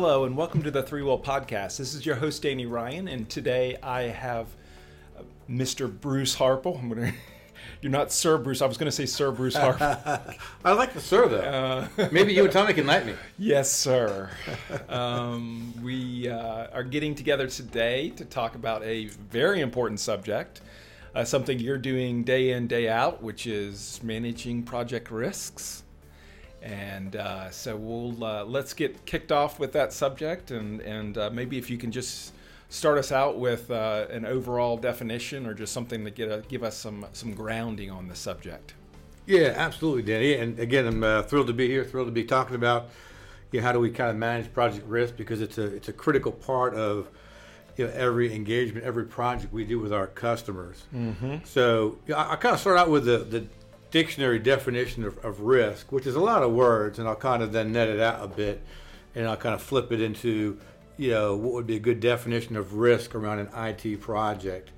Hello, 0.00 0.22
and 0.22 0.36
welcome 0.36 0.62
to 0.62 0.70
the 0.70 0.80
ThreeWill 0.80 1.24
Podcast. 1.24 1.78
This 1.78 1.92
is 1.92 2.06
your 2.06 2.14
host, 2.14 2.42
Danny 2.42 2.66
Ryan, 2.66 3.08
and 3.08 3.28
today 3.28 3.76
I 3.82 4.02
have 4.02 4.46
uh, 5.18 5.22
Mr. 5.50 5.90
Bruce 5.90 6.36
Harple. 6.36 6.78
I'm 6.78 6.88
gonna. 6.88 7.12
You're 7.82 7.90
not 7.90 8.12
Sir 8.12 8.38
Bruce. 8.38 8.62
I 8.62 8.66
was 8.66 8.78
going 8.78 8.86
to 8.86 8.94
say 8.94 9.06
Sir 9.06 9.32
Bruce 9.32 9.56
Harple. 9.56 10.36
I 10.64 10.72
like 10.74 10.94
the 10.94 11.00
sir 11.00 11.26
though. 11.26 11.88
Uh, 11.98 12.08
Maybe 12.12 12.32
you 12.32 12.44
and 12.44 12.52
Tommy 12.52 12.74
can 12.74 12.86
knight 12.86 13.06
me. 13.06 13.14
yes, 13.38 13.72
sir. 13.72 14.30
Um, 14.88 15.74
we 15.82 16.28
uh, 16.28 16.68
are 16.72 16.84
getting 16.84 17.16
together 17.16 17.48
today 17.48 18.10
to 18.10 18.24
talk 18.24 18.54
about 18.54 18.84
a 18.84 19.06
very 19.06 19.60
important 19.62 19.98
subject, 19.98 20.60
uh, 21.16 21.24
something 21.24 21.58
you're 21.58 21.76
doing 21.76 22.22
day 22.22 22.52
in, 22.52 22.68
day 22.68 22.88
out, 22.88 23.20
which 23.20 23.48
is 23.48 23.98
managing 24.04 24.62
project 24.62 25.10
risks. 25.10 25.82
And 26.62 27.16
uh, 27.16 27.50
so 27.50 27.76
we'll 27.76 28.24
uh, 28.24 28.44
let's 28.44 28.74
get 28.74 29.04
kicked 29.06 29.30
off 29.30 29.58
with 29.60 29.72
that 29.72 29.92
subject, 29.92 30.50
and 30.50 30.80
and 30.80 31.16
uh, 31.16 31.30
maybe 31.30 31.56
if 31.56 31.70
you 31.70 31.78
can 31.78 31.92
just 31.92 32.32
start 32.68 32.98
us 32.98 33.12
out 33.12 33.38
with 33.38 33.70
uh, 33.70 34.06
an 34.10 34.26
overall 34.26 34.76
definition 34.76 35.46
or 35.46 35.54
just 35.54 35.72
something 35.72 36.04
to 36.04 36.10
get 36.10 36.30
a, 36.30 36.42
give 36.48 36.62
us 36.62 36.76
some 36.76 37.06
some 37.12 37.32
grounding 37.32 37.90
on 37.90 38.08
the 38.08 38.14
subject. 38.16 38.74
Yeah, 39.26 39.52
absolutely, 39.56 40.02
Danny. 40.02 40.34
And 40.34 40.58
again, 40.58 40.86
I'm 40.86 41.04
uh, 41.04 41.22
thrilled 41.22 41.48
to 41.48 41.52
be 41.52 41.68
here. 41.68 41.84
Thrilled 41.84 42.08
to 42.08 42.12
be 42.12 42.24
talking 42.24 42.56
about 42.56 42.88
you 43.52 43.60
know, 43.60 43.66
how 43.66 43.72
do 43.72 43.78
we 43.78 43.90
kind 43.90 44.10
of 44.10 44.16
manage 44.16 44.52
project 44.52 44.86
risk 44.86 45.16
because 45.16 45.40
it's 45.40 45.58
a 45.58 45.64
it's 45.64 45.88
a 45.88 45.92
critical 45.92 46.32
part 46.32 46.74
of 46.74 47.08
you 47.76 47.86
know 47.86 47.92
every 47.94 48.34
engagement, 48.34 48.84
every 48.84 49.04
project 49.04 49.52
we 49.52 49.64
do 49.64 49.78
with 49.78 49.92
our 49.92 50.06
customers. 50.06 50.84
Mm-hmm. 50.94 51.36
So 51.44 51.98
you 52.06 52.14
know, 52.14 52.20
I, 52.20 52.32
I 52.32 52.36
kind 52.36 52.54
of 52.54 52.60
start 52.60 52.78
out 52.78 52.90
with 52.90 53.04
the 53.04 53.18
the 53.18 53.46
dictionary 53.90 54.38
definition 54.38 55.04
of, 55.04 55.18
of 55.24 55.40
risk, 55.40 55.90
which 55.92 56.06
is 56.06 56.14
a 56.14 56.20
lot 56.20 56.42
of 56.42 56.52
words, 56.52 56.98
and 56.98 57.08
I'll 57.08 57.16
kind 57.16 57.42
of 57.42 57.52
then 57.52 57.72
net 57.72 57.88
it 57.88 58.00
out 58.00 58.22
a 58.22 58.28
bit, 58.28 58.62
and 59.14 59.26
I'll 59.26 59.36
kind 59.36 59.54
of 59.54 59.62
flip 59.62 59.92
it 59.92 60.00
into 60.00 60.58
you 60.96 61.10
know 61.10 61.36
what 61.36 61.52
would 61.54 61.66
be 61.66 61.76
a 61.76 61.80
good 61.80 62.00
definition 62.00 62.56
of 62.56 62.74
risk 62.74 63.14
around 63.14 63.38
an 63.38 63.48
IT 63.54 64.00
project. 64.00 64.70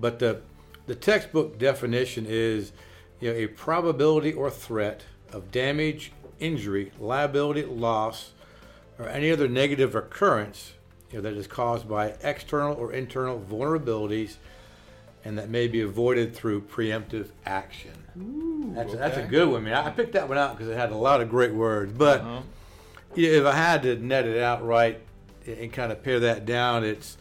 But 0.00 0.18
the 0.18 0.42
the 0.86 0.94
textbook 0.94 1.58
definition 1.58 2.26
is 2.28 2.72
you 3.20 3.30
know 3.30 3.36
a 3.36 3.46
probability 3.46 4.32
or 4.32 4.50
threat 4.50 5.02
of 5.32 5.50
damage, 5.50 6.12
injury, 6.38 6.92
liability, 6.98 7.64
loss, 7.64 8.32
or 8.98 9.08
any 9.08 9.30
other 9.30 9.48
negative 9.48 9.94
occurrence 9.94 10.72
you 11.10 11.18
know, 11.18 11.22
that 11.22 11.36
is 11.36 11.46
caused 11.46 11.88
by 11.88 12.14
external 12.22 12.74
or 12.74 12.92
internal 12.92 13.40
vulnerabilities 13.40 14.36
and 15.26 15.36
that 15.38 15.50
may 15.50 15.66
be 15.66 15.80
avoided 15.80 16.34
through 16.36 16.60
preemptive 16.60 17.30
action. 17.44 17.90
Ooh, 18.16 18.70
That's, 18.76 18.94
that's 18.94 19.16
a 19.16 19.22
good 19.22 19.48
one. 19.48 19.62
I 19.62 19.64
mean, 19.64 19.74
I 19.74 19.90
picked 19.90 20.12
that 20.12 20.28
one 20.28 20.38
out 20.38 20.56
because 20.56 20.70
it 20.72 20.76
had 20.76 20.92
a 20.92 20.96
lot 20.96 21.20
of 21.20 21.28
great 21.28 21.52
words. 21.52 21.92
But 21.92 22.20
Uh-huh. 22.20 22.42
if 23.16 23.44
I 23.44 23.52
had 23.52 23.82
to 23.82 23.96
net 23.96 24.24
it 24.26 24.40
out 24.40 24.64
right 24.64 25.00
and 25.44 25.72
kind 25.72 25.90
of 25.90 26.04
pare 26.04 26.20
that 26.20 26.46
down, 26.46 26.84
it's 26.84 27.18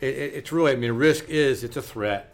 it, 0.00 0.14
it- 0.16 0.34
it's 0.34 0.52
really. 0.52 0.72
I 0.72 0.76
mean, 0.76 0.92
risk 0.92 1.28
is 1.28 1.64
it's 1.64 1.76
a 1.76 1.82
threat, 1.82 2.32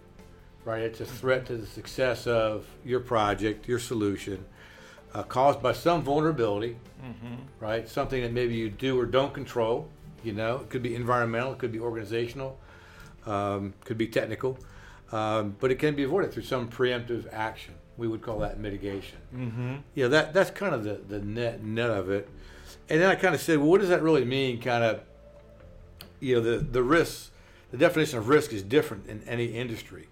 right? 0.67 0.83
It's 0.83 1.01
a 1.01 1.07
threat 1.07 1.47
to 1.47 1.57
the 1.57 1.67
success 1.67 2.27
of 2.27 2.67
your 2.85 3.01
project, 3.01 3.67
your 3.67 3.79
solution, 3.79 4.45
uh, 5.15 5.23
caused 5.23 5.63
by 5.63 5.73
some 5.73 6.03
vulnerability, 6.03 6.77
right? 7.59 7.89
Something 7.89 8.21
that 8.23 8.33
maybe 8.33 8.55
you 8.55 8.69
do 8.69 9.01
or 9.01 9.07
don't 9.07 9.33
control. 9.33 9.89
You 10.23 10.35
know, 10.35 10.57
it 10.59 10.69
could 10.69 10.83
be 10.83 10.95
environmental, 10.95 11.53
it 11.53 11.59
could 11.59 11.73
be 11.73 11.81
organizational, 11.81 12.59
um, 13.27 13.73
could 13.85 13.97
be 13.99 14.09
technical, 14.09 14.59
um, 15.13 15.57
but 15.61 15.71
it 15.71 15.77
can 15.77 15.95
be 15.95 16.03
avoided 16.03 16.33
through 16.33 16.43
some 16.43 16.69
preemptive 16.69 17.33
action. 17.33 17.75
We 17.97 18.09
would 18.09 18.23
call 18.23 18.41
that 18.41 18.59
mitigation. 18.59 19.19
Mm-hmm. 19.35 19.75
Yeah, 19.95 20.09
that 20.09 20.35
that's 20.35 20.51
kind 20.51 20.75
of 20.75 20.85
the, 20.85 20.95
the 21.09 21.21
net 21.21 21.63
net 21.63 21.91
of 21.91 22.11
it. 22.11 22.29
And 22.89 23.01
then 23.01 23.11
I 23.11 23.15
kind 23.15 23.35
of 23.35 23.41
said, 23.41 23.59
well, 23.59 23.69
what 23.69 23.81
does 23.81 23.89
that 23.89 24.03
really 24.03 24.25
mean? 24.25 24.61
Kind 24.61 24.85
of, 24.85 25.01
you 26.21 26.37
know, 26.37 26.41
the 26.41 26.59
the 26.59 26.83
risks, 26.83 27.31
the 27.71 27.77
definition 27.77 28.19
of 28.19 28.29
risk 28.29 28.53
is 28.53 28.63
different 28.63 29.07
in 29.07 29.23
any 29.27 29.47
industry, 29.47 30.09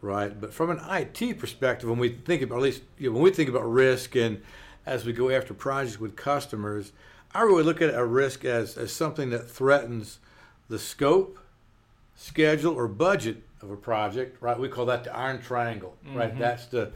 right? 0.00 0.38
But 0.38 0.52
from 0.52 0.70
an 0.70 0.80
IT 0.88 1.38
perspective, 1.38 1.88
when 1.88 1.98
we 1.98 2.10
think 2.10 2.42
about 2.42 2.56
at 2.56 2.62
least 2.62 2.82
you 2.98 3.08
know, 3.08 3.14
when 3.14 3.22
we 3.22 3.30
think 3.30 3.48
about 3.48 3.62
risk 3.62 4.14
and 4.14 4.42
as 4.86 5.04
we 5.04 5.12
go 5.12 5.30
after 5.30 5.54
projects 5.54 5.98
with 5.98 6.14
customers, 6.14 6.92
I 7.34 7.42
really 7.42 7.62
look 7.64 7.80
at 7.80 7.94
a 7.94 8.04
risk 8.04 8.44
as 8.44 8.76
as 8.76 8.92
something 8.92 9.30
that 9.30 9.50
threatens 9.50 10.18
the 10.68 10.78
scope, 10.78 11.38
schedule, 12.14 12.74
or 12.74 12.86
budget 12.86 13.42
of 13.64 13.70
a 13.70 13.76
project, 13.76 14.40
right? 14.40 14.58
We 14.58 14.68
call 14.68 14.86
that 14.86 15.04
the 15.04 15.16
iron 15.16 15.40
triangle, 15.40 15.96
right? 16.14 16.36
That's 16.38 16.66
the 16.66 16.92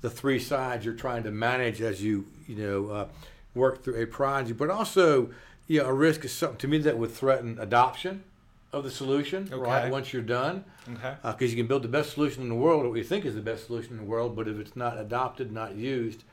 the 0.00 0.10
three 0.10 0.38
sides 0.40 0.84
you're 0.84 0.94
trying 0.94 1.22
to 1.24 1.30
manage 1.30 1.80
as 1.80 2.02
you 2.02 2.24
you 2.46 2.56
know 2.56 2.88
uh, 2.88 3.08
work 3.54 3.84
through 3.84 4.02
a 4.02 4.06
project. 4.06 4.58
But 4.58 4.70
also, 4.70 5.30
you 5.66 5.80
know, 5.80 5.86
a 5.88 5.92
risk 5.92 6.24
is 6.24 6.32
something 6.32 6.58
to 6.58 6.68
me 6.68 6.78
that 6.78 6.96
would 6.96 7.10
threaten 7.10 7.58
adoption 7.60 8.24
of 8.72 8.84
the 8.84 8.90
solution, 8.90 9.48
Okay. 9.52 9.56
right? 9.70 9.90
Once 9.92 10.12
you're 10.14 10.22
done, 10.22 10.64
Okay. 10.90 11.14
because 11.22 11.50
you 11.52 11.56
can 11.58 11.66
build 11.66 11.82
the 11.82 11.88
best 11.88 12.14
solution 12.14 12.42
in 12.42 12.48
the 12.48 12.54
world, 12.54 12.86
what 12.86 12.96
you 12.96 13.04
think 13.04 13.26
is 13.26 13.34
the 13.34 13.42
best 13.42 13.66
solution 13.66 13.92
in 13.92 13.98
the 13.98 14.10
world, 14.10 14.34
but 14.34 14.48
if 14.48 14.58
it's 14.58 14.74
not 14.74 14.96
adopted, 14.98 15.52
not 15.52 15.74
used, 15.74 16.24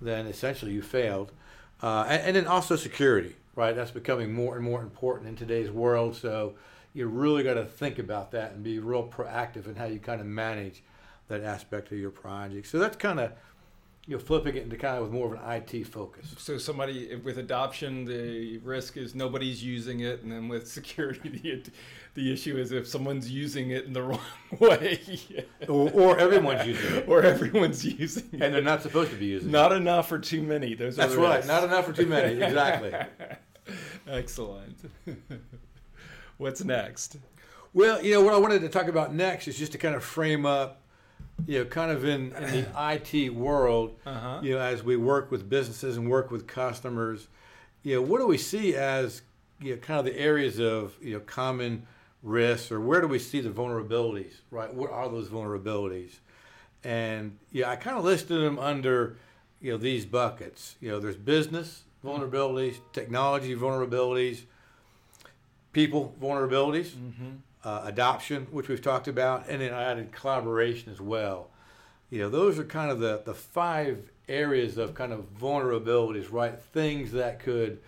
then 0.00 0.26
essentially 0.26 0.70
you 0.72 0.80
failed. 0.80 1.32
Uh, 1.82 2.04
and, 2.08 2.22
and 2.22 2.36
then 2.36 2.46
also 2.46 2.76
security, 2.76 3.34
right? 3.56 3.74
That's 3.74 3.90
becoming 3.90 4.32
more 4.32 4.54
and 4.54 4.64
more 4.64 4.80
important 4.80 5.28
in 5.28 5.34
today's 5.36 5.70
world. 5.72 6.14
So 6.14 6.54
you 6.94 7.06
really 7.06 7.42
got 7.42 7.54
to 7.54 7.64
think 7.64 7.98
about 7.98 8.30
that 8.32 8.52
and 8.52 8.62
be 8.64 8.78
real 8.78 9.06
proactive 9.06 9.66
in 9.66 9.74
how 9.76 9.84
you 9.86 9.98
kind 9.98 10.20
of 10.20 10.26
manage 10.26 10.82
that 11.28 11.42
aspect 11.42 11.92
of 11.92 11.98
your 11.98 12.10
project. 12.10 12.66
So 12.66 12.78
that's 12.78 12.96
kind 12.96 13.20
of 13.20 13.32
you 14.06 14.16
know 14.16 14.22
flipping 14.22 14.56
it 14.56 14.62
into 14.62 14.76
kind 14.76 14.96
of 14.96 15.02
with 15.02 15.12
more 15.12 15.34
of 15.34 15.40
an 15.40 15.50
IT 15.72 15.84
focus. 15.86 16.34
So 16.38 16.56
somebody 16.56 17.14
with 17.16 17.36
adoption, 17.38 18.06
the 18.06 18.56
risk 18.58 18.96
is 18.96 19.14
nobody's 19.14 19.62
using 19.62 20.00
it, 20.00 20.22
and 20.22 20.32
then 20.32 20.48
with 20.48 20.66
security, 20.78 21.28
the 21.28 21.70
the 22.14 22.32
issue 22.32 22.56
is 22.56 22.72
if 22.72 22.88
someone's 22.88 23.30
using 23.30 23.70
it 23.70 23.84
in 23.84 23.92
the 23.92 24.02
wrong 24.08 24.18
way, 24.58 24.98
Or, 25.68 25.90
or 25.90 26.18
everyone's 26.18 26.66
using 26.66 26.94
it, 26.96 27.08
or 27.08 27.22
everyone's 27.22 27.84
using 28.00 28.24
it. 28.32 28.42
and 28.42 28.52
they're 28.54 28.62
not 28.62 28.82
supposed 28.82 29.10
to 29.10 29.16
be 29.16 29.26
using 29.26 29.50
it. 29.50 29.52
Not 29.52 29.72
enough 29.72 30.10
or 30.10 30.18
too 30.18 30.42
many. 30.42 30.74
Those 30.74 30.94
are 30.98 31.02
That's 31.02 31.14
right. 31.14 31.36
risks. 31.36 31.46
Not 31.48 31.62
enough 31.64 31.88
or 31.88 31.92
too 31.92 32.06
many. 32.06 32.40
Exactly. 32.42 32.92
Excellent. 34.08 34.76
What's 36.38 36.64
next? 36.64 37.16
Well, 37.74 38.02
you 38.02 38.12
know 38.14 38.22
what 38.22 38.32
I 38.34 38.38
wanted 38.38 38.60
to 38.62 38.68
talk 38.68 38.86
about 38.88 39.14
next 39.14 39.48
is 39.48 39.58
just 39.58 39.72
to 39.72 39.78
kind 39.78 39.94
of 39.94 40.02
frame 40.02 40.46
up, 40.46 40.80
you 41.46 41.58
know, 41.58 41.64
kind 41.64 41.90
of 41.90 42.04
in, 42.04 42.32
in 42.32 42.64
the 42.64 42.66
IT 43.14 43.34
world, 43.34 43.96
Uh-huh. 44.06 44.40
you 44.42 44.54
know, 44.54 44.60
as 44.60 44.82
we 44.82 44.96
work 44.96 45.30
with 45.30 45.48
businesses 45.48 45.96
and 45.96 46.08
work 46.10 46.30
with 46.30 46.46
customers, 46.46 47.28
you 47.82 47.96
know, 47.96 48.02
what 48.02 48.18
do 48.18 48.26
we 48.26 48.38
see 48.38 48.74
as 48.74 49.22
you 49.60 49.72
know, 49.74 49.80
kind 49.80 49.98
of 49.98 50.04
the 50.06 50.18
areas 50.18 50.58
of 50.60 50.94
you 51.02 51.14
know 51.14 51.20
common 51.20 51.86
risks, 52.22 52.70
or 52.70 52.80
where 52.80 53.00
do 53.00 53.08
we 53.08 53.18
see 53.18 53.40
the 53.40 53.50
vulnerabilities? 53.50 54.34
Right, 54.50 54.72
what 54.72 54.90
are 54.92 55.08
those 55.08 55.28
vulnerabilities? 55.28 56.18
And 56.84 57.36
yeah, 57.50 57.68
I 57.70 57.76
kind 57.76 57.98
of 57.98 58.04
listed 58.04 58.40
them 58.40 58.58
under 58.58 59.16
you 59.60 59.72
know 59.72 59.76
these 59.78 60.06
buckets. 60.06 60.76
You 60.80 60.90
know, 60.90 61.00
there's 61.00 61.16
business 61.16 61.82
vulnerabilities, 62.04 62.76
technology 62.92 63.56
vulnerabilities, 63.56 64.42
people 65.78 66.12
vulnerabilities 66.20 66.90
uh, 67.62 67.82
adoption, 67.84 68.48
which 68.50 68.66
we've 68.68 68.82
talked 68.82 69.06
about, 69.06 69.48
and 69.48 69.60
then 69.62 69.72
I 69.72 69.84
added 69.84 70.10
collaboration 70.10 70.90
as 70.90 71.00
well. 71.00 71.50
You 72.10 72.18
know, 72.18 72.28
those 72.28 72.58
are 72.58 72.64
kind 72.64 72.90
of 72.90 72.98
the, 72.98 73.22
the 73.24 73.34
five 73.34 74.10
areas 74.28 74.76
of 74.76 74.94
kind 74.94 75.12
of 75.12 75.26
vulnerabilities, 75.40 76.32
right? 76.32 76.58
Things 76.60 77.12
that 77.12 77.38
could, 77.38 77.78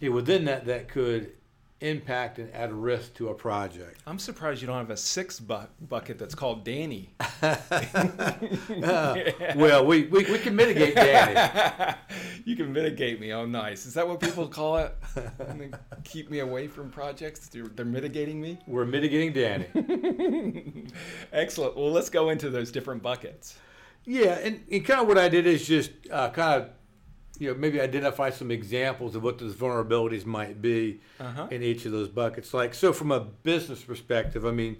you 0.00 0.10
know, 0.10 0.16
within 0.16 0.46
that, 0.46 0.64
that 0.64 0.88
could 0.88 1.30
impact 1.80 2.38
and 2.40 2.52
add 2.52 2.72
risk 2.72 3.14
to 3.14 3.28
a 3.28 3.34
project. 3.34 4.00
I'm 4.04 4.18
surprised 4.18 4.60
you 4.60 4.66
don't 4.66 4.78
have 4.78 4.90
a 4.90 4.96
sixth 4.96 5.46
bu- 5.46 5.68
bucket 5.88 6.18
that's 6.18 6.34
called 6.34 6.64
Danny. 6.64 7.10
Uh, 8.82 9.16
well, 9.56 9.84
we, 9.86 10.04
we, 10.04 10.24
we 10.24 10.38
can 10.38 10.54
mitigate 10.56 10.94
Danny. 10.94 11.94
you 12.46 12.54
can 12.56 12.72
mitigate 12.72 13.20
me. 13.20 13.32
Oh, 13.34 13.44
nice. 13.44 13.84
Is 13.86 13.94
that 13.94 14.06
what 14.08 14.20
people 14.20 14.46
call 14.48 14.76
it? 14.78 14.94
Keep 16.04 16.30
me 16.30 16.38
away 16.38 16.68
from 16.68 16.90
projects. 16.90 17.48
They're, 17.48 17.64
they're 17.66 17.84
mitigating 17.84 18.40
me. 18.40 18.58
We're 18.66 18.84
mitigating 18.86 19.32
Danny. 19.32 19.66
Excellent. 21.32 21.76
Well, 21.76 21.90
let's 21.90 22.08
go 22.08 22.30
into 22.30 22.48
those 22.50 22.70
different 22.70 23.02
buckets. 23.02 23.58
Yeah, 24.04 24.38
and, 24.38 24.62
and 24.70 24.84
kind 24.84 25.00
of 25.00 25.08
what 25.08 25.18
I 25.18 25.28
did 25.28 25.46
is 25.46 25.66
just 25.66 25.90
uh, 26.12 26.30
kind 26.30 26.62
of, 26.62 26.68
you 27.38 27.48
know, 27.52 27.58
maybe 27.58 27.80
identify 27.80 28.30
some 28.30 28.50
examples 28.52 29.16
of 29.16 29.22
what 29.24 29.38
those 29.38 29.54
vulnerabilities 29.54 30.24
might 30.24 30.62
be 30.62 31.00
Uh-huh. 31.18 31.48
in 31.50 31.62
each 31.62 31.84
of 31.84 31.92
those 31.92 32.08
buckets. 32.08 32.54
Like, 32.54 32.72
so 32.74 32.92
from 32.92 33.10
a 33.10 33.20
business 33.20 33.82
perspective, 33.82 34.46
I 34.46 34.52
mean, 34.52 34.76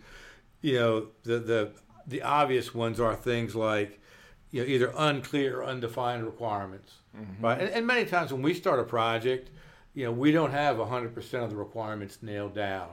you 0.62 0.78
know, 0.78 1.08
the 1.24 1.38
the 1.40 1.70
the 2.06 2.22
obvious 2.22 2.72
ones 2.72 3.00
are 3.00 3.16
things 3.16 3.54
like, 3.56 4.00
you 4.52 4.62
know, 4.62 4.68
either 4.68 4.92
unclear 4.96 5.58
or 5.60 5.64
undefined 5.64 6.24
requirements, 6.24 6.92
right? 7.40 7.60
And, 7.60 7.70
and 7.70 7.86
many 7.86 8.04
times 8.04 8.32
when 8.32 8.42
we 8.42 8.54
start 8.54 8.80
a 8.80 8.84
project, 8.84 9.50
you 9.94 10.04
know, 10.04 10.12
we 10.12 10.32
don't 10.32 10.50
have 10.50 10.76
100% 10.76 11.44
of 11.44 11.50
the 11.50 11.56
requirements 11.56 12.18
nailed 12.22 12.54
down. 12.54 12.88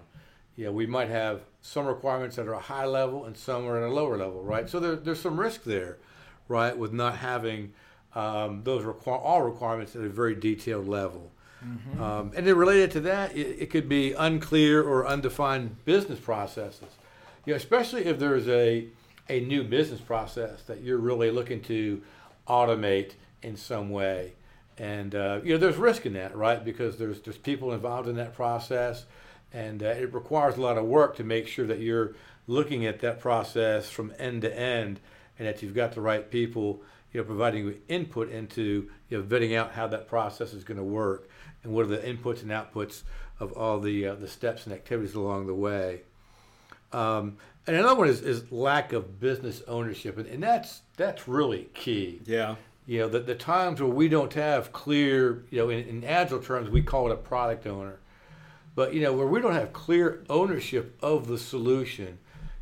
You 0.55 0.65
know, 0.65 0.71
we 0.71 0.85
might 0.85 1.09
have 1.09 1.41
some 1.61 1.85
requirements 1.85 2.35
that 2.35 2.47
are 2.47 2.53
a 2.53 2.59
high 2.59 2.85
level 2.85 3.25
and 3.25 3.35
some 3.35 3.65
are 3.65 3.77
at 3.77 3.83
a 3.83 3.91
lower 3.91 4.17
level, 4.17 4.43
right? 4.43 4.69
So 4.69 4.79
there, 4.79 4.95
there's 4.95 5.19
some 5.19 5.39
risk 5.39 5.63
there, 5.63 5.97
right, 6.47 6.77
with 6.77 6.93
not 6.93 7.17
having 7.17 7.73
um, 8.15 8.61
those 8.63 8.83
require 8.83 9.17
all 9.17 9.41
requirements 9.41 9.95
at 9.95 10.03
a 10.03 10.09
very 10.09 10.35
detailed 10.35 10.87
level. 10.87 11.31
Mm-hmm. 11.65 12.01
Um, 12.01 12.31
and 12.35 12.45
then 12.45 12.55
related 12.55 12.91
to 12.91 12.99
that, 13.01 13.35
it, 13.35 13.61
it, 13.61 13.69
could 13.69 13.87
be 13.87 14.13
unclear 14.13 14.83
or 14.83 15.07
undefined 15.07 15.83
business 15.85 16.19
processes. 16.19 16.89
You 17.45 17.53
know, 17.53 17.57
especially 17.57 18.05
if 18.05 18.19
there's 18.19 18.47
a 18.47 18.87
a 19.29 19.39
new 19.39 19.63
business 19.63 20.01
process 20.01 20.63
that 20.63 20.81
you're 20.81 20.97
really 20.97 21.31
looking 21.31 21.61
to 21.61 22.01
automate 22.47 23.11
in 23.43 23.57
some 23.57 23.89
way. 23.89 24.33
And 24.77 25.13
uh, 25.13 25.41
you 25.43 25.53
know, 25.53 25.59
there's 25.59 25.77
risk 25.77 26.05
in 26.05 26.13
that, 26.13 26.35
right? 26.35 26.63
Because 26.63 26.97
there's 26.97 27.21
there's 27.21 27.37
people 27.37 27.73
involved 27.73 28.07
in 28.07 28.15
that 28.15 28.33
process, 28.33 29.05
and 29.51 29.83
uh, 29.83 29.87
it 29.87 30.13
requires 30.13 30.57
a 30.57 30.61
lot 30.61 30.77
of 30.77 30.85
work 30.85 31.17
to 31.17 31.23
make 31.23 31.47
sure 31.47 31.67
that 31.67 31.79
you're 31.79 32.15
looking 32.47 32.85
at 32.85 32.99
that 33.01 33.19
process 33.19 33.89
from 33.89 34.11
end 34.17 34.41
to 34.41 34.59
end, 34.59 34.99
and 35.37 35.47
that 35.47 35.61
you've 35.61 35.75
got 35.75 35.93
the 35.93 36.01
right 36.01 36.29
people, 36.29 36.81
you 37.11 37.19
know, 37.19 37.23
providing 37.23 37.75
input 37.87 38.31
into 38.31 38.89
you 39.09 39.17
know 39.17 39.23
vetting 39.23 39.55
out 39.55 39.73
how 39.73 39.85
that 39.87 40.07
process 40.07 40.53
is 40.53 40.63
going 40.63 40.79
to 40.79 40.83
work, 40.83 41.29
and 41.63 41.71
what 41.71 41.85
are 41.85 41.89
the 41.89 41.97
inputs 41.97 42.41
and 42.41 42.49
outputs 42.49 43.03
of 43.39 43.51
all 43.51 43.79
the 43.79 44.07
uh, 44.07 44.15
the 44.15 44.27
steps 44.27 44.65
and 44.65 44.73
activities 44.73 45.13
along 45.13 45.45
the 45.45 45.55
way. 45.55 46.01
Um, 46.91 47.37
and 47.65 47.75
another 47.75 47.95
one 47.95 48.09
is, 48.09 48.21
is 48.21 48.51
lack 48.51 48.91
of 48.91 49.19
business 49.19 49.61
ownership, 49.67 50.17
and, 50.17 50.27
and 50.27 50.41
that's 50.41 50.81
that's 50.97 51.27
really 51.27 51.69
key. 51.75 52.21
Yeah 52.25 52.55
you 52.85 52.99
know, 52.99 53.07
the, 53.07 53.19
the 53.19 53.35
times 53.35 53.81
where 53.81 53.89
we 53.89 54.09
don't 54.09 54.33
have 54.33 54.73
clear, 54.73 55.45
you 55.49 55.59
know, 55.59 55.69
in, 55.69 55.87
in 55.87 56.03
agile 56.03 56.39
terms, 56.39 56.69
we 56.69 56.81
call 56.81 57.09
it 57.09 57.13
a 57.13 57.17
product 57.17 57.65
owner. 57.65 57.99
But, 58.75 58.93
you 58.93 59.01
know, 59.01 59.13
where 59.13 59.27
we 59.27 59.39
don't 59.39 59.53
have 59.53 59.71
clear 59.71 60.23
ownership 60.29 60.97
of 61.01 61.27
the 61.27 61.37
solution, 61.37 62.17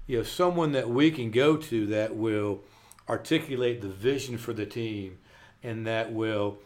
you 0.07 0.17
know, 0.17 0.23
someone 0.23 0.73
that 0.73 0.89
we 0.89 1.09
can 1.09 1.31
go 1.31 1.57
to 1.57 1.87
that 1.87 2.15
will 2.15 2.61
articulate 3.09 3.81
the 3.81 3.87
vision 3.87 4.37
for 4.37 4.53
the 4.53 4.65
team 4.65 5.17
and 5.63 5.87
that 5.87 6.11
will, 6.11 6.59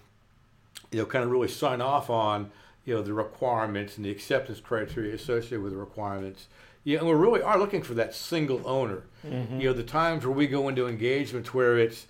you 0.91 0.99
know, 0.99 1.05
kind 1.05 1.23
of 1.23 1.31
really 1.31 1.47
sign 1.47 1.79
off 1.79 2.09
on, 2.09 2.51
you 2.85 2.93
know, 2.93 3.01
the 3.01 3.13
requirements 3.13 3.97
and 3.97 4.05
the 4.05 4.11
acceptance 4.11 4.59
criteria 4.59 5.13
associated 5.13 5.61
with 5.61 5.71
the 5.71 5.77
requirements. 5.77 6.47
Yeah, 6.83 6.99
and 6.99 7.07
we 7.07 7.13
really 7.13 7.41
are 7.41 7.57
looking 7.57 7.81
for 7.81 7.93
that 7.95 8.13
single 8.13 8.61
owner. 8.67 9.03
Mm-hmm. 9.25 9.59
You 9.59 9.69
know, 9.69 9.73
the 9.73 9.83
times 9.83 10.25
where 10.25 10.35
we 10.35 10.45
go 10.45 10.67
into 10.67 10.87
engagements 10.87 11.53
where 11.53 11.77
it's, 11.77 12.05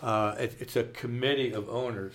uh, 0.00 0.34
it, 0.38 0.56
it's 0.60 0.76
a 0.76 0.84
committee 0.84 1.52
of 1.52 1.68
owners. 1.68 2.14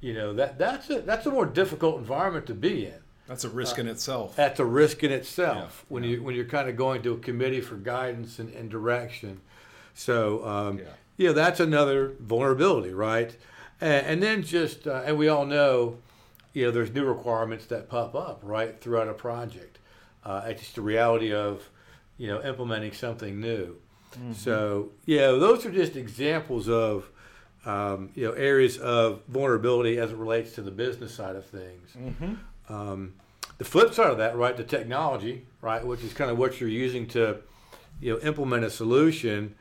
You 0.00 0.14
know 0.14 0.32
that 0.34 0.58
that's 0.58 0.90
a 0.90 1.00
that's 1.00 1.26
a 1.26 1.30
more 1.30 1.46
difficult 1.46 1.98
environment 1.98 2.46
to 2.46 2.54
be 2.54 2.86
in. 2.86 3.00
That's 3.26 3.44
a 3.44 3.48
risk 3.48 3.78
uh, 3.78 3.82
in 3.82 3.88
itself. 3.88 4.36
That's 4.36 4.58
a 4.58 4.64
risk 4.64 5.04
in 5.04 5.12
itself 5.12 5.84
yeah, 5.84 5.94
when 5.94 6.02
yeah. 6.02 6.10
you 6.10 6.22
when 6.22 6.34
you're 6.34 6.44
kind 6.44 6.68
of 6.68 6.76
going 6.76 7.02
to 7.02 7.12
a 7.12 7.18
committee 7.18 7.60
for 7.60 7.76
guidance 7.76 8.38
and, 8.38 8.52
and 8.54 8.70
direction. 8.70 9.40
So 9.94 10.46
um, 10.46 10.78
yeah. 10.78 10.84
yeah, 11.16 11.32
that's 11.32 11.60
another 11.60 12.14
vulnerability, 12.20 12.94
right? 12.94 13.36
And, 13.80 14.06
and 14.06 14.22
then 14.22 14.42
just 14.42 14.86
uh, 14.86 15.02
and 15.04 15.18
we 15.18 15.28
all 15.28 15.44
know, 15.44 15.98
you 16.52 16.64
know, 16.64 16.70
there's 16.70 16.92
new 16.92 17.04
requirements 17.04 17.66
that 17.66 17.88
pop 17.88 18.14
up 18.14 18.40
right 18.42 18.80
throughout 18.80 19.08
a 19.08 19.14
project. 19.14 19.78
Uh, 20.24 20.44
it's 20.46 20.60
just 20.60 20.74
the 20.76 20.82
reality 20.82 21.32
of, 21.32 21.68
you 22.16 22.28
know, 22.28 22.42
implementing 22.42 22.92
something 22.92 23.40
new. 23.40 23.76
Mm-hmm. 24.12 24.32
So 24.32 24.90
yeah, 25.06 25.26
those 25.28 25.66
are 25.66 25.70
just 25.70 25.96
examples 25.96 26.68
of 26.68 27.08
um, 27.66 28.10
you 28.14 28.26
know 28.26 28.32
areas 28.32 28.78
of 28.78 29.22
vulnerability 29.28 29.98
as 29.98 30.12
it 30.12 30.16
relates 30.16 30.54
to 30.54 30.62
the 30.62 30.70
business 30.70 31.14
side 31.14 31.36
of 31.36 31.46
things. 31.46 31.90
Mm-hmm. 31.96 32.72
Um, 32.72 33.14
the 33.58 33.64
flip 33.64 33.92
side 33.92 34.10
of 34.10 34.18
that, 34.18 34.36
right, 34.36 34.56
the 34.56 34.64
technology, 34.64 35.44
right, 35.60 35.84
which 35.84 36.02
is 36.04 36.12
kind 36.12 36.30
of 36.30 36.38
what 36.38 36.60
you're 36.60 36.68
using 36.68 37.06
to 37.08 37.38
you 38.00 38.14
know 38.14 38.20
implement 38.20 38.64
a 38.64 38.70
solution. 38.70 39.54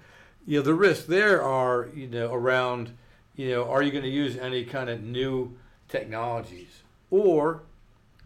You 0.45 0.59
know, 0.59 0.63
the 0.63 0.73
risks 0.73 1.05
there 1.05 1.41
are 1.41 1.89
you 1.93 2.07
know 2.07 2.33
around 2.33 2.93
you 3.35 3.51
know 3.51 3.69
are 3.69 3.81
you 3.81 3.91
going 3.91 4.03
to 4.03 4.09
use 4.09 4.37
any 4.37 4.65
kind 4.65 4.89
of 4.89 5.01
new 5.01 5.57
technologies 5.87 6.81
or 7.09 7.61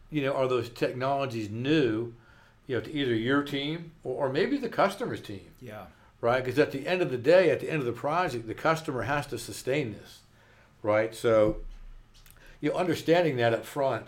you 0.09 0.23
know 0.23 0.33
are 0.33 0.47
those 0.47 0.69
technologies 0.69 1.49
new 1.49 2.13
you 2.65 2.75
know 2.75 2.81
to 2.81 2.91
either 2.91 3.13
your 3.13 3.43
team 3.43 3.91
or, 4.03 4.25
or 4.25 4.33
maybe 4.33 4.57
the 4.57 4.69
customer's 4.69 5.21
team 5.21 5.45
yeah 5.61 5.85
right? 6.21 6.43
Because 6.43 6.59
at 6.59 6.71
the 6.71 6.87
end 6.87 7.01
of 7.01 7.09
the 7.09 7.17
day, 7.17 7.49
at 7.49 7.59
the 7.59 7.69
end 7.69 7.79
of 7.79 7.85
the 7.85 7.91
project, 7.91 8.47
the 8.47 8.53
customer 8.53 9.01
has 9.01 9.25
to 9.27 9.37
sustain 9.37 9.93
this, 9.93 10.19
right? 10.83 11.13
So, 11.13 11.57
you 12.61 12.69
know, 12.69 12.77
understanding 12.77 13.37
that 13.37 13.53
up 13.53 13.65
front, 13.65 14.07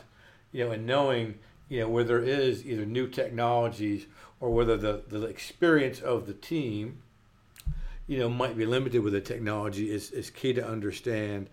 you 0.51 0.63
know, 0.63 0.71
and 0.71 0.85
knowing, 0.85 1.39
you 1.67 1.81
know, 1.81 1.89
where 1.89 2.03
there 2.03 2.21
is 2.21 2.65
either 2.65 2.85
new 2.85 3.07
technologies 3.07 4.05
or 4.39 4.51
whether 4.51 4.77
the, 4.77 5.01
the 5.07 5.23
experience 5.23 5.99
of 5.99 6.27
the 6.27 6.33
team, 6.33 7.01
you 8.05 8.19
know, 8.19 8.29
might 8.29 8.55
be 8.55 8.65
limited 8.65 9.01
with 9.01 9.13
the 9.13 9.21
technology 9.21 9.89
is, 9.89 10.11
is 10.11 10.29
key 10.29 10.53
to 10.53 10.65
understand. 10.65 11.49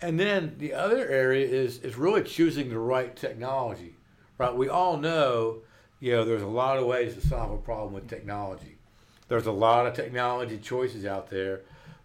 And 0.00 0.20
then 0.20 0.54
the 0.58 0.74
other 0.74 1.08
area 1.08 1.46
is, 1.46 1.78
is 1.78 1.96
really 1.96 2.22
choosing 2.22 2.68
the 2.68 2.78
right 2.78 3.16
technology, 3.16 3.96
right? 4.38 4.54
We 4.54 4.68
all 4.68 4.96
know, 4.96 5.62
you 5.98 6.12
know, 6.12 6.24
there's 6.24 6.42
a 6.42 6.46
lot 6.46 6.78
of 6.78 6.86
ways 6.86 7.14
to 7.14 7.26
solve 7.26 7.50
a 7.50 7.56
problem 7.56 7.94
with 7.94 8.08
technology 8.08 8.73
there's 9.28 9.46
a 9.46 9.52
lot 9.52 9.86
of 9.86 9.94
technology 9.94 10.58
choices 10.58 11.04
out 11.04 11.30
there, 11.30 11.60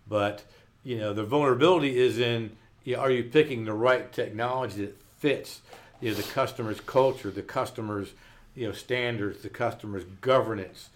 but 0.07 0.43
you 0.83 0.97
know 0.97 1.13
the 1.13 1.23
vulnerability 1.23 1.97
is 1.97 2.17
in 2.19 2.51
you 2.83 2.95
know, 2.95 3.01
are 3.01 3.11
you 3.11 3.23
picking 3.23 3.65
the 3.65 3.73
right 3.73 4.11
technology 4.11 4.85
that 4.85 5.01
fits 5.19 5.61
you 6.01 6.09
know 6.09 6.15
the 6.15 6.23
customer's 6.23 6.79
culture, 6.81 7.31
the 7.31 7.41
customer's 7.41 8.13
you 8.55 8.67
know 8.67 8.73
standards, 8.73 9.41
the 9.41 9.49
customer's 9.49 10.05
governance, 10.21 10.89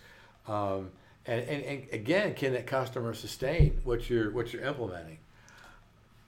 um, 0.48 0.92
and, 1.26 1.42
and, 1.48 1.64
and 1.64 1.84
again, 1.92 2.34
can 2.34 2.54
that 2.54 2.68
customer 2.68 3.14
sustain 3.14 3.80
what 3.84 4.10
you're 4.10 4.32
what 4.32 4.54
you're 4.54 4.64
implementing? 4.64 5.18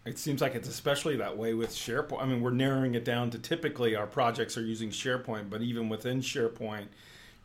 It 0.06 0.20
seems 0.20 0.40
like 0.40 0.54
it's 0.54 0.70
especially 0.70 1.18
that 1.18 1.36
way 1.36 1.56
with 1.56 1.72
SharePoint. 1.72 2.22
I 2.22 2.26
mean, 2.26 2.42
we're 2.42 2.52
narrowing 2.52 2.94
it 2.94 3.04
down 3.04 3.32
to 3.32 3.40
typically 3.40 3.96
our 3.96 4.06
projects 4.06 4.56
are 4.56 4.62
using 4.62 4.92
SharePoint, 4.92 5.50
but 5.50 5.64
even 5.64 5.90
within 5.90 6.22
SharePoint, 6.22 6.86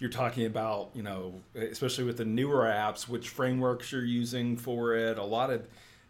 you're 0.01 0.11
talking 0.11 0.47
about, 0.47 0.91
you 0.95 1.03
know, 1.03 1.35
especially 1.55 2.05
with 2.05 2.17
the 2.17 2.25
newer 2.25 2.65
apps, 2.65 3.07
which 3.07 3.29
frameworks 3.29 3.93
you're 3.93 4.05
using 4.05 4.57
for 4.57 4.97
it. 4.97 5.19
A 5.19 5.25
lot 5.25 5.51
of 5.51 5.63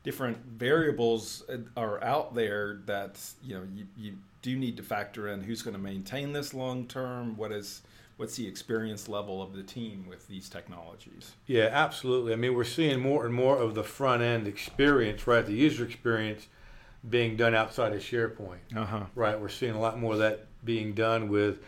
different 0.05 0.39
variables 0.47 1.43
are 1.77 2.03
out 2.03 2.35
there 2.35 2.81
that 2.87 3.21
you 3.43 3.55
know 3.55 3.63
you, 3.75 3.87
you 3.99 4.15
do 4.41 4.57
need 4.57 4.77
to 4.79 4.83
factor 4.83 5.29
in 5.29 5.43
who's 5.43 5.61
going 5.61 5.75
to 5.75 5.83
maintain 5.83 6.33
this 6.33 6.55
long 6.55 6.87
term. 6.87 7.37
What 7.37 7.53
is 7.53 7.83
what's 8.17 8.37
the 8.37 8.47
experience 8.47 9.09
level 9.09 9.43
of 9.43 9.55
the 9.55 9.63
team 9.63 10.07
with 10.09 10.29
these 10.29 10.49
technologies? 10.49 11.33
Yeah, 11.47 11.69
absolutely. 11.73 12.33
I 12.33 12.37
mean, 12.37 12.55
we're 12.55 12.65
seeing 12.65 13.01
more 13.01 13.27
and 13.27 13.35
more 13.35 13.57
of 13.59 13.75
the 13.75 13.83
front 13.83 14.23
end 14.23 14.47
experience, 14.47 15.27
right? 15.27 15.45
The 15.45 15.55
user 15.55 15.85
experience 15.85 16.47
being 17.09 17.37
done 17.37 17.55
outside 17.55 17.93
of 17.93 18.01
SharePoint. 18.01 18.77
Uh-huh. 18.77 19.05
Right. 19.15 19.41
We're 19.41 19.49
seeing 19.49 19.75
a 19.75 19.81
lot 19.81 19.99
more 19.99 20.13
of 20.13 20.19
that 20.21 20.47
being 20.65 20.93
done 20.93 21.29
with 21.29 21.61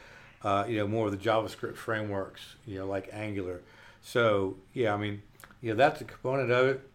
uh, 0.45 0.65
you 0.69 0.77
know, 0.77 0.87
more 0.87 1.07
of 1.07 1.13
the 1.13 1.19
JavaScript 1.19 1.77
frameworks, 1.77 2.57
you 2.67 2.79
know, 2.79 2.87
like 2.87 3.09
Angular. 3.13 3.63
So 4.01 4.57
yeah, 4.73 4.95
I 4.95 4.97
mean, 4.97 5.23
you 5.61 5.71
know, 5.71 5.77
that's 5.77 6.01
a 6.01 6.05
component 6.05 6.51
of 6.51 6.67
it. 6.69 6.91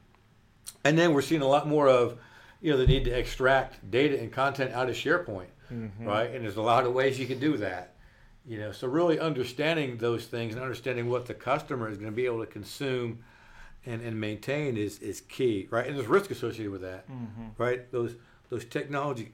And 0.84 0.98
then 0.98 1.14
we're 1.14 1.22
seeing 1.22 1.42
a 1.42 1.48
lot 1.48 1.68
more 1.68 1.88
of, 1.88 2.18
you 2.62 2.72
know, 2.72 2.78
the 2.78 2.88
need 2.88 3.06
to 3.06 3.12
extract 3.12 3.90
data 3.90 4.20
and 4.20 4.32
content 4.32 4.74
out 4.74 4.90
of 4.90 4.96
SharePoint, 4.96 5.48
mm-hmm. 5.72 6.06
right? 6.06 6.30
And 6.32 6.44
there's 6.44 6.58
a 6.58 6.62
lot 6.62 6.86
of 6.86 6.94
ways 6.94 7.20
you 7.20 7.26
can 7.26 7.40
do 7.40 7.58
that. 7.58 7.94
You 8.46 8.60
know, 8.60 8.72
so 8.72 8.88
really 8.88 9.20
understanding 9.20 9.98
those 9.98 10.26
things 10.26 10.54
and 10.54 10.64
understanding 10.64 11.10
what 11.10 11.26
the 11.26 11.34
customer 11.34 11.90
is 11.90 11.98
going 11.98 12.10
to 12.10 12.16
be 12.16 12.26
able 12.26 12.40
to 12.40 12.46
consume 12.46 13.20
and, 13.86 14.02
and 14.02 14.20
maintain 14.20 14.78
is, 14.78 15.00
is 15.00 15.22
key, 15.22 15.68
right? 15.70 15.86
And 15.86 15.98
there's 15.98 16.08
risk 16.08 16.32
associated 16.32 16.72
with 16.72 16.82
that, 16.82 17.10
mm-hmm. 17.10 17.48
right? 17.58 17.92
Those 17.92 18.16
those 18.50 18.64
technology 18.64 19.30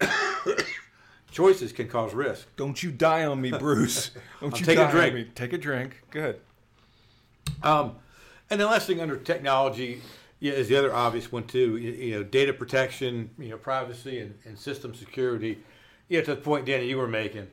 choices 1.34 1.74
can 1.74 1.90
cause 1.90 2.14
risk. 2.14 2.48
Don't 2.56 2.82
you 2.82 2.92
die 2.92 3.26
on 3.26 3.42
me, 3.42 3.52
Bruce. 3.52 4.12
Don't 4.40 4.58
you 4.58 4.66
take 4.66 4.78
a 4.78 4.90
drink. 4.90 5.36
Take 5.36 5.52
a 5.52 5.58
drink. 5.58 6.02
Good. 6.12 6.40
Um, 7.62 7.96
and 8.50 8.62
the 8.62 8.66
last 8.66 8.88
thing 8.88 9.02
under 9.02 9.18
technology 9.18 10.02
yeah, 10.40 10.54
is 10.54 10.68
the 10.68 10.76
other 10.76 10.94
obvious 10.94 11.32
one 11.32 11.46
too. 11.46 11.78
You, 11.78 11.92
you 11.92 12.16
know, 12.16 12.24
data 12.24 12.54
protection, 12.54 13.30
you 13.40 13.50
know, 13.50 13.58
privacy 13.58 14.20
and, 14.20 14.38
and 14.46 14.58
system 14.58 14.94
security. 14.94 15.60
Yeah, 16.08 16.22
to 16.22 16.36
the 16.36 16.42
point, 16.42 16.66
Danny, 16.66 16.88
you 16.88 16.98
were 16.98 17.08
making. 17.08 17.48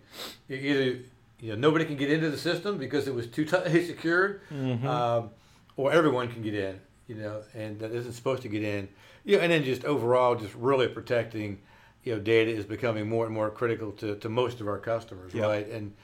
Either 0.49 0.99
you 1.41 1.53
know 1.53 1.55
nobody 1.55 1.87
can 1.87 1.97
get 1.97 2.11
into 2.11 2.29
the 2.29 2.37
system 2.37 2.77
because 2.77 3.09
it 3.09 3.15
was 3.15 3.27
too 3.27 3.45
tightly 3.45 3.87
secured, 3.87 4.43
mm-hmm. 4.53 4.87
um, 4.87 5.31
or 5.77 5.93
everyone 5.93 6.31
can 6.31 6.43
get 6.43 6.55
in. 6.55 6.81
You 7.07 7.15
know, 7.17 7.43
and 7.55 7.79
that 7.81 7.93
isn't 7.93 8.13
supposed 8.13 8.43
to 8.43 8.49
get 8.49 8.63
in. 8.63 8.89
Yeah, 9.25 9.39
and 9.39 9.51
then 9.51 9.65
just 9.65 9.85
overall, 9.85 10.35
just 10.35 10.55
really 10.55 10.89
protecting 10.89 11.61
you 12.05 12.15
know, 12.15 12.21
data 12.21 12.51
is 12.51 12.65
becoming 12.65 13.09
more 13.09 13.27
and 13.27 13.35
more 13.35 13.51
critical 13.51 13.93
to, 13.93 14.17
to 14.17 14.29
most 14.29 14.61
of 14.61 14.69
our 14.69 14.79
customers, 14.79 15.35
yep. 15.35 15.45
right? 15.45 15.69
And 15.69 15.95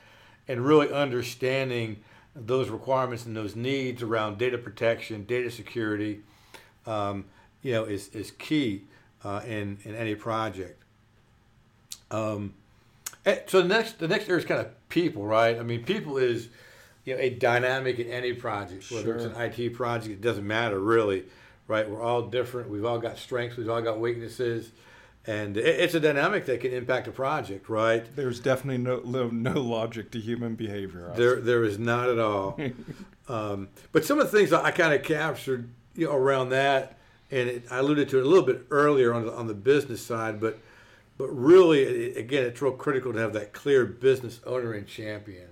and 0.49 0.65
really 0.65 0.93
understanding 0.93 1.97
those 2.35 2.69
requirements 2.69 3.25
and 3.25 3.37
those 3.37 3.57
needs 3.57 4.03
around 4.03 4.39
data 4.39 4.59
protection, 4.59 5.25
data 5.25 5.51
security, 5.51 6.21
um, 6.87 7.25
you 7.63 7.73
know, 7.73 7.85
is 7.85 8.09
is 8.09 8.31
key 8.33 8.85
uh, 9.25 9.41
in 9.47 9.79
in 9.85 9.95
any 9.95 10.15
project. 10.15 10.83
Um, 12.11 12.55
eh, 13.25 13.39
so 13.47 13.63
the 13.63 13.69
next 13.69 13.99
the 13.99 14.09
next 14.09 14.29
area 14.29 14.39
is 14.39 14.45
kind 14.45 14.61
of 14.61 14.89
people, 14.89 15.25
right? 15.25 15.59
I 15.59 15.63
mean, 15.63 15.83
people 15.83 16.19
is 16.19 16.49
you 17.05 17.15
know 17.15 17.21
a 17.21 17.31
dynamic 17.31 17.99
in 17.99 18.09
any 18.09 18.35
project, 18.35 18.91
whether 18.91 19.05
sure. 19.05 19.15
it's 19.17 19.25
an 19.25 19.35
IT 19.41 19.75
project, 19.75 20.13
it 20.13 20.21
doesn't 20.21 20.47
matter 20.47 20.79
really, 20.79 21.25
right? 21.67 21.89
We're 21.89 22.03
all 22.03 22.23
different. 22.23 22.69
We've 22.69 22.85
all 22.85 22.99
got 22.99 23.17
strengths. 23.17 23.57
We've 23.57 23.71
all 23.71 23.83
got 23.83 23.99
weaknesses 23.99 24.73
and 25.27 25.57
it's 25.57 25.95
a 25.95 26.01
dynamic 26.01 26.47
that 26.47 26.61
can 26.61 26.73
impact 26.73 27.09
a 27.09 27.11
project, 27.11 27.69
right? 27.69 28.05
There's 28.15 28.39
definitely 28.39 28.79
no 28.79 29.01
no, 29.05 29.29
no 29.29 29.61
logic 29.61 30.13
to 30.13 30.21
human 30.21 30.55
behavior. 30.55 31.13
There, 31.17 31.41
there 31.41 31.65
is 31.65 31.79
not 31.79 32.09
at 32.09 32.19
all. 32.19 32.59
um, 33.29 33.69
but 33.93 34.05
some 34.05 34.21
of 34.21 34.31
the 34.31 34.37
things 34.37 34.53
I 34.53 34.71
kind 34.71 34.95
of 34.95 35.03
captured 35.03 35.71
you 35.97 36.07
know, 36.07 36.15
around 36.15 36.51
that, 36.51 36.99
and 37.31 37.49
it, 37.49 37.73
I 37.73 37.79
alluded 37.79 38.09
to 38.11 38.19
it 38.19 38.25
a 38.25 38.29
little 38.29 38.47
bit 38.47 38.67
earlier 38.71 39.13
on 39.13 39.27
the, 39.27 39.33
on 39.33 39.49
the 39.49 39.55
business 39.55 40.01
side, 40.01 40.41
but 40.41 40.59
but 41.19 41.29
really, 41.29 41.83
it, 41.83 42.17
again, 42.19 42.45
it's 42.45 42.61
real 42.61 42.73
critical 42.73 43.13
to 43.13 43.19
have 43.19 43.33
that 43.33 43.53
clear 43.53 43.87
business 43.87 44.41
owner 44.47 44.75
and 44.75 44.87
champion. 44.87 45.49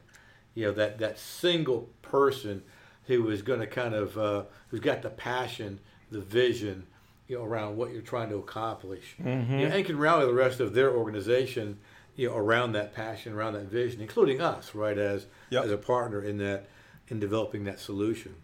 You 0.55 0.67
know, 0.67 0.73
that 0.73 0.99
that 0.99 1.19
single 1.19 1.89
person 2.03 2.63
who 3.07 3.29
is 3.29 3.43
going 3.43 3.61
to 3.61 3.67
kind 3.67 3.95
of 3.95 4.17
uh, 4.17 4.45
who's 4.69 4.81
got 4.81 5.03
the 5.03 5.11
passion, 5.11 5.81
the 6.11 6.21
vision, 6.21 6.87
you 7.29 7.39
know, 7.39 7.45
around 7.45 7.77
what 7.77 7.93
you're 7.93 8.03
trying 8.03 8.29
to 8.31 8.37
accomplish, 8.37 9.17
Mm-hmm. 9.23 9.59
you 9.59 9.69
know, 9.69 9.75
and 9.75 9.85
can 9.87 9.99
rally 9.99 10.27
the 10.27 10.35
rest 10.35 10.61
of 10.61 10.75
their 10.75 10.93
organization, 10.95 11.79
you 12.17 12.29
know, 12.29 12.37
around 12.37 12.73
that 12.73 12.95
passion, 12.95 13.33
around 13.33 13.55
that 13.55 13.65
vision, 13.71 14.01
including 14.01 14.41
us, 14.41 14.75
right, 14.75 14.99
as 14.99 15.27
Yep. 15.51 15.65
as 15.65 15.71
a 15.71 15.79
partner 15.79 16.23
in 16.23 16.39
that 16.39 16.69
in 17.09 17.19
developing 17.21 17.65
that 17.65 17.79
solution. 17.81 18.35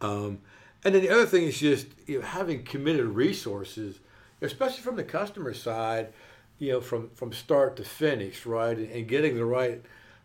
Um, 0.00 0.38
and 0.84 0.94
then 0.94 1.02
the 1.02 1.10
other 1.10 1.26
thing 1.26 1.44
is 1.44 1.58
just 1.58 1.86
you 2.06 2.20
know, 2.20 2.26
having 2.26 2.62
committed 2.62 3.06
resources, 3.06 4.00
especially 4.40 4.82
from 4.82 4.96
the 4.96 5.04
customer 5.04 5.54
side, 5.54 6.12
you 6.58 6.72
know, 6.72 6.80
from, 6.80 7.10
from 7.14 7.32
start 7.32 7.76
to 7.76 7.84
finish, 7.84 8.44
right, 8.46 8.76
and, 8.76 8.90
and 8.90 9.08
getting 9.08 9.34
the 9.36 9.44
right 9.44 9.82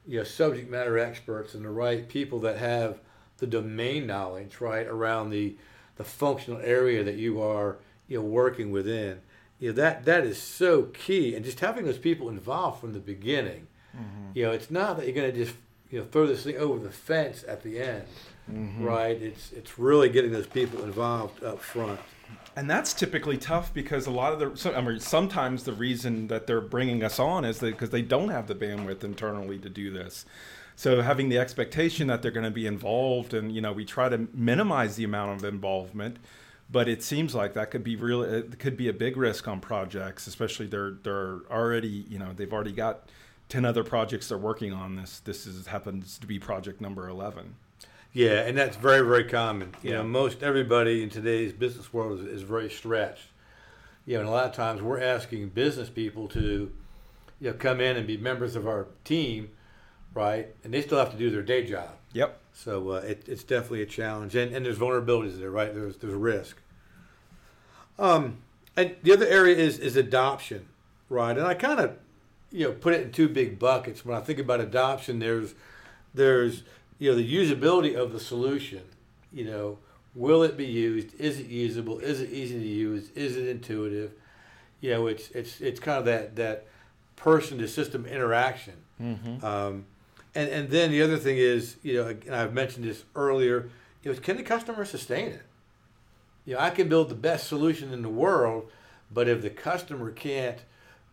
you 0.07 0.17
know, 0.17 0.23
subject 0.23 0.69
matter 0.69 0.97
experts 0.97 1.53
and 1.53 1.63
the 1.65 1.69
right 1.69 2.07
people 2.09 2.39
that 2.39 2.57
have 2.57 2.99
the 3.37 3.47
domain 3.47 4.05
knowledge, 4.07 4.59
right, 4.59 4.85
around 4.87 5.29
the 5.29 5.55
the 5.99 6.05
functional 6.05 6.61
area 6.63 7.03
that 7.03 7.17
you 7.17 7.41
are 7.41 7.75
you 8.07 8.17
know 8.17 8.25
working 8.25 8.71
within. 8.71 9.19
You 9.59 9.69
know, 9.69 9.73
that 9.75 10.05
that 10.05 10.25
is 10.25 10.41
so 10.41 10.83
key, 10.83 11.35
and 11.35 11.43
just 11.43 11.59
having 11.59 11.85
those 11.85 11.97
people 11.97 12.29
involved 12.29 12.79
from 12.79 12.93
the 12.93 12.99
beginning. 12.99 13.67
Mm-hmm. 13.95 14.31
You 14.33 14.45
know, 14.45 14.51
it's 14.51 14.71
not 14.71 14.95
that 14.97 15.05
you're 15.05 15.13
going 15.13 15.31
to 15.31 15.37
just 15.45 15.55
you 15.91 15.99
know 15.99 16.05
throw 16.05 16.25
this 16.25 16.43
thing 16.43 16.57
over 16.57 16.79
the 16.79 16.89
fence 16.89 17.43
at 17.45 17.63
the 17.63 17.81
end, 17.81 18.05
mm-hmm. 18.49 18.81
right? 18.81 19.21
It's 19.21 19.51
it's 19.51 19.77
really 19.77 20.07
getting 20.07 20.31
those 20.31 20.47
people 20.47 20.83
involved 20.85 21.43
up 21.43 21.59
front. 21.59 21.99
And 22.55 22.69
that's 22.69 22.93
typically 22.93 23.37
tough 23.37 23.73
because 23.73 24.05
a 24.05 24.11
lot 24.11 24.33
of 24.33 24.39
the, 24.39 24.57
so- 24.57 24.73
I 24.73 24.81
mean, 24.81 24.99
sometimes 24.99 25.63
the 25.63 25.73
reason 25.73 26.27
that 26.27 26.47
they're 26.47 26.61
bringing 26.61 27.03
us 27.03 27.19
on 27.19 27.43
is 27.43 27.59
that 27.59 27.71
because 27.71 27.89
they 27.89 28.01
don't 28.01 28.29
have 28.29 28.47
the 28.47 28.55
bandwidth 28.55 29.03
internally 29.03 29.57
to 29.59 29.69
do 29.69 29.91
this. 29.91 30.25
So 30.79 31.01
having 31.01 31.27
the 31.27 31.37
expectation 31.37 32.07
that 32.07 32.21
they're 32.21 32.31
going 32.31 32.45
to 32.45 32.51
be 32.51 32.65
involved, 32.65 33.33
and 33.33 33.53
you 33.53 33.59
know, 33.59 33.73
we 33.73 33.83
try 33.83 34.07
to 34.07 34.29
minimize 34.33 34.95
the 34.95 35.03
amount 35.03 35.37
of 35.37 35.43
involvement, 35.43 36.19
but 36.71 36.87
it 36.87 37.03
seems 37.03 37.35
like 37.35 37.53
that 37.55 37.69
could 37.69 37.83
be 37.83 37.97
real. 37.97 38.21
It 38.21 38.59
could 38.59 38.77
be 38.77 38.87
a 38.87 38.93
big 38.93 39.17
risk 39.17 39.45
on 39.49 39.59
projects, 39.59 40.25
especially 40.25 40.67
they're 40.67 40.91
they're 41.03 41.39
already, 41.51 42.05
you 42.07 42.17
know, 42.17 42.31
they've 42.33 42.53
already 42.53 42.71
got 42.71 43.09
ten 43.49 43.65
other 43.65 43.83
projects 43.83 44.29
they're 44.29 44.37
working 44.37 44.71
on. 44.71 44.95
This 44.95 45.19
this 45.19 45.45
is 45.45 45.67
happens 45.67 46.17
to 46.17 46.25
be 46.25 46.39
project 46.39 46.79
number 46.79 47.09
eleven. 47.09 47.55
Yeah, 48.13 48.47
and 48.47 48.57
that's 48.57 48.77
very 48.77 49.05
very 49.05 49.25
common. 49.25 49.73
You 49.83 49.89
Yeah. 49.89 49.97
know, 49.97 50.03
most 50.05 50.43
everybody 50.43 51.03
in 51.03 51.09
today's 51.09 51.51
business 51.51 51.91
world 51.91 52.21
is, 52.21 52.25
is 52.25 52.41
very 52.43 52.69
stretched. 52.69 53.31
You 54.05 54.13
know, 54.13 54.19
and 54.21 54.29
a 54.29 54.31
lot 54.31 54.45
of 54.45 54.53
times 54.53 54.81
we're 54.81 55.03
asking 55.03 55.49
business 55.49 55.89
people 55.89 56.29
to, 56.29 56.71
you 57.41 57.51
know, 57.51 57.53
come 57.57 57.81
in 57.81 57.97
and 57.97 58.07
be 58.07 58.15
members 58.15 58.55
of 58.55 58.65
our 58.65 58.87
team, 59.03 59.49
right? 60.13 60.47
And 60.63 60.73
they 60.73 60.81
still 60.81 60.97
have 60.97 61.11
to 61.11 61.17
do 61.17 61.29
their 61.29 61.41
day 61.41 61.65
job. 61.65 61.89
Yep. 62.13 62.39
So 62.53 62.91
uh, 62.91 62.95
it, 62.95 63.23
it's 63.27 63.43
definitely 63.43 63.83
a 63.83 63.85
challenge, 63.85 64.35
and, 64.35 64.53
and 64.53 64.65
there's 64.65 64.77
vulnerabilities 64.77 65.39
there, 65.39 65.51
right? 65.51 65.73
There's 65.73 65.97
there's 65.97 66.13
risk. 66.13 66.57
Um, 67.97 68.39
and 68.75 68.95
the 69.03 69.13
other 69.13 69.27
area 69.27 69.55
is 69.55 69.79
is 69.79 69.95
adoption, 69.95 70.67
right? 71.09 71.37
And 71.37 71.45
I 71.45 71.53
kind 71.53 71.79
of, 71.79 71.97
you 72.51 72.67
know, 72.67 72.73
put 72.73 72.93
it 72.93 73.01
in 73.01 73.11
two 73.11 73.29
big 73.29 73.59
buckets. 73.59 74.03
When 74.03 74.17
I 74.17 74.21
think 74.21 74.39
about 74.39 74.59
adoption, 74.59 75.19
there's 75.19 75.53
there's 76.13 76.63
you 76.97 77.11
know 77.11 77.17
the 77.17 77.35
usability 77.35 77.95
of 77.95 78.11
the 78.11 78.19
solution. 78.19 78.81
You 79.31 79.45
know, 79.45 79.77
will 80.15 80.43
it 80.43 80.57
be 80.57 80.65
used? 80.65 81.13
Is 81.19 81.39
it 81.39 81.47
usable? 81.47 81.99
Is 81.99 82.19
it 82.19 82.31
easy 82.31 82.59
to 82.59 82.67
use? 82.67 83.09
Is 83.11 83.37
it 83.37 83.47
intuitive? 83.47 84.11
You 84.81 84.91
know, 84.91 85.07
it's 85.07 85.29
it's 85.31 85.61
it's 85.61 85.79
kind 85.79 85.99
of 85.99 86.05
that 86.05 86.35
that 86.35 86.65
person 87.15 87.57
to 87.59 87.67
system 87.67 88.05
interaction. 88.05 88.75
Mm-hmm. 89.01 89.45
Um, 89.45 89.85
and 90.35 90.49
and 90.49 90.69
then 90.69 90.91
the 90.91 91.01
other 91.01 91.17
thing 91.17 91.37
is, 91.37 91.77
you 91.83 91.95
know, 91.95 92.07
and 92.07 92.35
I've 92.35 92.53
mentioned 92.53 92.85
this 92.85 93.03
earlier, 93.15 93.69
you 94.03 94.11
know, 94.13 94.19
can 94.19 94.37
the 94.37 94.43
customer 94.43 94.85
sustain 94.85 95.27
it? 95.27 95.41
You 96.45 96.55
know, 96.55 96.61
I 96.61 96.69
can 96.69 96.89
build 96.89 97.09
the 97.09 97.15
best 97.15 97.47
solution 97.47 97.91
in 97.93 98.01
the 98.01 98.09
world, 98.09 98.71
but 99.13 99.27
if 99.27 99.41
the 99.41 99.49
customer 99.49 100.11
can't, 100.11 100.59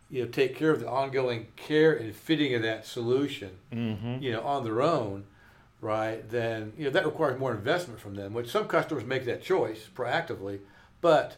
you 0.09 0.23
know, 0.23 0.29
take 0.29 0.55
care 0.55 0.71
of 0.71 0.79
the 0.79 0.89
ongoing 0.89 1.47
care 1.55 1.93
and 1.93 2.15
fitting 2.15 2.53
of 2.55 2.61
that 2.63 2.85
solution, 2.85 3.51
Mm-hmm. 3.73 4.21
you 4.21 4.31
know, 4.31 4.41
on 4.41 4.63
their 4.63 4.81
own, 4.81 5.25
right, 5.81 6.27
then 6.29 6.73
you 6.77 6.85
know 6.85 6.91
that 6.91 7.05
requires 7.05 7.39
more 7.39 7.53
investment 7.53 7.99
from 7.99 8.15
them. 8.15 8.33
Which 8.33 8.49
some 8.49 8.67
customers 8.67 9.03
make 9.03 9.25
that 9.25 9.43
choice 9.43 9.87
proactively, 9.95 10.59
but 11.01 11.37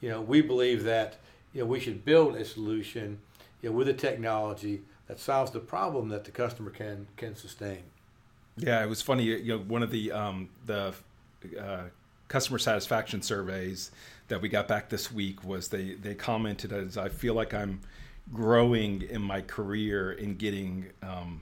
you 0.00 0.08
know, 0.08 0.20
we 0.20 0.42
believe 0.42 0.84
that 0.84 1.16
you 1.54 1.60
know 1.60 1.66
we 1.66 1.80
should 1.80 2.04
build 2.04 2.36
a 2.36 2.44
solution, 2.44 3.20
you 3.62 3.70
know, 3.70 3.76
with 3.76 3.88
a 3.88 3.94
technology 3.94 4.82
that 5.08 5.18
solves 5.18 5.50
the 5.50 5.60
problem 5.60 6.10
that 6.10 6.24
the 6.24 6.30
customer 6.30 6.70
can 6.70 7.08
can 7.16 7.34
sustain. 7.34 7.82
Yeah, 8.56 8.82
it 8.82 8.88
was 8.88 9.02
funny. 9.02 9.24
You 9.24 9.56
know, 9.56 9.58
one 9.58 9.82
of 9.82 9.90
the 9.90 10.12
um, 10.12 10.50
the 10.66 10.94
uh, 11.58 11.84
customer 12.28 12.58
satisfaction 12.58 13.22
surveys 13.22 13.90
that 14.28 14.42
we 14.42 14.48
got 14.48 14.68
back 14.68 14.90
this 14.90 15.10
week 15.10 15.42
was 15.42 15.68
they 15.68 15.94
they 15.94 16.14
commented 16.14 16.72
as 16.72 16.96
I 16.96 17.08
feel 17.08 17.34
like 17.34 17.54
I'm 17.54 17.80
growing 18.32 19.02
in 19.02 19.22
my 19.22 19.40
career 19.40 20.12
in 20.12 20.36
getting 20.36 20.90
um, 21.02 21.40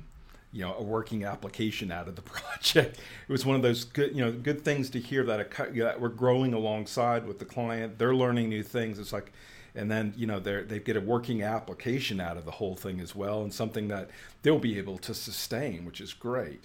you 0.52 0.62
know 0.62 0.74
a 0.74 0.82
working 0.82 1.24
application 1.24 1.90
out 1.90 2.06
of 2.06 2.14
the 2.14 2.22
project. 2.22 2.98
It 3.28 3.32
was 3.32 3.44
one 3.44 3.56
of 3.56 3.62
those 3.62 3.84
good 3.84 4.14
you 4.14 4.24
know 4.24 4.30
good 4.30 4.64
things 4.64 4.90
to 4.90 5.00
hear 5.00 5.24
that, 5.24 5.40
a, 5.40 5.72
that 5.80 6.00
we're 6.00 6.08
growing 6.08 6.54
alongside 6.54 7.26
with 7.26 7.40
the 7.40 7.44
client. 7.44 7.98
They're 7.98 8.14
learning 8.14 8.48
new 8.48 8.62
things. 8.62 8.98
It's 8.98 9.12
like. 9.12 9.32
And 9.76 9.90
then 9.90 10.14
you 10.16 10.26
know 10.26 10.40
they 10.40 10.62
they 10.62 10.78
get 10.80 10.96
a 10.96 11.00
working 11.00 11.42
application 11.42 12.20
out 12.20 12.36
of 12.36 12.44
the 12.44 12.52
whole 12.52 12.76
thing 12.76 13.00
as 13.00 13.14
well, 13.14 13.42
and 13.42 13.52
something 13.52 13.88
that 13.88 14.10
they'll 14.42 14.58
be 14.58 14.78
able 14.78 14.98
to 14.98 15.14
sustain, 15.14 15.84
which 15.84 16.00
is 16.00 16.12
great. 16.12 16.64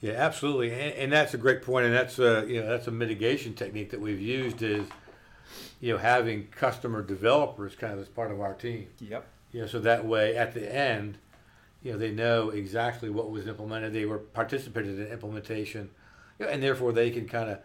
Yeah, 0.00 0.12
absolutely, 0.12 0.72
and, 0.72 0.94
and 0.94 1.12
that's 1.12 1.34
a 1.34 1.38
great 1.38 1.62
point, 1.62 1.86
and 1.86 1.94
that's 1.94 2.18
a 2.18 2.44
you 2.48 2.60
know 2.60 2.68
that's 2.68 2.86
a 2.86 2.90
mitigation 2.90 3.54
technique 3.54 3.90
that 3.90 4.00
we've 4.00 4.20
used 4.20 4.62
is 4.62 4.86
you 5.80 5.92
know 5.92 5.98
having 5.98 6.48
customer 6.48 7.02
developers 7.02 7.74
kind 7.74 7.92
of 7.92 8.00
as 8.00 8.08
part 8.08 8.30
of 8.30 8.40
our 8.40 8.54
team. 8.54 8.88
Yep. 9.00 9.26
You 9.52 9.60
know, 9.62 9.66
so 9.66 9.78
that 9.80 10.04
way 10.04 10.36
at 10.36 10.52
the 10.54 10.74
end, 10.74 11.18
you 11.82 11.92
know, 11.92 11.98
they 11.98 12.10
know 12.10 12.50
exactly 12.50 13.10
what 13.10 13.30
was 13.30 13.46
implemented. 13.46 13.92
They 13.92 14.06
were 14.06 14.18
participated 14.18 14.98
in 14.98 15.06
implementation, 15.06 15.90
you 16.38 16.46
know, 16.46 16.50
and 16.50 16.62
therefore 16.62 16.92
they 16.92 17.10
can 17.10 17.28
kind 17.28 17.48
of 17.48 17.58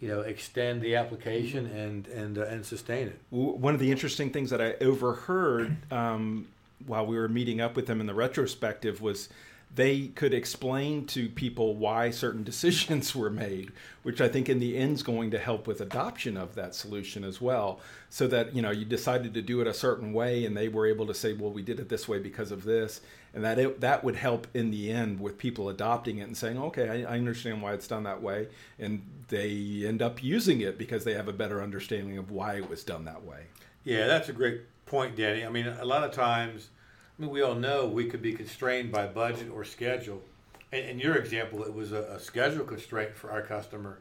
you 0.00 0.08
know 0.08 0.20
extend 0.20 0.80
the 0.82 0.96
application 0.96 1.66
and 1.66 2.06
and 2.08 2.38
uh, 2.38 2.44
and 2.44 2.64
sustain 2.64 3.08
it. 3.08 3.18
One 3.30 3.74
of 3.74 3.80
the 3.80 3.90
interesting 3.90 4.30
things 4.30 4.50
that 4.50 4.60
I 4.60 4.74
overheard 4.82 5.76
um, 5.92 6.48
while 6.86 7.06
we 7.06 7.16
were 7.16 7.28
meeting 7.28 7.60
up 7.60 7.76
with 7.76 7.86
them 7.86 8.00
in 8.00 8.06
the 8.06 8.14
retrospective 8.14 9.00
was 9.00 9.28
they 9.74 10.08
could 10.08 10.34
explain 10.34 11.06
to 11.06 11.28
people 11.28 11.76
why 11.76 12.10
certain 12.10 12.42
decisions 12.52 13.14
were 13.14 13.30
made, 13.30 13.72
which 14.02 14.20
I 14.20 14.28
think 14.28 14.48
in 14.48 14.60
the 14.60 14.76
end 14.76 14.96
is 14.96 15.02
going 15.02 15.30
to 15.32 15.38
help 15.38 15.66
with 15.66 15.80
adoption 15.80 16.36
of 16.36 16.54
that 16.54 16.74
solution 16.74 17.24
as 17.24 17.40
well. 17.40 17.80
So 18.10 18.26
that 18.28 18.54
you 18.54 18.62
know 18.62 18.70
you 18.70 18.84
decided 18.84 19.34
to 19.34 19.42
do 19.42 19.60
it 19.60 19.66
a 19.66 19.74
certain 19.74 20.12
way, 20.12 20.44
and 20.44 20.56
they 20.56 20.68
were 20.68 20.86
able 20.86 21.06
to 21.06 21.14
say, 21.14 21.34
"Well, 21.34 21.52
we 21.52 21.62
did 21.62 21.78
it 21.78 21.88
this 21.88 22.08
way 22.08 22.18
because 22.18 22.50
of 22.50 22.64
this," 22.64 23.00
and 23.34 23.44
that 23.44 23.58
it, 23.58 23.80
that 23.80 24.02
would 24.02 24.16
help 24.16 24.46
in 24.54 24.70
the 24.70 24.90
end 24.90 25.20
with 25.20 25.38
people 25.38 25.68
adopting 25.68 26.18
it 26.18 26.22
and 26.22 26.36
saying, 26.36 26.58
"Okay, 26.58 27.04
I, 27.04 27.14
I 27.14 27.18
understand 27.18 27.60
why 27.60 27.74
it's 27.74 27.86
done 27.86 28.04
that 28.04 28.22
way," 28.22 28.48
and 28.78 29.02
they 29.28 29.84
end 29.86 30.00
up 30.00 30.22
using 30.22 30.60
it 30.60 30.78
because 30.78 31.04
they 31.04 31.14
have 31.14 31.28
a 31.28 31.32
better 31.32 31.62
understanding 31.62 32.16
of 32.16 32.30
why 32.30 32.54
it 32.54 32.68
was 32.68 32.82
done 32.82 33.04
that 33.04 33.24
way. 33.24 33.44
Yeah, 33.84 34.06
that's 34.06 34.28
a 34.28 34.32
great 34.32 34.62
point, 34.86 35.16
Danny. 35.16 35.44
I 35.44 35.50
mean, 35.50 35.66
a 35.66 35.84
lot 35.84 36.02
of 36.02 36.12
times, 36.12 36.70
I 37.18 37.22
mean, 37.22 37.30
we 37.30 37.42
all 37.42 37.54
know 37.54 37.86
we 37.86 38.06
could 38.06 38.22
be 38.22 38.32
constrained 38.32 38.92
by 38.92 39.06
budget 39.06 39.50
or 39.52 39.64
schedule. 39.64 40.22
And 40.70 40.84
in 40.84 40.98
your 40.98 41.16
example, 41.16 41.64
it 41.64 41.72
was 41.74 41.92
a, 41.92 42.02
a 42.02 42.20
schedule 42.20 42.64
constraint 42.64 43.16
for 43.16 43.30
our 43.30 43.42
customer, 43.42 43.98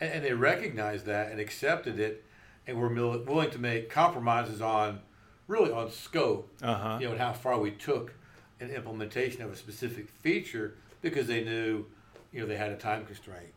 and, 0.00 0.12
and 0.12 0.24
they 0.24 0.32
recognized 0.32 1.06
that 1.06 1.30
and 1.30 1.38
accepted 1.40 2.00
it, 2.00 2.24
and 2.66 2.78
were 2.80 2.90
mil- 2.90 3.22
willing 3.24 3.50
to 3.50 3.58
make 3.58 3.88
compromises 3.90 4.60
on, 4.60 5.00
really 5.46 5.70
on 5.70 5.90
scope, 5.92 6.50
Uh-huh. 6.62 6.98
you 7.00 7.06
know, 7.06 7.12
and 7.12 7.20
how 7.20 7.32
far 7.32 7.58
we 7.60 7.70
took 7.70 8.14
an 8.58 8.70
implementation 8.70 9.42
of 9.42 9.52
a 9.52 9.56
specific 9.56 10.08
feature 10.08 10.74
because 11.02 11.26
they 11.28 11.44
knew, 11.44 11.84
you 12.32 12.40
know, 12.40 12.46
they 12.46 12.56
had 12.56 12.72
a 12.72 12.76
time 12.76 13.04
constraint. 13.04 13.52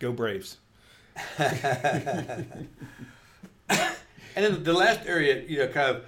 Go 0.00 0.10
Braves. 0.12 0.56
And 4.36 4.44
then 4.44 4.64
the 4.64 4.72
last 4.72 5.06
area, 5.06 5.44
you 5.46 5.58
know, 5.58 5.68
kind 5.68 5.94
of 5.96 6.04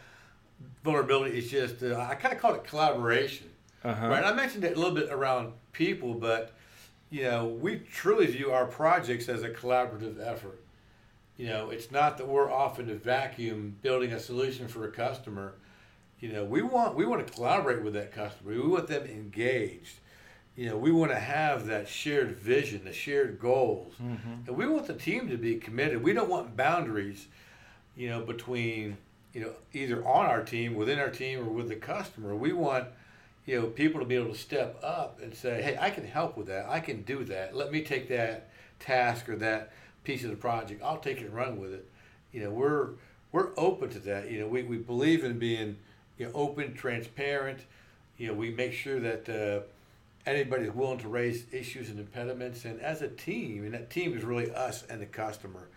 vulnerability 0.86 1.38
is 1.38 1.50
just, 1.50 1.82
uh, 1.82 1.98
I 1.98 2.14
kind 2.14 2.34
of 2.34 2.40
call 2.40 2.54
it 2.54 2.64
collaboration. 2.64 3.48
Uh-huh. 3.84 4.08
Right. 4.08 4.24
I 4.24 4.32
mentioned 4.32 4.64
it 4.64 4.76
a 4.76 4.80
little 4.80 4.94
bit 4.94 5.10
around 5.10 5.52
people, 5.72 6.14
but, 6.14 6.52
you 7.10 7.24
know, 7.24 7.46
we 7.46 7.76
truly 7.78 8.26
view 8.26 8.50
our 8.50 8.66
projects 8.66 9.28
as 9.28 9.42
a 9.42 9.50
collaborative 9.50 10.18
effort. 10.24 10.60
You 11.36 11.48
know, 11.48 11.68
it's 11.70 11.90
not 11.90 12.16
that 12.18 12.26
we're 12.26 12.50
off 12.50 12.80
in 12.80 12.88
a 12.88 12.94
vacuum 12.94 13.76
building 13.82 14.12
a 14.12 14.18
solution 14.18 14.68
for 14.68 14.86
a 14.86 14.90
customer. 14.90 15.54
You 16.18 16.32
know, 16.32 16.44
we 16.44 16.62
want 16.62 16.96
we 16.96 17.04
want 17.04 17.26
to 17.26 17.30
collaborate 17.32 17.82
with 17.82 17.92
that 17.92 18.10
customer. 18.10 18.52
We 18.52 18.60
want 18.66 18.86
them 18.86 19.04
engaged. 19.04 19.96
You 20.56 20.70
know, 20.70 20.78
we 20.78 20.90
want 20.90 21.10
to 21.12 21.18
have 21.18 21.66
that 21.66 21.86
shared 21.86 22.30
vision, 22.36 22.84
the 22.84 22.92
shared 22.94 23.38
goals, 23.38 23.92
Mm-hmm. 24.02 24.48
and 24.48 24.56
we 24.56 24.66
want 24.66 24.86
the 24.86 24.94
team 24.94 25.28
to 25.28 25.36
be 25.36 25.56
committed. 25.56 26.02
We 26.02 26.14
don't 26.14 26.30
want 26.30 26.56
boundaries, 26.56 27.26
you 27.94 28.08
know, 28.08 28.22
between 28.22 28.96
you 29.36 29.42
know 29.42 29.52
either 29.74 30.02
on 30.06 30.24
our 30.24 30.42
team, 30.42 30.74
within 30.74 30.98
our 30.98 31.10
team, 31.10 31.40
or 31.40 31.50
with 31.50 31.68
the 31.68 31.76
customer. 31.76 32.34
We 32.34 32.54
want 32.54 32.86
you 33.44 33.60
know 33.60 33.66
people 33.66 34.00
to 34.00 34.06
be 34.06 34.14
able 34.14 34.32
to 34.32 34.38
step 34.38 34.78
up 34.82 35.20
and 35.22 35.34
say, 35.34 35.60
"Hey, 35.60 35.76
I 35.78 35.90
can 35.90 36.06
help 36.06 36.38
with 36.38 36.46
that. 36.46 36.66
I 36.70 36.80
can 36.80 37.02
do 37.02 37.22
that. 37.24 37.54
Let 37.54 37.70
me 37.70 37.82
take 37.82 38.08
that 38.08 38.48
task 38.80 39.28
or 39.28 39.36
that 39.36 39.72
piece 40.04 40.24
of 40.24 40.30
the 40.30 40.36
project. 40.36 40.82
I'll 40.82 41.00
take 41.00 41.18
it 41.18 41.24
and 41.26 41.34
run 41.34 41.60
with 41.60 41.74
it." 41.74 41.86
You 42.32 42.44
know, 42.44 42.50
we're 42.50 42.92
we're 43.30 43.50
open 43.58 43.90
to 43.90 43.98
that. 43.98 44.30
You 44.30 44.40
know, 44.40 44.48
we, 44.48 44.62
we 44.62 44.78
believe 44.78 45.22
in 45.22 45.38
being 45.38 45.76
you 46.16 46.26
know 46.26 46.32
open, 46.32 46.72
transparent. 46.72 47.58
You 48.16 48.28
know, 48.28 48.32
we 48.32 48.52
make 48.52 48.72
sure 48.72 48.98
that 49.00 49.28
uh, 49.28 49.66
anybody's 50.26 50.72
willing 50.72 51.00
to 51.00 51.08
raise 51.08 51.44
issues 51.52 51.90
and 51.90 52.00
impediments, 52.00 52.64
and 52.64 52.80
as 52.80 53.02
a 53.02 53.08
team, 53.08 53.64
and 53.64 53.74
that 53.74 53.90
team 53.90 54.16
is 54.16 54.24
really 54.24 54.50
us 54.50 54.82
and 54.88 55.02
the 55.02 55.04
customer. 55.04 55.68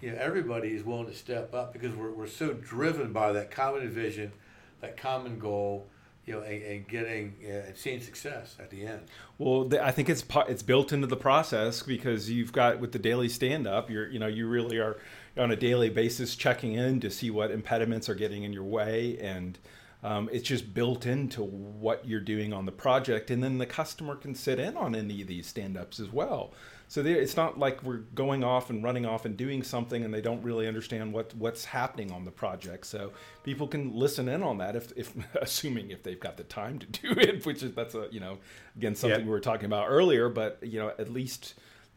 You 0.00 0.12
know, 0.12 0.18
everybody 0.18 0.68
is 0.68 0.84
willing 0.84 1.06
to 1.06 1.14
step 1.14 1.54
up 1.54 1.72
because 1.72 1.94
we're, 1.94 2.10
we're 2.10 2.26
so 2.26 2.52
driven 2.54 3.12
by 3.12 3.32
that 3.32 3.50
common 3.50 3.88
vision, 3.90 4.32
that 4.80 4.96
common 4.96 5.38
goal, 5.38 5.86
you 6.26 6.34
know, 6.34 6.40
and, 6.40 6.62
and 6.62 6.88
getting 6.88 7.34
uh, 7.44 7.68
and 7.68 7.76
seeing 7.76 8.00
success 8.00 8.56
at 8.58 8.70
the 8.70 8.86
end. 8.86 9.02
Well, 9.38 9.68
th- 9.68 9.82
I 9.82 9.90
think 9.90 10.08
it's 10.08 10.24
it's 10.48 10.62
built 10.62 10.92
into 10.92 11.06
the 11.06 11.16
process 11.16 11.82
because 11.82 12.30
you've 12.30 12.52
got 12.52 12.78
with 12.80 12.92
the 12.92 12.98
daily 12.98 13.28
stand 13.28 13.66
up, 13.66 13.90
you're 13.90 14.08
you 14.08 14.18
know 14.18 14.26
you 14.26 14.48
really 14.48 14.78
are 14.78 14.96
on 15.36 15.50
a 15.50 15.56
daily 15.56 15.90
basis 15.90 16.36
checking 16.36 16.74
in 16.74 17.00
to 17.00 17.10
see 17.10 17.30
what 17.30 17.50
impediments 17.50 18.08
are 18.08 18.14
getting 18.14 18.44
in 18.44 18.52
your 18.52 18.64
way, 18.64 19.18
and 19.18 19.58
um, 20.02 20.28
it's 20.32 20.48
just 20.48 20.72
built 20.72 21.06
into 21.06 21.42
what 21.42 22.06
you're 22.06 22.20
doing 22.20 22.52
on 22.52 22.64
the 22.64 22.72
project, 22.72 23.30
and 23.30 23.42
then 23.42 23.58
the 23.58 23.66
customer 23.66 24.16
can 24.16 24.34
sit 24.34 24.58
in 24.58 24.76
on 24.76 24.94
any 24.94 25.20
of 25.20 25.28
these 25.28 25.46
stand 25.46 25.76
ups 25.76 26.00
as 26.00 26.10
well. 26.12 26.52
So 26.90 27.04
there, 27.04 27.14
it's 27.14 27.36
not 27.36 27.56
like 27.56 27.84
we're 27.84 27.98
going 28.16 28.42
off 28.42 28.68
and 28.68 28.82
running 28.82 29.06
off 29.06 29.24
and 29.24 29.36
doing 29.36 29.62
something, 29.62 30.04
and 30.04 30.12
they 30.12 30.20
don't 30.20 30.42
really 30.42 30.66
understand 30.66 31.12
what 31.12 31.32
what's 31.36 31.64
happening 31.64 32.10
on 32.10 32.24
the 32.24 32.32
project. 32.32 32.84
So 32.84 33.12
people 33.44 33.68
can 33.68 33.94
listen 33.94 34.28
in 34.28 34.42
on 34.42 34.58
that 34.58 34.74
if, 34.74 34.90
if 34.96 35.14
assuming 35.40 35.92
if 35.92 36.02
they've 36.02 36.18
got 36.18 36.36
the 36.36 36.42
time 36.42 36.80
to 36.80 36.86
do 36.86 37.12
it, 37.12 37.46
which 37.46 37.62
is 37.62 37.74
that's 37.74 37.94
a 37.94 38.08
you 38.10 38.18
know 38.18 38.38
again 38.76 38.96
something 38.96 39.20
Yep. 39.20 39.26
we 39.26 39.30
were 39.30 39.38
talking 39.38 39.66
about 39.66 39.86
earlier. 39.88 40.28
But 40.28 40.58
you 40.62 40.80
know 40.80 40.88
at 40.98 41.08
least 41.12 41.54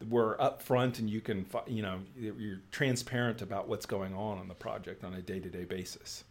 we're 0.08 0.36
upfront 0.36 1.00
and 1.00 1.10
you 1.10 1.20
can 1.20 1.44
you 1.66 1.82
know 1.82 1.98
you're 2.16 2.60
transparent 2.70 3.42
about 3.42 3.66
what's 3.66 3.86
going 3.86 4.14
on 4.14 4.38
on 4.38 4.46
the 4.46 4.54
project 4.54 5.02
on 5.02 5.12
a 5.14 5.20
day 5.20 5.40
to 5.40 5.48
day 5.48 5.64
basis. 5.64 6.22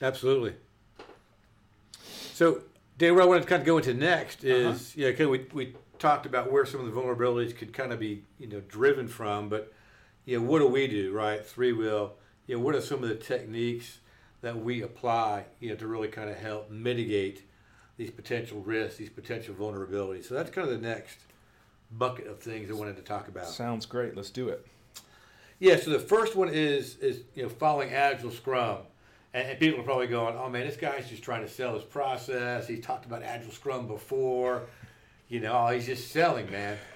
Absolutely. 0.00 0.54
So, 2.32 2.62
Dave, 2.96 3.14
what 3.14 3.24
I 3.24 3.26
wanted 3.26 3.42
to 3.42 3.48
kind 3.48 3.60
of 3.60 3.66
go 3.66 3.76
into 3.76 3.92
next 3.92 4.44
uh-huh. 4.44 4.70
is, 4.70 4.96
yeah, 4.96 5.08
okay, 5.08 5.26
we, 5.26 5.44
we 5.52 5.74
talked 5.98 6.26
about 6.26 6.50
where 6.50 6.64
some 6.64 6.80
of 6.80 6.86
the 6.86 7.00
vulnerabilities 7.00 7.56
could 7.56 7.72
kind 7.72 7.92
of 7.92 7.98
be, 7.98 8.24
you 8.38 8.46
know, 8.46 8.60
driven 8.68 9.08
from, 9.08 9.48
but, 9.48 9.72
you 10.24 10.38
know, 10.38 10.46
what 10.46 10.60
do 10.60 10.66
we 10.66 10.86
do, 10.86 11.12
right? 11.12 11.44
ThreeWill, 11.44 12.10
you 12.46 12.56
know, 12.56 12.62
what 12.62 12.74
are 12.74 12.80
some 12.80 13.02
of 13.02 13.08
the 13.08 13.14
techniques 13.14 13.98
that 14.40 14.56
we 14.56 14.82
apply, 14.82 15.44
you 15.60 15.70
know, 15.70 15.76
to 15.76 15.86
really 15.86 16.08
kind 16.08 16.30
of 16.30 16.36
help 16.36 16.70
mitigate 16.70 17.42
these 17.96 18.10
potential 18.10 18.60
risks, 18.60 18.98
these 18.98 19.10
potential 19.10 19.54
vulnerabilities? 19.54 20.24
So 20.26 20.34
that's 20.34 20.50
kind 20.50 20.68
of 20.68 20.80
the 20.80 20.86
next 20.86 21.18
bucket 21.90 22.26
of 22.26 22.40
things 22.40 22.70
I 22.70 22.74
wanted 22.74 22.96
to 22.96 23.02
talk 23.02 23.28
about. 23.28 23.46
Sounds 23.46 23.86
great. 23.86 24.16
Let's 24.16 24.30
do 24.30 24.48
it. 24.48 24.66
Yeah, 25.58 25.76
so 25.76 25.90
the 25.90 25.98
first 25.98 26.36
one 26.36 26.48
is 26.48 26.96
is 26.98 27.22
you 27.34 27.42
know 27.42 27.48
following 27.48 27.92
Agile 27.92 28.30
Scrum, 28.30 28.78
and, 29.34 29.48
and 29.48 29.58
people 29.58 29.80
are 29.80 29.84
probably 29.84 30.06
going, 30.06 30.36
"Oh 30.36 30.48
man, 30.48 30.64
this 30.66 30.76
guy's 30.76 31.08
just 31.08 31.22
trying 31.22 31.42
to 31.42 31.48
sell 31.48 31.74
his 31.74 31.82
process. 31.82 32.68
He's 32.68 32.84
talked 32.84 33.06
about 33.06 33.24
Agile 33.24 33.50
Scrum 33.50 33.88
before, 33.88 34.66
you 35.28 35.40
know. 35.40 35.52
Oh, 35.52 35.72
he's 35.72 35.86
just 35.86 36.10
selling, 36.10 36.50
man." 36.50 36.76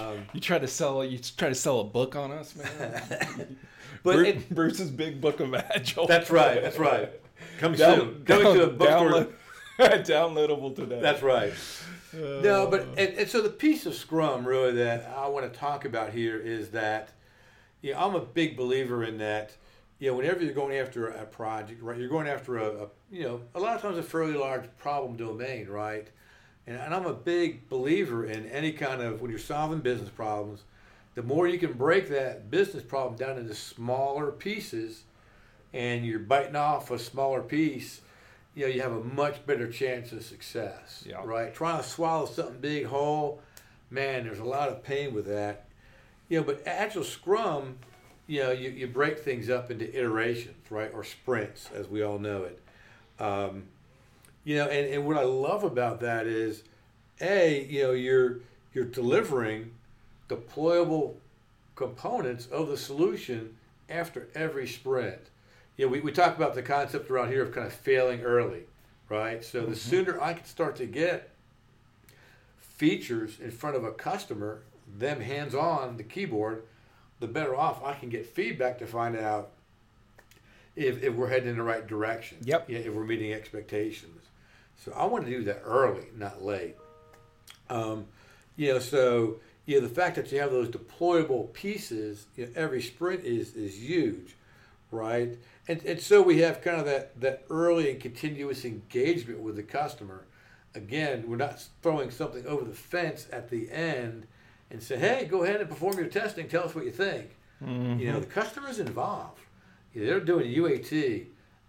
Um, 0.00 0.24
You 0.32 0.40
try 0.40 0.58
to 0.58 0.66
sell 0.66 1.04
you 1.04 1.18
try 1.18 1.50
to 1.50 1.54
sell 1.54 1.80
a 1.80 1.84
book 1.84 2.16
on 2.16 2.30
us, 2.32 2.56
man. 2.56 3.58
but 4.02 4.14
Bru- 4.14 4.24
it, 4.24 4.48
Bruce's 4.48 4.90
big 4.90 5.20
book 5.20 5.38
of 5.40 5.52
agile. 5.54 6.06
that's 6.06 6.30
right. 6.30 6.62
That's 6.62 6.78
right. 6.78 7.10
Coming 7.58 7.78
Down- 7.78 7.98
soon. 7.98 8.24
Coming 8.24 8.54
to 8.54 8.62
a 8.62 8.66
down- 8.68 8.78
bookstore. 8.78 9.10
download- 9.78 10.06
downloadable 10.06 10.74
today. 10.74 10.98
That's 11.02 11.22
right. 11.22 11.52
Uh, 12.14 12.40
No, 12.42 12.66
but 12.70 12.86
and, 12.96 13.18
and 13.18 13.28
so 13.28 13.42
the 13.42 13.50
piece 13.50 13.84
of 13.84 13.94
Scrum 13.94 14.46
really 14.48 14.72
that 14.76 15.12
I 15.14 15.28
want 15.28 15.52
to 15.52 15.58
talk 15.58 15.84
about 15.84 16.08
here 16.10 16.38
is 16.38 16.70
that, 16.70 17.10
you 17.82 17.92
know, 17.92 17.98
I'm 17.98 18.14
a 18.14 18.20
big 18.24 18.56
believer 18.56 19.04
in 19.04 19.18
that. 19.18 19.54
You 19.98 20.10
know, 20.10 20.16
whenever 20.16 20.42
you're 20.42 20.54
going 20.54 20.76
after 20.78 21.08
a 21.08 21.26
project, 21.26 21.82
right, 21.82 21.98
you're 21.98 22.08
going 22.08 22.28
after 22.28 22.56
a, 22.56 22.84
a 22.84 22.88
you 23.10 23.24
know, 23.24 23.42
a 23.54 23.60
lot 23.60 23.76
of 23.76 23.82
times 23.82 23.98
a 23.98 24.02
fairly 24.02 24.32
large 24.34 24.64
problem 24.78 25.16
domain, 25.18 25.68
right? 25.68 26.08
And, 26.66 26.76
and 26.76 26.94
I'm 26.94 27.06
a 27.06 27.14
big 27.14 27.68
believer 27.68 28.26
in 28.26 28.46
any 28.46 28.72
kind 28.72 29.02
of 29.02 29.20
when 29.20 29.30
you're 29.30 29.38
solving 29.38 29.80
business 29.80 30.10
problems, 30.10 30.64
the 31.14 31.22
more 31.22 31.46
you 31.48 31.58
can 31.58 31.72
break 31.72 32.08
that 32.10 32.50
business 32.50 32.82
problem 32.82 33.16
down 33.16 33.38
into 33.38 33.54
smaller 33.54 34.30
pieces, 34.30 35.04
and 35.72 36.04
you're 36.04 36.18
biting 36.18 36.56
off 36.56 36.90
a 36.90 36.98
smaller 36.98 37.42
piece, 37.42 38.00
you 38.54 38.66
know, 38.66 38.72
you 38.72 38.80
have 38.82 38.92
a 38.92 39.02
much 39.02 39.44
better 39.46 39.70
chance 39.70 40.12
of 40.12 40.24
success. 40.24 41.04
Yeah. 41.06 41.22
Right? 41.24 41.54
Trying 41.54 41.82
to 41.82 41.88
swallow 41.88 42.26
something 42.26 42.60
big 42.60 42.86
whole, 42.86 43.40
man, 43.90 44.24
there's 44.24 44.38
a 44.38 44.44
lot 44.44 44.68
of 44.68 44.82
pain 44.82 45.14
with 45.14 45.26
that. 45.26 45.66
You 46.28 46.40
know, 46.40 46.44
but 46.44 46.62
Agile 46.66 47.04
Scrum, 47.04 47.78
you 48.26 48.42
know, 48.42 48.50
you, 48.50 48.70
you 48.70 48.86
break 48.86 49.18
things 49.18 49.48
up 49.48 49.70
into 49.70 49.88
iterations, 49.96 50.70
right? 50.70 50.90
Or 50.92 51.04
sprints, 51.04 51.70
as 51.74 51.86
we 51.86 52.02
all 52.02 52.18
know 52.18 52.44
it. 52.44 52.62
Um, 53.18 53.64
you 54.46 54.54
know, 54.54 54.68
and, 54.68 54.94
and 54.94 55.04
what 55.04 55.16
I 55.16 55.24
love 55.24 55.64
about 55.64 55.98
that 56.00 56.28
is, 56.28 56.62
A, 57.20 57.64
you 57.64 57.82
know, 57.82 57.90
you're 57.90 58.38
you're 58.72 58.84
delivering 58.84 59.72
deployable 60.28 61.14
components 61.74 62.46
of 62.46 62.68
the 62.68 62.76
solution 62.76 63.56
after 63.90 64.28
every 64.36 64.68
sprint. 64.68 65.18
You 65.76 65.86
know, 65.86 65.92
we, 65.92 66.00
we 66.00 66.12
talk 66.12 66.36
about 66.36 66.54
the 66.54 66.62
concept 66.62 67.10
around 67.10 67.30
here 67.30 67.42
of 67.42 67.52
kind 67.52 67.66
of 67.66 67.72
failing 67.72 68.20
early, 68.20 68.62
right? 69.08 69.44
So 69.44 69.62
the 69.62 69.66
mm-hmm. 69.66 69.74
sooner 69.74 70.22
I 70.22 70.34
can 70.34 70.44
start 70.44 70.76
to 70.76 70.86
get 70.86 71.30
features 72.60 73.40
in 73.40 73.50
front 73.50 73.74
of 73.74 73.82
a 73.82 73.90
customer, 73.90 74.62
them 74.96 75.20
hands 75.20 75.56
on 75.56 75.96
the 75.96 76.04
keyboard, 76.04 76.62
the 77.18 77.26
better 77.26 77.56
off 77.56 77.82
I 77.82 77.94
can 77.94 78.10
get 78.10 78.24
feedback 78.24 78.78
to 78.78 78.86
find 78.86 79.16
out 79.16 79.50
if, 80.76 81.02
if 81.02 81.14
we're 81.14 81.30
heading 81.30 81.48
in 81.48 81.56
the 81.56 81.64
right 81.64 81.84
direction. 81.84 82.38
Yep. 82.42 82.70
Yeah, 82.70 82.78
if 82.78 82.94
we're 82.94 83.04
meeting 83.04 83.32
expectations. 83.32 84.15
So 84.76 84.92
I 84.92 85.04
want 85.06 85.24
to 85.24 85.30
do 85.30 85.42
that 85.44 85.62
early, 85.64 86.06
not 86.16 86.44
late. 86.44 86.76
Um, 87.68 88.06
you 88.56 88.72
know, 88.72 88.78
so 88.78 89.40
you 89.66 89.80
know 89.80 89.86
the 89.86 89.94
fact 89.94 90.16
that 90.16 90.30
you 90.30 90.40
have 90.40 90.50
those 90.50 90.68
deployable 90.68 91.52
pieces, 91.52 92.26
you 92.36 92.46
know, 92.46 92.52
every 92.54 92.82
sprint 92.82 93.24
is 93.24 93.54
is 93.54 93.78
huge, 93.78 94.36
right? 94.90 95.36
And 95.68 95.82
and 95.84 96.00
so 96.00 96.22
we 96.22 96.40
have 96.40 96.62
kind 96.62 96.78
of 96.78 96.86
that 96.86 97.20
that 97.20 97.44
early 97.50 97.90
and 97.90 98.00
continuous 98.00 98.64
engagement 98.64 99.40
with 99.40 99.56
the 99.56 99.62
customer. 99.62 100.26
Again, 100.74 101.24
we're 101.26 101.36
not 101.36 101.64
throwing 101.82 102.10
something 102.10 102.46
over 102.46 102.64
the 102.64 102.74
fence 102.74 103.26
at 103.32 103.48
the 103.48 103.70
end 103.70 104.26
and 104.70 104.82
say, 104.82 104.96
"Hey, 104.98 105.24
go 105.24 105.42
ahead 105.42 105.60
and 105.60 105.68
perform 105.68 105.96
your 105.98 106.06
testing. 106.06 106.48
Tell 106.48 106.64
us 106.64 106.74
what 106.74 106.84
you 106.84 106.90
think." 106.90 107.30
You 107.98 108.12
know, 108.12 108.20
the 108.20 108.26
customer's 108.26 108.78
involved. 108.78 109.40
You 109.94 110.02
know, 110.02 110.06
they're 110.08 110.20
doing 110.20 110.52
UAT 110.52 111.26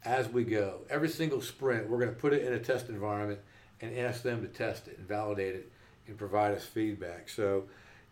as 0.07 0.29
we 0.29 0.45
go. 0.45 0.79
Every 0.89 1.09
single 1.09 1.41
sprint, 1.41 1.89
we're 1.89 1.99
going 1.99 2.13
to 2.13 2.19
put 2.19 2.31
it 2.31 2.45
in 2.45 2.53
a 2.53 2.59
test 2.59 2.87
environment 2.87 3.39
and 3.81 3.95
ask 3.97 4.23
them 4.23 4.41
to 4.41 4.47
test 4.47 4.87
it 4.87 4.97
and 4.97 5.07
validate 5.07 5.53
it 5.53 5.69
and 6.07 6.17
provide 6.17 6.55
us 6.55 6.65
feedback. 6.65 7.27
So, 7.27 7.63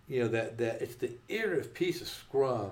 you 0.10 0.20
know, 0.20 0.28
that, 0.28 0.58
that 0.58 0.82
it's 0.82 0.96
the 0.96 1.12
iterative 1.30 1.74
piece 1.74 2.02
of 2.02 2.08
Scrum. 2.08 2.72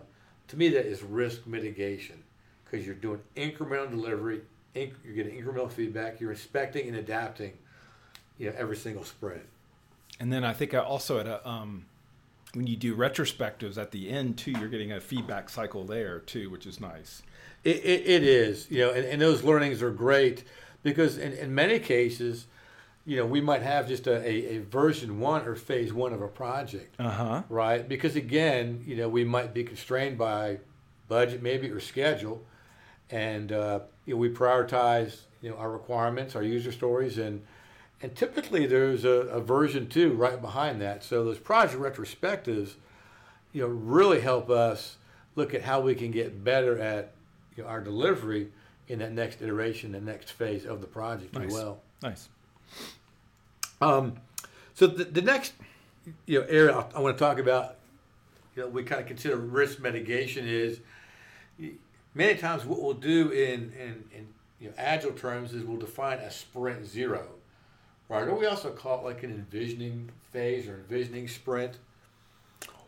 To 0.49 0.57
me, 0.57 0.67
that 0.69 0.85
is 0.85 1.01
risk 1.01 1.47
mitigation 1.47 2.21
because 2.65 2.85
you're 2.85 2.95
doing 2.95 3.21
incremental 3.37 3.91
delivery, 3.91 4.41
inc- 4.75 4.91
you're 5.05 5.15
getting 5.15 5.41
incremental 5.41 5.71
feedback, 5.71 6.19
you're 6.19 6.31
inspecting 6.31 6.89
and 6.89 6.97
adapting, 6.97 7.53
you 8.37 8.49
know, 8.49 8.55
every 8.57 8.75
single 8.75 9.05
sprint. 9.05 9.43
And 10.19 10.31
then 10.33 10.43
I 10.43 10.51
think 10.51 10.73
I 10.73 10.79
also 10.79 11.19
at 11.19 11.27
a 11.27 11.47
um, 11.49 11.85
when 12.53 12.67
you 12.67 12.75
do 12.75 12.95
retrospectives 12.95 13.77
at 13.77 13.91
the 13.91 14.09
end 14.09 14.37
too, 14.37 14.51
you're 14.51 14.69
getting 14.69 14.91
a 14.91 14.99
feedback 14.99 15.49
cycle 15.49 15.85
there 15.85 16.19
too, 16.19 16.49
which 16.49 16.65
is 16.65 16.79
nice. 16.79 17.23
It, 17.63 17.77
it, 17.77 18.07
it 18.07 18.23
is, 18.23 18.69
you 18.69 18.79
know, 18.79 18.91
and, 18.91 19.05
and 19.05 19.21
those 19.21 19.43
learnings 19.43 19.81
are 19.81 19.91
great 19.91 20.43
because 20.83 21.17
in, 21.17 21.33
in 21.33 21.55
many 21.55 21.79
cases, 21.79 22.45
you 23.05 23.17
know, 23.17 23.25
we 23.25 23.41
might 23.41 23.61
have 23.63 23.87
just 23.87 24.07
a, 24.07 24.15
a, 24.25 24.57
a 24.57 24.59
version 24.59 25.19
one 25.19 25.45
or 25.47 25.55
phase 25.55 25.91
one 25.93 26.13
of 26.13 26.21
a 26.21 26.27
project, 26.27 26.95
Uh 26.99 27.09
huh. 27.09 27.41
right? 27.49 27.87
Because 27.87 28.15
again, 28.15 28.83
you 28.85 28.95
know, 28.95 29.09
we 29.09 29.23
might 29.23 29.53
be 29.53 29.63
constrained 29.63 30.17
by 30.17 30.59
budget 31.07 31.41
maybe 31.41 31.69
or 31.69 31.79
schedule, 31.79 32.43
and 33.09 33.51
uh, 33.51 33.79
you 34.05 34.13
know, 34.13 34.17
we 34.19 34.29
prioritize 34.29 35.21
you 35.41 35.49
know 35.49 35.57
our 35.57 35.71
requirements, 35.71 36.35
our 36.35 36.43
user 36.43 36.71
stories, 36.71 37.17
and 37.17 37.41
and 38.03 38.13
typically 38.15 38.65
there's 38.65 39.05
a, 39.05 39.09
a 39.09 39.39
version 39.39 39.87
two 39.87 40.13
right 40.13 40.39
behind 40.39 40.81
that. 40.81 41.03
So 41.03 41.23
those 41.23 41.39
project 41.39 41.81
retrospectives, 41.81 42.73
you 43.53 43.61
know, 43.61 43.67
really 43.67 44.19
help 44.19 44.49
us 44.49 44.97
look 45.35 45.53
at 45.53 45.61
how 45.61 45.79
we 45.79 45.95
can 45.95 46.11
get 46.11 46.43
better 46.43 46.77
at 46.77 47.13
you 47.55 47.63
know, 47.63 47.69
our 47.69 47.79
delivery 47.79 48.49
in 48.89 48.99
that 48.99 49.13
next 49.13 49.41
iteration, 49.41 49.93
the 49.93 50.01
next 50.01 50.31
phase 50.31 50.65
of 50.65 50.81
the 50.81 50.87
project 50.87 51.33
Nice. 51.33 51.47
as 51.47 51.53
well. 51.53 51.79
Nice. 52.03 52.29
Um, 53.79 54.17
so 54.73 54.85
the, 54.87 55.05
the 55.05 55.21
next 55.21 55.53
you 56.25 56.41
know 56.41 56.45
area 56.47 56.75
I, 56.75 56.97
I 56.97 56.99
want 56.99 57.17
to 57.17 57.23
talk 57.23 57.39
about, 57.39 57.75
you 58.55 58.63
know, 58.63 58.67
we 58.67 58.83
kind 58.83 58.99
of 58.99 59.07
consider 59.07 59.37
risk 59.37 59.79
mitigation 59.79 60.45
is 60.45 60.81
many 62.13 62.35
times 62.35 62.65
what 62.65 62.81
we'll 62.81 62.93
do 62.93 63.29
in 63.29 63.71
in, 63.79 64.03
in 64.13 64.27
you 64.59 64.67
know, 64.67 64.73
agile 64.77 65.11
terms 65.11 65.53
is 65.53 65.63
we'll 65.63 65.77
define 65.77 66.19
a 66.19 66.31
sprint 66.31 66.85
zero, 66.85 67.27
right? 68.09 68.27
Or 68.27 68.35
we 68.35 68.45
also 68.45 68.71
call 68.71 68.99
it 68.99 69.03
like 69.05 69.23
an 69.23 69.31
envisioning 69.31 70.09
phase 70.31 70.67
or 70.67 70.75
envisioning 70.75 71.27
sprint. 71.27 71.77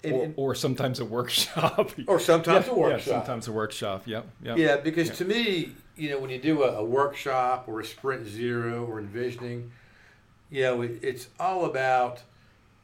And- 0.04 0.14
Or, 0.14 0.24
and- 0.24 0.34
or 0.38 0.56
sometimes 0.56 1.00
a 1.00 1.06
workshop. 1.06 1.92
or 2.08 2.20
sometimes 2.20 2.68
Yeah, 2.68 2.74
a 2.74 2.76
yeah, 2.76 2.82
workshop. 2.82 3.14
sometimes 3.26 3.48
a 3.48 3.52
workshop. 3.52 4.04
Yep. 4.06 4.28
Yep. 4.44 4.58
Yeah, 4.58 4.78
because 4.78 5.08
Yeah. 5.10 5.14
to 5.16 5.26
me, 5.26 5.72
you 5.96 6.10
know, 6.10 6.20
when 6.20 6.30
you 6.30 6.40
do 6.40 6.64
a, 6.64 6.74
a 6.78 6.84
workshop 6.84 7.66
or 7.68 7.80
a 7.80 7.86
sprint 7.86 8.28
zero 8.28 8.86
or 8.86 9.00
envisioning, 9.00 9.72
you 10.52 10.64
know, 10.64 10.82
it, 10.84 11.00
it's 11.02 11.28
all 11.40 11.66
about, 11.66 12.22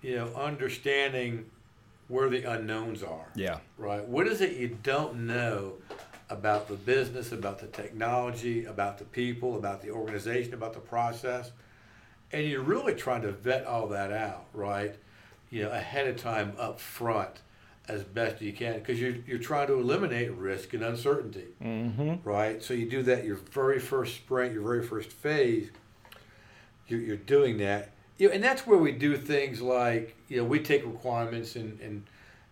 you 0.01 0.15
know, 0.15 0.33
understanding 0.35 1.45
where 2.07 2.29
the 2.29 2.43
unknowns 2.43 3.03
are, 3.03 3.27
Yeah. 3.35 3.59
right? 3.77 4.03
What 4.05 4.27
is 4.27 4.41
it 4.41 4.57
you 4.57 4.77
don't 4.83 5.27
know 5.27 5.73
about 6.29 6.67
the 6.67 6.73
business, 6.75 7.31
about 7.31 7.59
the 7.59 7.67
technology, 7.67 8.65
about 8.65 8.97
the 8.97 9.05
people, 9.05 9.55
about 9.57 9.81
the 9.81 9.91
organization, 9.91 10.53
about 10.53 10.73
the 10.73 10.79
process? 10.79 11.51
And 12.33 12.47
you're 12.47 12.61
really 12.61 12.93
trying 12.95 13.21
to 13.23 13.31
vet 13.31 13.65
all 13.65 13.87
that 13.87 14.11
out, 14.11 14.45
right? 14.53 14.95
You 15.49 15.63
know, 15.63 15.71
ahead 15.71 16.07
of 16.07 16.17
time 16.17 16.53
up 16.57 16.79
front 16.79 17.41
as 17.87 18.03
best 18.03 18.41
you 18.41 18.53
can 18.53 18.79
because 18.79 19.01
you're, 19.01 19.15
you're 19.27 19.39
trying 19.39 19.67
to 19.67 19.73
eliminate 19.73 20.31
risk 20.33 20.73
and 20.73 20.83
uncertainty 20.83 21.47
Mm-hmm. 21.61 22.15
right? 22.23 22.63
So 22.63 22.73
you 22.73 22.89
do 22.89 23.03
that 23.03 23.25
your 23.25 23.35
very 23.35 23.79
first 23.79 24.15
sprint, 24.15 24.53
your 24.53 24.63
very 24.63 24.83
first 24.85 25.11
phase. 25.11 25.69
You're, 26.87 27.01
you're 27.01 27.17
doing 27.17 27.57
that, 27.57 27.91
you 28.17 28.27
know, 28.27 28.33
and 28.35 28.43
that's 28.43 28.67
where 28.67 28.77
we 28.77 28.91
do 28.91 29.17
things 29.17 29.61
like 29.61 30.15
you 30.27 30.37
know 30.37 30.43
we 30.43 30.59
take 30.59 30.85
requirements 30.85 31.55
and 31.55 31.79
and 31.79 32.03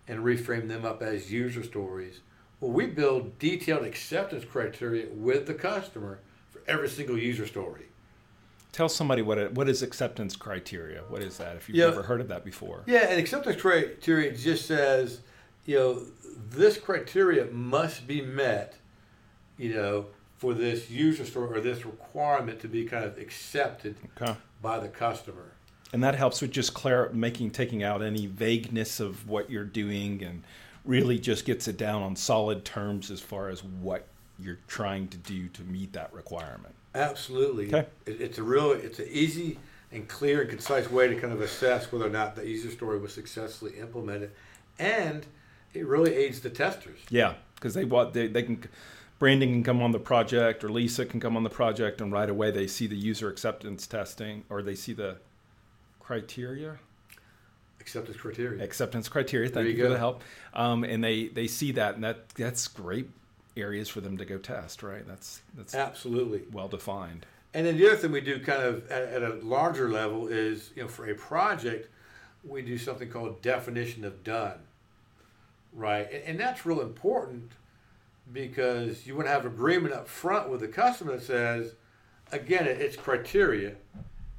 and 0.08 0.20
reframe 0.24 0.68
them 0.68 0.86
up 0.86 1.02
as 1.02 1.32
user 1.32 1.64
stories. 1.64 2.22
Well, 2.60 2.72
we 2.72 2.88
build 2.88 3.38
detailed 3.38 3.86
acceptance 3.86 4.44
criteria 4.46 5.08
with 5.12 5.46
the 5.46 5.54
customer 5.54 6.20
for 6.52 6.62
every 6.68 6.90
single 6.90 7.18
user 7.18 7.46
story. 7.46 7.86
Tell 8.72 8.90
somebody 8.90 9.22
what 9.22 9.38
it, 9.38 9.54
what 9.54 9.68
is 9.68 9.82
acceptance 9.82 10.36
criteria. 10.36 11.02
What 11.10 11.22
is 11.24 11.38
that? 11.38 11.56
If 11.56 11.68
you've 11.68 11.78
Yeah. 11.78 11.86
never 11.86 12.04
heard 12.04 12.22
of 12.22 12.28
that 12.28 12.46
before. 12.46 12.84
Yeah, 12.86 13.08
and 13.10 13.20
acceptance 13.20 13.60
criteria 13.62 14.32
just 14.36 14.66
says, 14.68 15.22
you 15.66 15.76
know, 15.78 16.04
this 16.52 16.78
criteria 16.78 17.46
must 17.46 18.06
be 18.08 18.22
met, 18.22 18.76
you 19.58 19.74
know, 19.74 20.08
for 20.38 20.54
this 20.54 20.90
user 20.90 21.26
story 21.26 21.58
or 21.58 21.62
this 21.62 21.86
requirement 21.86 22.60
to 22.62 22.68
be 22.68 22.86
kind 22.86 23.04
of 23.04 23.18
accepted 23.18 23.96
Okay. 24.22 24.36
by 24.62 24.80
the 24.80 24.88
customer. 24.88 25.52
And 25.92 26.04
that 26.04 26.16
helps 26.16 26.40
with 26.42 26.52
just 26.52 26.74
clar- 26.76 27.10
making 27.12 27.50
taking 27.52 27.84
out 27.84 28.02
any 28.04 28.28
vagueness 28.28 29.00
of 29.00 29.28
what 29.28 29.50
you're 29.50 29.66
doing 29.66 30.24
and 30.24 30.44
really 30.86 31.18
just 31.20 31.44
gets 31.46 31.68
it 31.68 31.76
down 31.78 32.02
on 32.04 32.16
solid 32.16 32.64
terms 32.64 33.10
as 33.12 33.20
far 33.20 33.50
as 33.50 33.64
what 33.64 34.08
you're 34.38 34.60
trying 34.68 35.08
to 35.10 35.18
do 35.18 35.50
to 35.50 35.64
meet 35.64 35.92
that 35.94 36.14
requirement. 36.14 36.74
Absolutely. 36.96 37.68
Okay. 37.68 37.88
It, 38.06 38.22
it's 38.22 38.38
a 38.38 38.44
real, 38.44 38.72
it's 38.72 39.00
an 39.00 39.08
easy 39.10 39.60
and 39.92 40.08
clear 40.08 40.42
and 40.42 40.50
concise 40.50 40.90
way 40.90 41.08
to 41.08 41.16
kind 41.20 41.34
of 41.34 41.42
assess 41.42 41.92
whether 41.92 42.06
or 42.06 42.10
not 42.12 42.36
the 42.36 42.48
user 42.48 42.70
story 42.72 43.00
was 43.00 43.14
successfully 43.14 43.78
implemented, 43.80 44.32
and 44.78 45.26
it 45.74 45.86
really 45.86 46.14
aids 46.16 46.40
the 46.42 46.50
testers. 46.50 47.00
Yeah, 47.10 47.34
because 47.56 47.74
they 47.74 47.86
want 47.86 48.14
they, 48.14 48.28
they 48.28 48.44
can 48.44 48.64
Brandon 49.18 49.52
can 49.52 49.64
come 49.64 49.82
on 49.82 49.92
the 49.92 50.00
project 50.00 50.64
or 50.64 50.70
Lisa 50.70 51.06
can 51.06 51.20
come 51.20 51.36
on 51.36 51.44
the 51.44 51.50
project 51.50 52.02
and 52.02 52.12
right 52.12 52.30
away 52.30 52.52
they 52.52 52.68
see 52.68 52.88
the 52.88 52.96
user 52.96 53.30
acceptance 53.30 53.86
testing 53.86 54.44
or 54.50 54.62
they 54.62 54.76
see 54.76 54.94
the 54.94 55.18
criteria 56.00 56.80
Acceptance 57.82 58.18
criteria. 58.18 58.64
acceptance 58.64 59.10
criteria. 59.10 59.48
Thank 59.48 59.56
There 59.56 59.66
you, 59.66 59.78
you 59.78 59.84
for 59.86 59.90
the 59.90 59.98
help. 59.98 60.22
Um, 60.54 60.84
and 60.84 61.04
they 61.04 61.28
they 61.28 61.48
see 61.48 61.72
that 61.74 61.96
and 61.96 62.04
that 62.04 62.30
that's 62.30 62.68
great 62.68 63.10
areas 63.62 63.90
for 63.90 64.02
them 64.02 64.18
to 64.18 64.26
go 64.26 64.38
test. 64.38 64.84
Right. 64.84 65.08
That's 65.08 65.42
that's 65.56 65.76
Absolutely. 65.76 66.44
well 66.52 66.68
defined. 66.68 67.26
And 67.54 67.66
then 67.66 67.78
the 67.78 67.88
other 67.88 67.96
thing 67.96 68.12
we 68.12 68.22
do 68.22 68.40
kind 68.40 68.62
of 68.62 68.90
at, 68.92 69.02
at 69.04 69.24
a 69.24 69.36
larger 69.42 69.90
level 69.90 70.28
is, 70.28 70.72
you 70.76 70.84
know, 70.84 70.88
for 70.88 71.10
a 71.10 71.16
project, 71.16 71.90
we 72.44 72.62
do 72.62 72.78
something 72.78 73.10
called 73.10 73.42
definition 73.42 74.06
of 74.06 74.24
done, 74.24 74.60
right? 75.74 76.12
And, 76.12 76.24
and 76.24 76.40
that's 76.40 76.66
real 76.66 76.82
important 76.82 77.52
because 78.32 79.08
you 79.08 79.16
want 79.16 79.28
to 79.28 79.32
have 79.32 79.46
agreement 79.46 79.94
up 79.94 80.08
front 80.08 80.50
with 80.50 80.62
the 80.62 80.68
customer 80.68 81.14
that 81.14 81.24
says, 81.24 81.74
again, 82.32 82.68
it, 82.68 82.80
it's 82.80 82.96
criteria. 82.96 83.76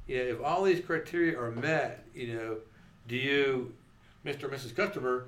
You 0.07 0.17
know, 0.17 0.23
if 0.23 0.41
all 0.41 0.63
these 0.63 0.83
criteria 0.83 1.37
are 1.39 1.51
met, 1.51 2.05
you 2.15 2.33
know, 2.33 2.57
do 3.07 3.15
you, 3.15 3.73
Mr. 4.25 4.43
or 4.43 4.49
Mrs. 4.49 4.75
Customer, 4.75 5.25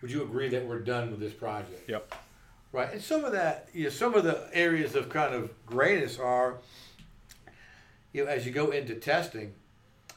would 0.00 0.10
you 0.10 0.22
agree 0.22 0.48
that 0.48 0.66
we're 0.66 0.80
done 0.80 1.10
with 1.10 1.20
this 1.20 1.32
project? 1.32 1.88
Yep. 1.88 2.14
Right, 2.72 2.90
and 2.90 3.02
some 3.02 3.24
of 3.26 3.32
that, 3.32 3.68
you 3.74 3.84
know, 3.84 3.90
some 3.90 4.14
of 4.14 4.24
the 4.24 4.48
areas 4.54 4.94
of 4.94 5.10
kind 5.10 5.34
of 5.34 5.50
grayness 5.66 6.18
are, 6.18 6.56
you 8.14 8.24
know, 8.24 8.30
as 8.30 8.46
you 8.46 8.52
go 8.52 8.70
into 8.70 8.94
testing, 8.94 9.52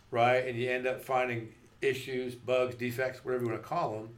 right, 0.09 0.47
and 0.47 0.57
you 0.57 0.69
end 0.71 0.87
up 0.87 1.01
finding 1.03 1.49
issues, 1.81 2.33
bugs, 2.33 2.75
defects, 2.75 3.25
whatever 3.25 3.43
you 3.43 3.49
want 3.49 3.61
to 3.61 3.67
call 3.67 3.91
them. 3.93 4.09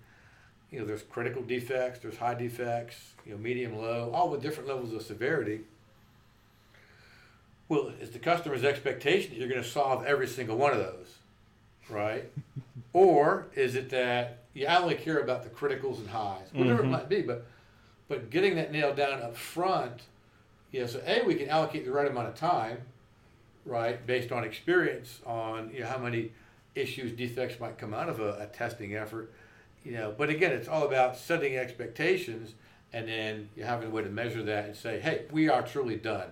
You 0.69 0.80
know, 0.80 0.86
there's 0.86 1.02
critical 1.02 1.41
defects, 1.41 2.00
there's 2.00 2.17
high 2.17 2.36
defects, 2.36 3.13
you 3.26 3.32
know, 3.32 3.39
medium, 3.39 3.76
low, 3.76 4.12
all 4.13 4.30
with 4.30 4.43
different 4.43 4.69
levels 4.69 4.93
of 4.93 5.02
severity. 5.02 5.62
Well, 7.69 7.91
it's 8.00 8.12
the 8.12 8.19
customer's 8.19 8.63
expectation 8.63 9.32
that 9.32 9.39
you're 9.39 9.50
going 9.50 9.63
to 9.63 9.67
solve 9.67 10.06
every 10.06 10.28
single 10.28 10.58
one 10.58 10.73
of 10.73 10.78
those, 10.78 11.15
right? 11.89 12.30
or 12.93 13.47
is 13.56 13.73
it 13.76 13.89
that 13.89 14.43
you 14.54 14.67
only 14.67 14.95
care 14.95 15.19
about 15.19 15.43
the 15.43 15.50
criticals 15.50 15.97
and 15.97 16.10
highs, 16.10 16.47
whatever 16.54 16.84
Mhm. 16.84 16.86
it 16.86 16.89
might 16.89 17.10
be, 17.10 17.21
but 17.23 17.45
but 18.08 18.30
getting 18.30 18.56
that 18.56 18.72
nailed 18.72 18.96
down 18.96 19.22
up 19.22 19.36
front, 19.36 20.04
you 20.72 20.82
know, 20.82 20.88
so 20.88 21.02
a 21.06 21.24
we 21.24 21.36
can 21.36 21.50
allocate 21.50 21.86
the 21.86 21.91
right 21.91 22.10
amount 22.10 22.28
of 22.28 22.36
time, 22.36 22.80
right, 23.65 24.06
based 24.06 24.32
on 24.32 24.43
experience 24.43 25.22
on 25.26 25.72
you 25.74 25.82
know 25.82 25.88
how 25.88 25.98
many 25.98 26.32
issues, 26.76 27.12
defects 27.12 27.60
might 27.60 27.78
come 27.78 27.93
out 27.93 28.10
of 28.10 28.20
a, 28.20 28.34
a 28.41 28.46
testing 28.48 28.96
effort, 28.96 29.32
you 29.84 29.91
know. 29.91 30.13
But 30.17 30.30
again, 30.30 30.52
it's 30.52 30.67
all 30.67 30.84
about 30.84 31.17
setting 31.17 31.58
expectations 31.58 32.54
and 32.93 33.08
then 33.08 33.50
you 33.56 33.63
having 33.63 33.88
a 33.88 33.91
way 33.91 34.04
to 34.04 34.10
measure 34.10 34.43
that 34.43 34.65
and 34.65 34.76
say, 34.76 35.00
hey, 35.00 35.26
we 35.32 35.50
are 35.50 35.62
truly 35.62 35.96
done, 35.96 36.30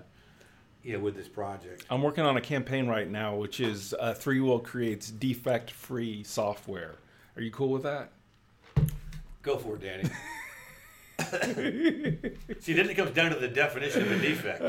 you 0.84 0.94
know, 0.94 1.00
with 1.00 1.16
this 1.16 1.28
project. 1.28 1.86
I'm 1.90 2.02
working 2.02 2.24
on 2.24 2.38
a 2.38 2.42
campaign 2.42 2.88
right 2.88 3.10
now, 3.10 3.36
which 3.36 3.60
is 3.60 3.94
uh, 4.00 4.14
ThreeWill 4.14 4.64
creates 4.64 5.12
defect-free 5.12 6.24
software. 6.24 6.96
Are 7.36 7.42
you 7.42 7.52
cool 7.52 7.70
with 7.70 7.84
that? 7.84 8.12
Go 9.42 9.58
for 9.58 9.76
it, 9.76 9.82
Danny. 9.82 10.10
See, 12.60 12.74
then 12.74 12.90
it 12.90 12.96
comes 12.96 13.12
down 13.12 13.32
to 13.32 13.40
the 13.40 13.48
definition 13.48 14.04
of 14.04 14.12
a 14.12 14.20
defect. 14.20 14.62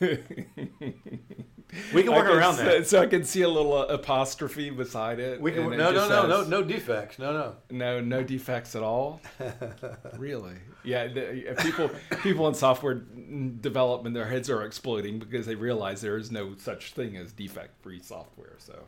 we 1.94 2.02
can 2.02 2.12
work 2.12 2.26
can 2.26 2.36
around 2.36 2.54
s- 2.54 2.60
that. 2.60 2.86
So 2.86 3.00
I 3.00 3.06
can 3.06 3.24
see 3.24 3.42
a 3.42 3.48
little 3.48 3.74
uh, 3.74 3.86
apostrophe 3.86 4.70
beside 4.70 5.18
it. 5.20 5.40
We 5.40 5.52
can, 5.52 5.64
and 5.64 5.74
it 5.74 5.76
no, 5.78 5.90
no, 5.90 5.96
just 5.96 6.10
no, 6.10 6.26
no, 6.26 6.44
no 6.44 6.62
defects. 6.62 7.18
No, 7.18 7.32
no. 7.32 7.56
No, 7.70 8.00
no 8.00 8.22
defects 8.22 8.74
at 8.74 8.82
all. 8.82 9.20
really? 10.16 10.54
Yeah. 10.84 11.08
The, 11.08 11.50
uh, 11.52 11.62
people, 11.62 11.90
people 12.22 12.48
in 12.48 12.54
software 12.54 12.94
development, 12.94 14.14
their 14.14 14.26
heads 14.28 14.48
are 14.50 14.62
exploding 14.64 15.18
because 15.18 15.46
they 15.46 15.54
realize 15.54 16.00
there 16.00 16.16
is 16.16 16.30
no 16.30 16.54
such 16.56 16.92
thing 16.92 17.16
as 17.16 17.32
defect-free 17.32 18.00
software. 18.00 18.54
So, 18.58 18.84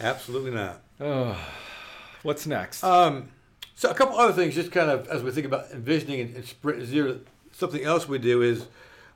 Absolutely 0.00 0.52
not. 0.52 0.82
oh, 1.00 1.36
what's 2.22 2.46
next? 2.46 2.82
Um, 2.84 3.28
so 3.74 3.90
a 3.90 3.94
couple 3.94 4.18
other 4.18 4.32
things, 4.32 4.54
just 4.54 4.70
kind 4.72 4.90
of 4.90 5.08
as 5.08 5.22
we 5.22 5.30
think 5.30 5.46
about 5.46 5.70
envisioning 5.72 6.20
and, 6.20 6.36
and 6.36 6.44
sprint 6.44 6.82
zero. 6.84 7.20
Something 7.52 7.84
else 7.84 8.08
we 8.08 8.18
do 8.18 8.42
is 8.42 8.66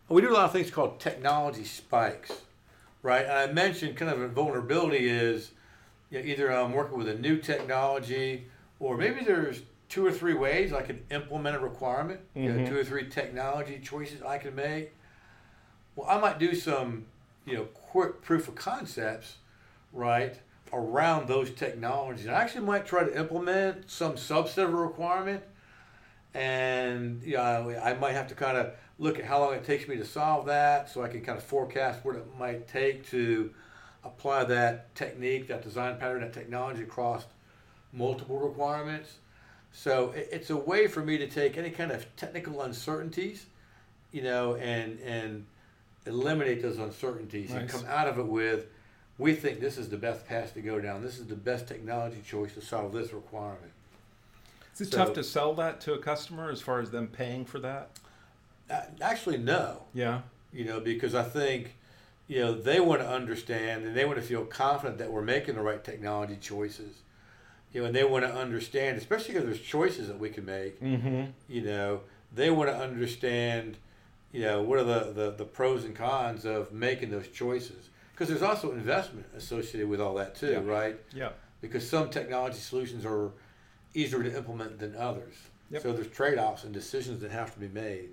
we 0.09 0.23
do 0.23 0.31
a 0.31 0.35
lot 0.35 0.45
of 0.45 0.53
things 0.53 0.71
called 0.71 1.01
technology 1.01 1.65
spikes, 1.65 2.33
right? 3.03 3.25
And 3.25 3.33
I 3.33 3.53
mentioned 3.53 3.97
kind 3.97 4.11
of 4.11 4.21
a 4.21 4.29
vulnerability 4.29 5.09
is 5.09 5.51
you 6.11 6.21
know, 6.21 6.25
either 6.25 6.53
I'm 6.53 6.73
working 6.73 6.97
with 6.97 7.09
a 7.09 7.15
new 7.15 7.37
technology, 7.39 8.47
or 8.81 8.97
maybe 8.97 9.25
there's 9.25 9.63
two 9.89 10.07
or 10.07 10.13
three 10.13 10.35
ways 10.35 10.73
I 10.73 10.83
can 10.83 11.03
implement 11.11 11.57
a 11.57 11.59
requirement. 11.59 12.21
You 12.35 12.53
know, 12.53 12.61
Mhm. 12.61 12.69
two 12.69 12.79
or 12.79 12.85
three 12.85 13.09
technology 13.09 13.79
choices 13.83 14.23
I 14.23 14.39
can 14.39 14.55
make. 14.55 14.93
Well, 15.97 16.09
I 16.09 16.19
might 16.21 16.39
do 16.39 16.55
some, 16.55 17.07
you 17.45 17.55
know, 17.55 17.65
quick 17.65 18.23
proof 18.23 18.49
of 18.49 18.55
concepts, 18.55 19.37
right, 19.93 20.39
around 20.73 21.29
those 21.29 21.51
technologies. 21.51 22.27
I 22.27 22.35
actually 22.35 22.67
might 22.67 22.87
try 22.87 23.05
to 23.05 23.19
implement 23.19 23.91
some 23.91 24.15
subset 24.15 24.65
of 24.65 24.75
a 24.75 24.77
requirement, 24.77 25.43
and 26.35 27.23
you 27.23 27.37
know, 27.37 27.71
I 27.83 27.95
might 27.95 28.13
have 28.13 28.29
to 28.29 28.35
kind 28.35 28.57
of 28.57 28.73
look 28.99 29.19
at 29.19 29.25
how 29.25 29.41
long 29.41 29.55
it 29.55 29.65
takes 29.65 29.89
me 29.89 29.97
to 29.97 30.05
solve 30.05 30.47
that, 30.47 30.91
so 30.91 31.03
I 31.03 31.09
can 31.09 31.23
kind 31.23 31.39
of 31.39 31.45
forecast 31.45 32.05
what 32.05 32.17
it 32.17 32.27
might 32.39 32.69
take 32.69 33.09
to 33.11 33.53
apply 34.05 34.45
that 34.45 34.95
technique, 34.95 35.49
that 35.49 35.63
design 35.63 35.99
pattern, 35.99 36.21
that 36.23 36.33
technology 36.33 36.83
across 36.83 37.25
multiple 37.93 38.39
requirements. 38.39 39.15
So 39.73 40.11
it, 40.11 40.29
it's 40.33 40.51
a 40.51 40.57
way 40.57 40.87
for 40.87 41.03
me 41.03 41.19
to 41.19 41.27
take 41.29 41.57
any 41.57 41.71
kind 41.71 41.91
of 41.91 42.05
technical 42.17 42.63
uncertainties, 42.63 43.47
you 44.13 44.23
know, 44.23 44.57
and 44.57 44.99
and 45.01 45.47
eliminate 46.07 46.63
those 46.63 46.79
uncertainties 46.79 47.53
and 47.53 47.69
come 47.69 47.85
out 47.87 48.09
of 48.09 48.19
it 48.19 48.27
with, 48.27 48.67
we 49.19 49.35
think 49.35 49.61
this 49.61 49.77
is 49.79 49.89
the 49.89 49.97
best 49.97 50.27
path 50.27 50.55
to 50.55 50.61
go 50.61 50.81
down. 50.81 51.03
This 51.03 51.19
is 51.19 51.27
the 51.27 51.35
best 51.35 51.67
technology 51.67 52.23
choice 52.25 52.55
to 52.55 52.61
solve 52.61 52.93
this 52.93 53.13
requirement. 53.13 53.73
Is 54.75 54.83
it 54.83 54.91
So- 54.93 54.99
tough 54.99 55.13
to 55.15 55.25
sell 55.25 55.55
that 55.55 55.81
to 55.83 55.95
a 55.95 55.99
customer 55.99 56.51
as 56.51 56.61
far 56.61 56.81
as 56.81 56.91
them 56.91 57.09
paying 57.09 57.45
for 57.45 57.59
that? 57.61 57.91
Uh, 58.71 58.83
Actually, 59.01 59.39
no. 59.39 59.85
Yeah. 59.95 60.23
you 60.53 60.65
know, 60.65 60.79
because 60.81 61.15
I 61.15 61.25
think, 61.25 61.75
you 62.29 62.39
know, 62.41 62.55
they 62.55 62.79
want 62.81 63.01
to 63.03 63.09
understand 63.09 63.85
and 63.85 63.97
they 63.97 64.05
want 64.05 64.17
to 64.19 64.23
feel 64.25 64.45
confident 64.45 64.99
that 64.99 65.11
we're 65.11 65.23
making 65.23 65.57
the 65.57 65.63
right 65.63 65.83
technology 65.83 66.37
choices. 66.41 66.99
You 67.73 67.81
know, 67.81 67.87
and 67.89 67.97
they 67.97 68.05
want 68.05 68.25
to 68.25 68.33
understand, 68.35 68.97
especially 68.99 69.35
because 69.35 69.45
there's 69.47 69.61
choices 69.61 70.09
that 70.09 70.19
we 70.19 70.31
can 70.31 70.45
make. 70.47 70.81
Mm-hmm. 70.81 71.25
You 71.49 71.63
know, 71.63 72.01
they 72.35 72.51
want 72.51 72.71
to 72.71 72.77
understand, 72.77 73.77
you 74.33 74.43
know, 74.43 74.63
what 74.63 74.79
are 74.79 74.85
the, 74.85 75.13
the, 75.13 75.31
the 75.33 75.45
pros 75.45 75.85
and 75.85 75.95
cons 75.95 76.45
of 76.47 76.73
making 76.73 77.11
those 77.11 77.29
choices. 77.29 77.89
Because 78.19 78.31
there's 78.31 78.43
also 78.43 78.73
investment 78.73 79.27
associated 79.37 79.89
with 79.89 80.01
all 80.01 80.15
that 80.15 80.35
too, 80.35 80.51
Yeah. 80.51 80.65
right? 80.65 80.99
Yeah. 81.15 81.31
Because 81.61 81.89
some 81.89 82.11
technology 82.11 82.59
solutions 82.59 83.05
are 83.07 83.31
easier 83.95 84.25
to 84.25 84.37
implement 84.37 84.81
than 84.81 84.97
others. 84.97 85.37
Yep. 85.71 85.83
So 85.83 85.93
there's 85.93 86.09
trade-offs 86.09 86.65
and 86.65 86.75
decisions 86.75 87.21
that 87.21 87.31
have 87.31 87.55
to 87.55 87.61
be 87.61 87.69
made. 87.69 88.09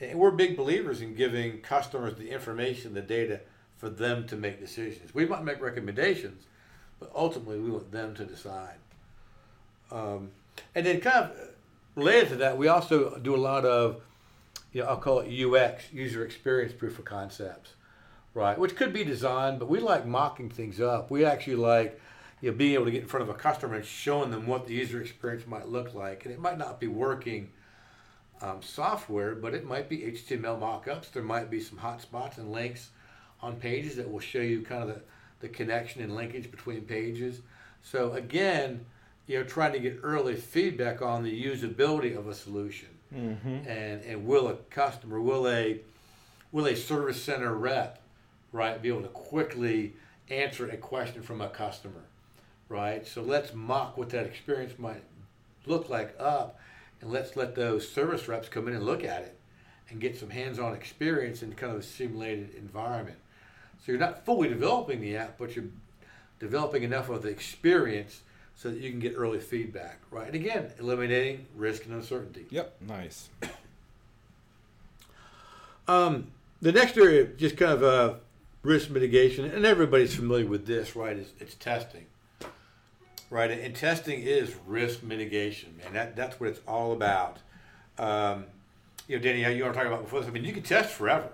And 0.00 0.18
we're 0.18 0.30
big 0.30 0.56
believers 0.56 1.02
in 1.02 1.14
giving 1.14 1.60
customers 1.60 2.14
the 2.14 2.30
information, 2.30 2.94
the 2.94 3.02
data 3.02 3.40
for 3.76 3.90
them 3.90 4.26
to 4.28 4.36
make 4.36 4.60
decisions. 4.60 5.12
We 5.12 5.26
might 5.26 5.44
make 5.44 5.60
recommendations, 5.60 6.46
but 6.98 7.10
ultimately 7.14 7.58
we 7.58 7.70
want 7.70 7.92
them 7.92 8.14
to 8.14 8.24
decide. 8.24 8.76
Um, 9.90 10.30
and 10.74 10.86
then 10.86 11.02
kind 11.02 11.26
of 11.26 11.32
related 11.96 12.30
to 12.30 12.36
that, 12.36 12.56
we 12.56 12.68
also 12.68 13.18
do 13.18 13.34
a 13.34 13.36
lot 13.36 13.66
of, 13.66 14.00
you 14.72 14.80
know, 14.82 14.88
I'll 14.88 14.96
call 14.96 15.20
it 15.20 15.28
UX, 15.30 15.92
user 15.92 16.24
experience 16.24 16.72
proof 16.72 16.98
of 16.98 17.04
concepts, 17.04 17.74
right? 18.34 18.58
Which 18.58 18.76
could 18.76 18.92
be 18.92 19.04
design, 19.04 19.58
but 19.58 19.68
we 19.68 19.80
like 19.80 20.06
mocking 20.06 20.48
things 20.50 20.80
up. 20.80 21.10
We 21.10 21.24
actually 21.24 21.56
like, 21.56 22.00
you 22.40 22.50
know, 22.50 22.56
being 22.56 22.74
able 22.74 22.86
to 22.86 22.90
get 22.90 23.02
in 23.02 23.08
front 23.08 23.28
of 23.28 23.28
a 23.34 23.38
customer 23.38 23.76
and 23.76 23.84
showing 23.84 24.30
them 24.30 24.46
what 24.46 24.66
the 24.66 24.74
user 24.74 25.00
experience 25.00 25.46
might 25.46 25.68
look 25.68 25.94
like. 25.94 26.24
And 26.24 26.32
it 26.32 26.40
might 26.40 26.58
not 26.58 26.80
be 26.80 26.86
working 26.86 27.50
um, 28.40 28.62
software, 28.62 29.34
but 29.34 29.54
it 29.54 29.66
might 29.66 29.88
be 29.88 29.98
HTML 29.98 30.58
mockups. 30.60 31.12
There 31.12 31.22
might 31.22 31.50
be 31.50 31.60
some 31.60 31.78
hotspots 31.78 32.38
and 32.38 32.50
links 32.52 32.90
on 33.42 33.56
pages 33.56 33.96
that 33.96 34.10
will 34.10 34.20
show 34.20 34.40
you 34.40 34.62
kind 34.62 34.82
of 34.84 34.88
the, 34.88 35.00
the 35.40 35.48
connection 35.48 36.02
and 36.02 36.14
linkage 36.14 36.50
between 36.50 36.82
pages. 36.82 37.40
So 37.82 38.12
again, 38.12 38.84
you 39.26 39.38
know, 39.38 39.44
trying 39.44 39.72
to 39.72 39.78
get 39.78 40.00
early 40.02 40.34
feedback 40.34 41.02
on 41.02 41.22
the 41.22 41.44
usability 41.44 42.16
of 42.16 42.28
a 42.28 42.34
solution, 42.34 42.88
Mm-hmm. 43.14 43.68
and 43.68 44.02
and 44.04 44.24
will 44.24 44.46
a 44.46 44.54
customer, 44.70 45.20
will 45.20 45.48
a 45.48 45.80
will 46.52 46.66
a 46.66 46.76
service 46.76 47.20
center 47.20 47.52
rep, 47.54 47.99
right, 48.52 48.80
be 48.80 48.88
able 48.88 49.02
to 49.02 49.08
quickly 49.08 49.94
answer 50.28 50.68
a 50.68 50.76
question 50.76 51.22
from 51.22 51.40
a 51.40 51.48
customer, 51.48 52.04
right? 52.68 53.06
So 53.06 53.22
let's 53.22 53.54
mock 53.54 53.96
what 53.96 54.10
that 54.10 54.26
experience 54.26 54.78
might 54.78 55.02
look 55.66 55.88
like 55.88 56.14
up, 56.18 56.58
and 57.00 57.10
let's 57.10 57.36
let 57.36 57.54
those 57.54 57.88
service 57.88 58.28
reps 58.28 58.48
come 58.48 58.68
in 58.68 58.74
and 58.74 58.84
look 58.84 59.04
at 59.04 59.22
it, 59.22 59.38
and 59.88 60.00
get 60.00 60.16
some 60.16 60.30
hands-on 60.30 60.74
experience 60.74 61.42
in 61.42 61.52
kind 61.54 61.72
of 61.72 61.80
a 61.80 61.82
simulated 61.82 62.54
environment. 62.54 63.18
So 63.78 63.92
you're 63.92 64.00
not 64.00 64.24
fully 64.24 64.48
developing 64.48 65.00
the 65.00 65.16
app, 65.16 65.38
but 65.38 65.56
you're 65.56 65.66
developing 66.38 66.82
enough 66.82 67.08
of 67.08 67.22
the 67.22 67.28
experience 67.28 68.20
so 68.54 68.70
that 68.70 68.78
you 68.78 68.90
can 68.90 69.00
get 69.00 69.14
early 69.16 69.40
feedback, 69.40 70.00
right? 70.10 70.26
And 70.26 70.34
again, 70.34 70.70
eliminating 70.78 71.46
risk 71.56 71.86
and 71.86 71.94
uncertainty. 71.94 72.46
Yep. 72.50 72.76
Nice. 72.86 73.30
Um, 75.88 76.28
the 76.60 76.70
next 76.70 76.96
area, 76.98 77.24
just 77.24 77.56
kind 77.56 77.72
of 77.72 77.82
uh, 77.82 78.14
risk 78.62 78.90
mitigation, 78.90 79.44
and 79.46 79.64
everybody's 79.64 80.14
familiar 80.14 80.46
with 80.46 80.66
this, 80.66 80.94
right? 80.96 81.16
Is 81.16 81.32
it's 81.38 81.54
testing, 81.54 82.06
right? 83.30 83.50
And 83.50 83.74
testing 83.74 84.20
is 84.22 84.54
risk 84.66 85.02
mitigation, 85.02 85.76
man. 85.82 85.92
That 85.94 86.16
that's 86.16 86.38
what 86.38 86.50
it's 86.50 86.60
all 86.66 86.92
about. 86.92 87.38
Um, 87.98 88.44
you 89.08 89.16
know, 89.16 89.22
Danny, 89.22 89.40
you 89.56 89.62
want 89.62 89.74
to 89.74 89.78
talk 89.78 89.86
about 89.86 90.04
before 90.04 90.20
this? 90.20 90.28
I 90.28 90.32
mean, 90.32 90.44
you 90.44 90.52
can 90.52 90.62
test 90.62 90.90
forever, 90.90 91.28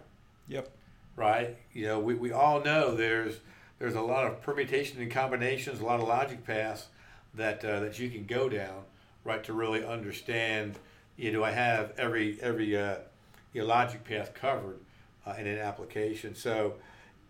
Yep. 0.49 0.71
right? 1.15 1.57
You 1.73 1.87
know, 1.87 1.99
we, 1.99 2.15
we 2.15 2.33
all 2.33 2.63
know 2.63 2.95
there's 2.95 3.37
there's 3.79 3.95
a 3.95 4.01
lot 4.01 4.27
of 4.27 4.41
permutation 4.43 5.01
and 5.03 5.11
combinations, 5.11 5.81
a 5.81 5.85
lot 5.85 6.01
of 6.01 6.09
logic 6.09 6.45
paths 6.47 6.87
that 7.35 7.65
uh, 7.65 7.81
that 7.81 7.99
you 7.99 8.09
can 8.09 8.25
go 8.25 8.49
down, 8.49 8.85
right, 9.25 9.43
to 9.45 9.53
really 9.53 9.85
understand. 9.85 10.79
You 11.17 11.33
know, 11.33 11.43
I 11.45 11.51
have 11.51 11.93
every 11.99 12.39
every 12.41 12.77
uh, 12.77 12.97
you 13.53 13.63
know, 13.63 13.67
logic 13.67 14.05
path 14.05 14.33
covered 14.35 14.79
uh, 15.27 15.35
in 15.39 15.47
an 15.47 15.59
application. 15.59 16.35
So, 16.35 16.75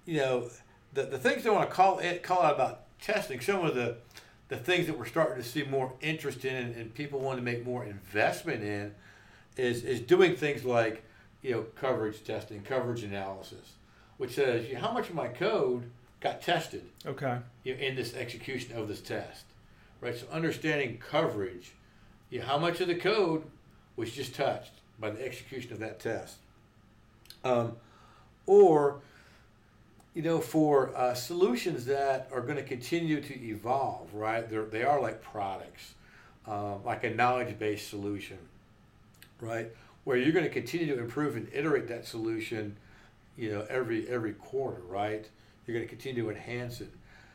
you 0.06 0.18
know, 0.18 0.48
the 0.94 1.02
the 1.04 1.18
things 1.18 1.46
I 1.46 1.50
want 1.50 1.68
to 1.68 1.74
call 1.74 1.98
it 1.98 2.22
call 2.22 2.42
out 2.42 2.54
about 2.54 2.82
testing, 3.00 3.40
some 3.40 3.64
of 3.64 3.74
the 3.74 3.96
the 4.48 4.56
things 4.56 4.86
that 4.86 4.96
we're 4.96 5.06
starting 5.06 5.42
to 5.42 5.48
see 5.48 5.64
more 5.64 5.92
interest 6.00 6.44
in 6.44 6.54
and, 6.54 6.76
and 6.76 6.94
people 6.94 7.18
want 7.18 7.36
to 7.38 7.42
make 7.42 7.66
more 7.66 7.84
investment 7.84 8.62
in 8.62 8.94
is 9.56 9.82
is 9.84 10.00
doing 10.00 10.36
things 10.36 10.64
like 10.64 11.04
you 11.42 11.50
know 11.52 11.62
coverage 11.74 12.24
testing, 12.24 12.62
coverage 12.62 13.02
analysis, 13.02 13.72
which 14.16 14.34
says 14.34 14.66
you 14.68 14.74
know, 14.74 14.80
how 14.80 14.92
much 14.92 15.08
of 15.08 15.14
my 15.14 15.28
code 15.28 15.90
got 16.20 16.40
tested 16.40 16.82
Okay. 17.04 17.38
you 17.62 17.74
know, 17.74 17.80
in 17.80 17.94
this 17.94 18.14
execution 18.14 18.76
of 18.76 18.88
this 18.88 19.00
test, 19.02 19.44
right? 20.00 20.16
So 20.16 20.26
understanding 20.32 20.96
coverage, 20.98 21.72
you 22.30 22.40
know, 22.40 22.46
how 22.46 22.58
much 22.58 22.80
of 22.80 22.88
the 22.88 22.94
code 22.94 23.44
was 23.96 24.12
just 24.12 24.34
touched 24.34 24.72
by 24.98 25.10
the 25.10 25.24
execution 25.24 25.72
of 25.74 25.78
that 25.80 26.00
test, 26.00 26.36
um, 27.44 27.76
or 28.46 29.00
you 30.16 30.22
know, 30.22 30.40
for 30.40 30.96
uh, 30.96 31.12
solutions 31.12 31.84
that 31.84 32.30
are 32.32 32.40
going 32.40 32.56
to 32.56 32.62
continue 32.62 33.20
to 33.20 33.38
evolve, 33.38 34.14
right? 34.14 34.48
They're, 34.48 34.64
they 34.64 34.82
are 34.82 34.98
like 34.98 35.20
products, 35.20 35.92
um, 36.46 36.82
like 36.86 37.04
a 37.04 37.10
knowledge-based 37.10 37.86
solution, 37.86 38.38
right? 39.42 39.70
Where 40.04 40.16
you're 40.16 40.32
going 40.32 40.46
to 40.46 40.50
continue 40.50 40.86
to 40.86 40.98
improve 40.98 41.36
and 41.36 41.46
iterate 41.52 41.88
that 41.88 42.06
solution, 42.06 42.78
you 43.36 43.50
know, 43.50 43.66
every 43.68 44.08
every 44.08 44.32
quarter, 44.32 44.80
right? 44.88 45.28
You're 45.66 45.76
going 45.76 45.86
to 45.86 45.94
continue 45.94 46.22
to 46.22 46.30
enhance 46.30 46.80
it. 46.80 46.88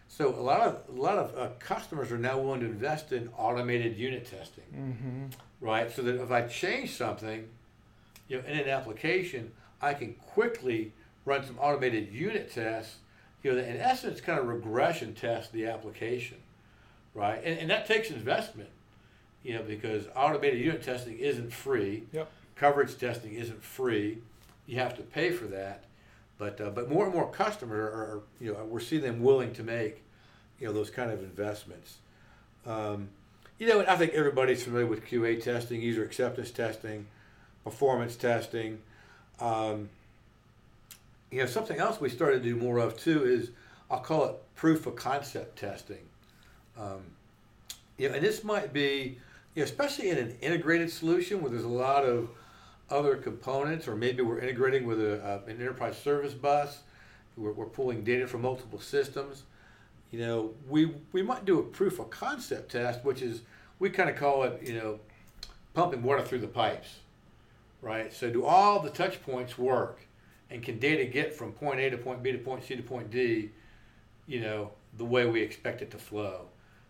So 0.07 0.29
a 0.29 0.41
lot 0.41 0.61
of 0.61 0.81
a 0.89 0.99
lot 0.99 1.19
of 1.19 1.37
uh, 1.37 1.49
customers 1.59 2.11
are 2.11 2.17
now 2.17 2.39
willing 2.39 2.61
to 2.61 2.65
invest 2.65 3.11
in 3.11 3.29
automated 3.37 3.95
unit 3.95 4.25
testing, 4.25 4.63
Mm-hmm. 4.75 5.25
right? 5.63 5.91
So 5.91 6.01
that 6.01 6.19
if 6.19 6.31
I 6.31 6.47
change 6.47 6.95
something, 6.95 7.47
you 8.27 8.37
know, 8.41 8.47
in 8.47 8.57
an 8.57 8.69
application, 8.69 9.51
I 9.83 9.93
can 9.93 10.15
quickly 10.15 10.93
run 11.25 11.45
some 11.45 11.57
automated 11.59 12.11
unit 12.11 12.51
tests, 12.51 12.97
you 13.43 13.51
know, 13.51 13.57
that 13.57 13.67
in 13.67 13.77
essence 13.77 14.21
kind 14.21 14.39
of 14.39 14.47
regression 14.47 15.13
test 15.13 15.51
the 15.51 15.65
application, 15.65 16.37
right? 17.13 17.41
And, 17.43 17.59
and 17.59 17.69
that 17.69 17.87
takes 17.87 18.09
investment, 18.09 18.69
you 19.43 19.53
know, 19.53 19.63
because 19.63 20.05
automated 20.15 20.59
unit 20.59 20.83
testing 20.83 21.17
isn't 21.17 21.51
free. 21.53 22.03
Yep. 22.11 22.29
Coverage 22.55 22.97
testing 22.97 23.33
isn't 23.33 23.63
free. 23.63 24.19
You 24.67 24.77
have 24.77 24.95
to 24.97 25.03
pay 25.03 25.31
for 25.31 25.45
that. 25.45 25.85
But, 26.37 26.59
uh, 26.59 26.69
but 26.71 26.89
more 26.89 27.05
and 27.05 27.13
more 27.13 27.29
customers 27.29 27.77
are, 27.77 27.97
are, 27.97 28.21
you 28.39 28.53
know, 28.53 28.63
we're 28.65 28.79
seeing 28.79 29.03
them 29.03 29.21
willing 29.21 29.53
to 29.53 29.63
make, 29.63 30.01
you 30.59 30.67
know, 30.67 30.73
those 30.73 30.89
kind 30.89 31.11
of 31.11 31.19
investments. 31.19 31.97
Um, 32.65 33.09
you 33.59 33.67
know, 33.67 33.85
I 33.87 33.95
think 33.95 34.13
everybody's 34.13 34.63
familiar 34.63 34.87
with 34.87 35.05
QA 35.05 35.41
testing, 35.43 35.81
user 35.81 36.03
acceptance 36.03 36.49
testing, 36.49 37.05
performance 37.63 38.15
testing. 38.15 38.79
Um, 39.39 39.89
you 41.31 41.39
know, 41.39 41.45
something 41.45 41.79
else 41.79 41.99
we 41.99 42.09
started 42.09 42.43
to 42.43 42.49
do 42.49 42.55
more 42.55 42.77
of 42.77 42.97
too 42.97 43.25
is 43.25 43.51
I'll 43.89 43.99
call 43.99 44.25
it 44.25 44.35
proof 44.55 44.85
of 44.85 44.95
concept 44.95 45.57
testing. 45.57 46.05
Um, 46.77 47.01
you 47.97 48.09
know, 48.09 48.15
and 48.15 48.23
this 48.23 48.43
might 48.43 48.73
be, 48.73 49.17
you 49.55 49.61
know, 49.61 49.63
especially 49.63 50.09
in 50.09 50.17
an 50.17 50.37
integrated 50.41 50.91
solution 50.91 51.41
where 51.41 51.51
there's 51.51 51.63
a 51.63 51.69
lot 51.69 52.03
of 52.03 52.29
other 52.89 53.15
components, 53.15 53.87
or 53.87 53.95
maybe 53.95 54.21
we're 54.21 54.39
integrating 54.39 54.85
with 54.85 55.01
a, 55.01 55.23
uh, 55.23 55.39
an 55.47 55.59
enterprise 55.59 55.97
service 55.97 56.33
bus. 56.33 56.81
We're, 57.37 57.53
we're 57.53 57.65
pulling 57.65 58.03
data 58.03 58.27
from 58.27 58.41
multiple 58.41 58.79
systems. 58.79 59.43
You 60.11 60.19
know, 60.19 60.53
we 60.67 60.93
we 61.13 61.21
might 61.21 61.45
do 61.45 61.59
a 61.59 61.63
proof 61.63 61.99
of 61.99 62.09
concept 62.09 62.71
test, 62.71 63.05
which 63.05 63.21
is 63.21 63.41
we 63.79 63.89
kind 63.89 64.09
of 64.09 64.17
call 64.17 64.43
it, 64.43 64.61
you 64.61 64.73
know, 64.73 64.99
pumping 65.73 66.03
water 66.03 66.21
through 66.21 66.39
the 66.39 66.47
pipes, 66.47 66.99
right? 67.81 68.13
So 68.13 68.29
do 68.29 68.45
all 68.45 68.79
the 68.81 68.89
touch 68.89 69.23
points 69.23 69.57
work, 69.57 70.01
and 70.51 70.61
can 70.61 70.79
data 70.79 71.05
get 71.05 71.33
from 71.33 71.51
point 71.53 71.79
A 71.79 71.89
to 71.89 71.97
point 71.97 72.21
B 72.21 72.31
to 72.31 72.37
point 72.37 72.63
C 72.63 72.75
to 72.75 72.83
point 72.83 73.09
D, 73.09 73.51
you 74.27 74.41
know, 74.41 74.71
the 74.97 75.05
way 75.05 75.25
we 75.25 75.41
expect 75.41 75.81
it 75.81 75.91
to 75.91 75.97
flow? 75.97 76.47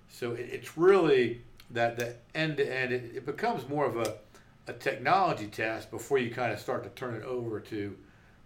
So 0.09 0.33
it, 0.33 0.49
it's 0.51 0.77
really 0.77 1.41
that 1.69 1.97
the 1.97 2.15
end 2.35 2.57
to 2.57 2.65
end. 2.65 2.91
It, 2.91 3.11
it 3.15 3.25
becomes 3.25 3.67
more 3.69 3.85
of 3.85 3.97
a 3.97 4.15
a 4.67 4.73
technology 4.73 5.47
test 5.47 5.89
before 5.89 6.17
you 6.19 6.29
kind 6.29 6.51
of 6.51 6.59
start 6.59 6.83
to 6.83 6.89
turn 6.89 7.15
it 7.15 7.23
over 7.23 7.59
to 7.59 7.95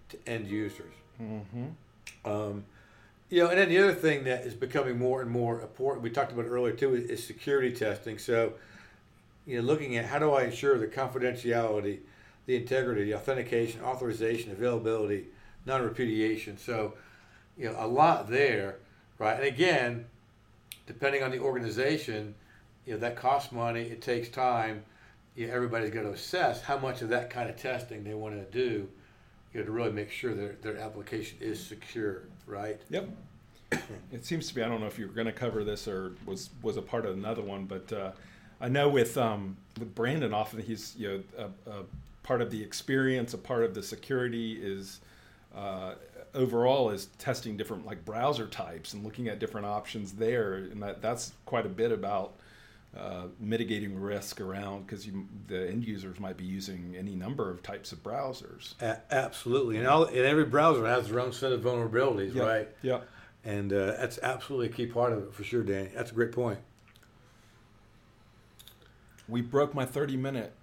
to 0.10 0.18
end 0.28 0.48
users. 0.48 0.94
Mm-hmm. 1.22 2.30
Um, 2.30 2.66
you 3.30 3.44
know, 3.44 3.50
and 3.50 3.60
then 3.60 3.70
the 3.70 3.80
other 3.80 3.94
thing 3.94 4.24
that 4.26 4.46
is 4.46 4.54
becoming 4.54 4.98
more 5.00 5.22
and 5.22 5.30
more 5.30 5.62
important, 5.62 6.04
we 6.04 6.10
talked 6.10 6.32
about 6.32 6.46
it 6.46 6.50
earlier 6.50 6.74
too, 6.74 6.96
is, 6.96 7.10
is 7.10 7.26
security 7.26 7.72
testing. 7.72 8.18
So, 8.20 8.54
you 9.48 9.58
know, 9.58 9.64
looking 9.64 9.98
at 9.98 10.06
how 10.06 10.20
do 10.20 10.32
I 10.32 10.44
ensure 10.44 10.78
the 10.78 10.88
confidentiality, 10.88 12.00
the 12.46 12.56
integrity, 12.56 13.06
the 13.06 13.16
authentication, 13.16 13.82
authorization, 13.82 14.52
availability, 14.52 15.26
non-repudiation. 15.66 16.58
So, 16.58 16.94
you 17.58 17.66
know, 17.66 17.76
a 17.80 17.88
lot 17.88 18.30
there, 18.30 18.78
right? 19.18 19.36
And 19.36 19.46
again, 19.46 20.06
depending 20.86 21.24
on 21.24 21.32
the 21.32 21.40
organization, 21.40 22.36
you 22.86 22.94
know, 22.94 23.00
that 23.00 23.16
costs 23.16 23.52
money. 23.52 23.82
It 23.82 24.02
takes 24.02 24.30
time. 24.30 24.84
You 25.36 25.48
know, 25.48 25.54
everybody's 25.54 25.90
got 25.90 26.04
to 26.04 26.12
assess 26.12 26.62
how 26.62 26.78
much 26.78 27.02
of 27.02 27.10
that 27.10 27.30
kind 27.30 27.50
of 27.50 27.58
testing 27.58 28.04
they 28.04 28.14
want 28.14 28.36
to 28.36 28.58
do, 28.58 28.88
you 29.54 29.60
know, 29.60 29.66
to 29.66 29.72
really 29.72 29.92
make 29.92 30.12
sure 30.12 30.34
their 30.34 30.56
their 30.62 30.78
application 30.78 31.38
is 31.42 31.60
secure, 31.60 32.24
right? 32.46 32.80
Yep. 32.90 33.10
it 34.12 34.24
seems 34.24 34.48
to 34.48 34.56
be. 34.56 34.62
I 34.62 34.70
don't 34.70 34.80
know 34.80 34.88
if 34.88 35.00
you 35.00 35.08
were 35.08 35.14
going 35.14 35.28
to 35.28 35.34
cover 35.34 35.64
this 35.64 35.88
or 35.88 36.14
was 36.26 36.52
was 36.62 36.78
a 36.78 36.82
part 36.82 37.06
of 37.06 37.18
another 37.18 37.42
one, 37.42 37.66
but 37.66 37.92
uh, 37.92 38.12
I 38.62 38.70
know 38.70 38.88
with 38.88 39.18
um, 39.18 39.58
with 39.78 39.94
Brandon, 39.96 40.34
often 40.34 40.62
he's 40.62 40.96
you 40.98 41.24
know 41.38 41.50
a, 41.68 41.70
a, 41.72 41.84
part 42.26 42.42
of 42.42 42.50
the 42.50 42.62
experience, 42.62 43.34
a 43.34 43.38
part 43.38 43.64
of 43.64 43.74
the 43.74 43.84
security 43.84 44.60
is. 44.62 45.00
Uh, 45.56 45.96
overall 46.34 46.90
is 46.90 47.06
testing 47.18 47.56
different 47.56 47.86
like 47.86 48.04
browser 48.04 48.46
types 48.46 48.92
and 48.94 49.06
looking 49.06 49.30
at 49.30 49.40
different 49.40 49.66
options 49.66 50.12
there 50.12 50.56
and 50.56 50.84
that, 50.84 51.02
that's 51.02 51.32
quite 51.46 51.66
a 51.66 51.70
bit 51.70 51.94
about 51.94 52.34
uh, 52.98 53.28
mitigating 53.40 54.00
risk 54.00 54.40
around 54.42 54.86
because 54.86 55.08
the 55.48 55.70
end 55.70 55.86
users 55.86 56.20
might 56.20 56.38
be 56.38 56.46
using 56.46 56.96
any 56.98 57.16
number 57.16 57.50
of 57.50 57.62
types 57.62 57.92
of 57.92 58.02
browsers. 58.02 58.74
A- 58.82 59.02
absolutely, 59.12 59.78
and, 59.78 59.88
all, 59.88 60.06
and 60.06 60.18
every 60.18 60.46
browser 60.46 60.86
has 60.86 61.10
their 61.10 61.20
own 61.20 61.32
set 61.32 61.52
of 61.52 61.62
vulnerabilities, 61.62 62.34
yep. 62.34 62.46
right? 62.46 62.70
Yeah, 62.82 63.02
and 63.44 63.72
uh, 63.74 63.98
that's 63.98 64.20
absolutely 64.24 64.68
a 64.68 64.72
key 64.72 64.86
part 64.86 65.12
of 65.12 65.24
it 65.24 65.34
for 65.34 65.44
sure, 65.44 65.64
Danny. 65.64 65.90
That's 65.94 66.12
a 66.12 66.16
great 66.16 66.32
point. 66.32 66.60
We 69.28 69.42
broke 69.42 69.74
my 69.74 69.86
thirty-minute 69.86 70.54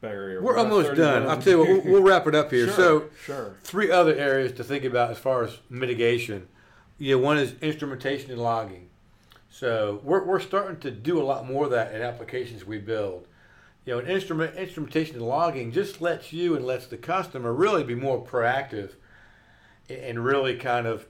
barrier. 0.00 0.40
We're, 0.40 0.54
We're 0.54 0.58
almost 0.58 0.94
done. 0.94 1.26
I'll 1.26 1.40
tell 1.40 1.52
you 1.52 1.58
what, 1.58 1.68
we'll, 1.68 1.92
we'll 1.92 2.02
wrap 2.02 2.26
it 2.26 2.34
up 2.34 2.50
here. 2.50 2.66
Sure, 2.70 2.74
so, 2.74 3.04
sure. 3.24 3.56
three 3.62 3.90
other 3.90 4.14
areas 4.14 4.52
to 4.52 4.64
think 4.64 4.84
about 4.84 5.10
as 5.10 5.18
far 5.18 5.44
as 5.44 5.58
mitigation. 5.68 6.48
Yeah, 6.98 7.16
one 7.16 7.38
is 7.38 7.54
instrumentation 7.60 8.30
and 8.30 8.40
logging. 8.40 8.90
So 9.50 10.00
we're, 10.04 10.24
we're 10.24 10.40
starting 10.40 10.78
to 10.80 10.90
do 10.90 11.20
a 11.20 11.24
lot 11.24 11.46
more 11.46 11.64
of 11.64 11.70
that 11.72 11.94
in 11.94 12.02
applications 12.02 12.64
we 12.64 12.78
build. 12.78 13.26
You 13.84 13.94
know, 13.94 13.98
an 14.00 14.06
instrument 14.06 14.56
instrumentation 14.56 15.16
and 15.16 15.26
logging 15.26 15.72
just 15.72 16.00
lets 16.00 16.32
you 16.32 16.54
and 16.54 16.64
lets 16.64 16.86
the 16.86 16.96
customer 16.96 17.52
really 17.52 17.82
be 17.82 17.94
more 17.94 18.24
proactive 18.24 18.92
and 19.88 20.24
really 20.24 20.56
kind 20.56 20.86
of 20.86 21.06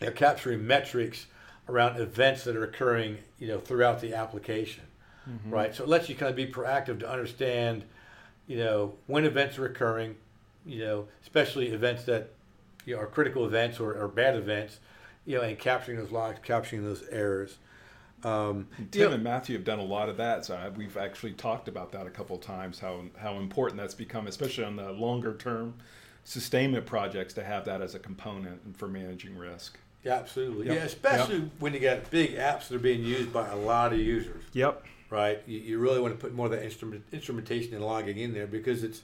you 0.00 0.08
know, 0.08 0.12
capturing 0.12 0.66
metrics 0.66 1.26
around 1.68 2.00
events 2.00 2.44
that 2.44 2.56
are 2.56 2.64
occurring, 2.64 3.18
you 3.38 3.48
know, 3.48 3.58
throughout 3.58 4.00
the 4.00 4.14
application, 4.14 4.82
mm-hmm. 5.30 5.50
right? 5.50 5.74
So 5.74 5.84
it 5.84 5.88
lets 5.88 6.08
you 6.08 6.14
kind 6.14 6.30
of 6.30 6.36
be 6.36 6.46
proactive 6.46 7.00
to 7.00 7.10
understand, 7.10 7.84
you 8.46 8.58
know, 8.58 8.94
when 9.06 9.24
events 9.24 9.58
are 9.58 9.66
occurring, 9.66 10.16
you 10.66 10.80
know, 10.80 11.08
especially 11.22 11.68
events 11.68 12.04
that 12.04 12.30
you 12.84 12.96
know, 12.96 13.02
are 13.02 13.06
critical 13.06 13.44
events 13.44 13.78
or, 13.80 13.94
or 13.94 14.08
bad 14.08 14.36
events, 14.36 14.78
you 15.24 15.36
know, 15.36 15.42
and 15.42 15.58
capturing 15.58 15.98
those 15.98 16.10
logs, 16.10 16.38
capturing 16.42 16.82
those 16.82 17.04
errors. 17.10 17.58
Um, 18.22 18.68
Tim 18.90 19.00
you 19.00 19.08
know, 19.08 19.14
and 19.14 19.24
Matthew 19.24 19.56
have 19.56 19.64
done 19.64 19.78
a 19.78 19.84
lot 19.84 20.08
of 20.08 20.16
that. 20.18 20.44
So 20.44 20.72
we've 20.76 20.96
actually 20.96 21.32
talked 21.32 21.68
about 21.68 21.92
that 21.92 22.06
a 22.06 22.10
couple 22.10 22.36
of 22.36 22.42
times. 22.42 22.78
How 22.78 23.04
how 23.18 23.38
important 23.38 23.80
that's 23.80 23.94
become, 23.94 24.26
especially 24.26 24.64
on 24.64 24.76
the 24.76 24.92
longer 24.92 25.34
term 25.34 25.74
sustainment 26.24 26.84
projects, 26.84 27.32
to 27.34 27.44
have 27.44 27.64
that 27.64 27.80
as 27.80 27.94
a 27.94 27.98
component 27.98 28.76
for 28.76 28.88
managing 28.88 29.36
risk. 29.36 29.78
Yeah, 30.04 30.14
absolutely. 30.14 30.66
Yep. 30.66 30.76
Yeah, 30.76 30.82
especially 30.82 31.36
yep. 31.36 31.50
when 31.58 31.74
you 31.74 31.80
got 31.80 32.10
big 32.10 32.36
apps 32.36 32.68
that 32.68 32.76
are 32.76 32.78
being 32.78 33.04
used 33.04 33.32
by 33.32 33.48
a 33.48 33.56
lot 33.56 33.92
of 33.92 33.98
users. 33.98 34.44
Yep. 34.52 34.84
Right. 35.10 35.42
You, 35.46 35.58
you 35.58 35.78
really 35.78 36.00
want 36.00 36.14
to 36.14 36.20
put 36.20 36.32
more 36.32 36.46
of 36.46 36.52
that 36.52 36.64
instrument, 36.64 37.04
instrumentation 37.12 37.74
and 37.74 37.84
logging 37.84 38.18
in 38.18 38.32
there 38.32 38.46
because 38.46 38.84
it's, 38.84 39.02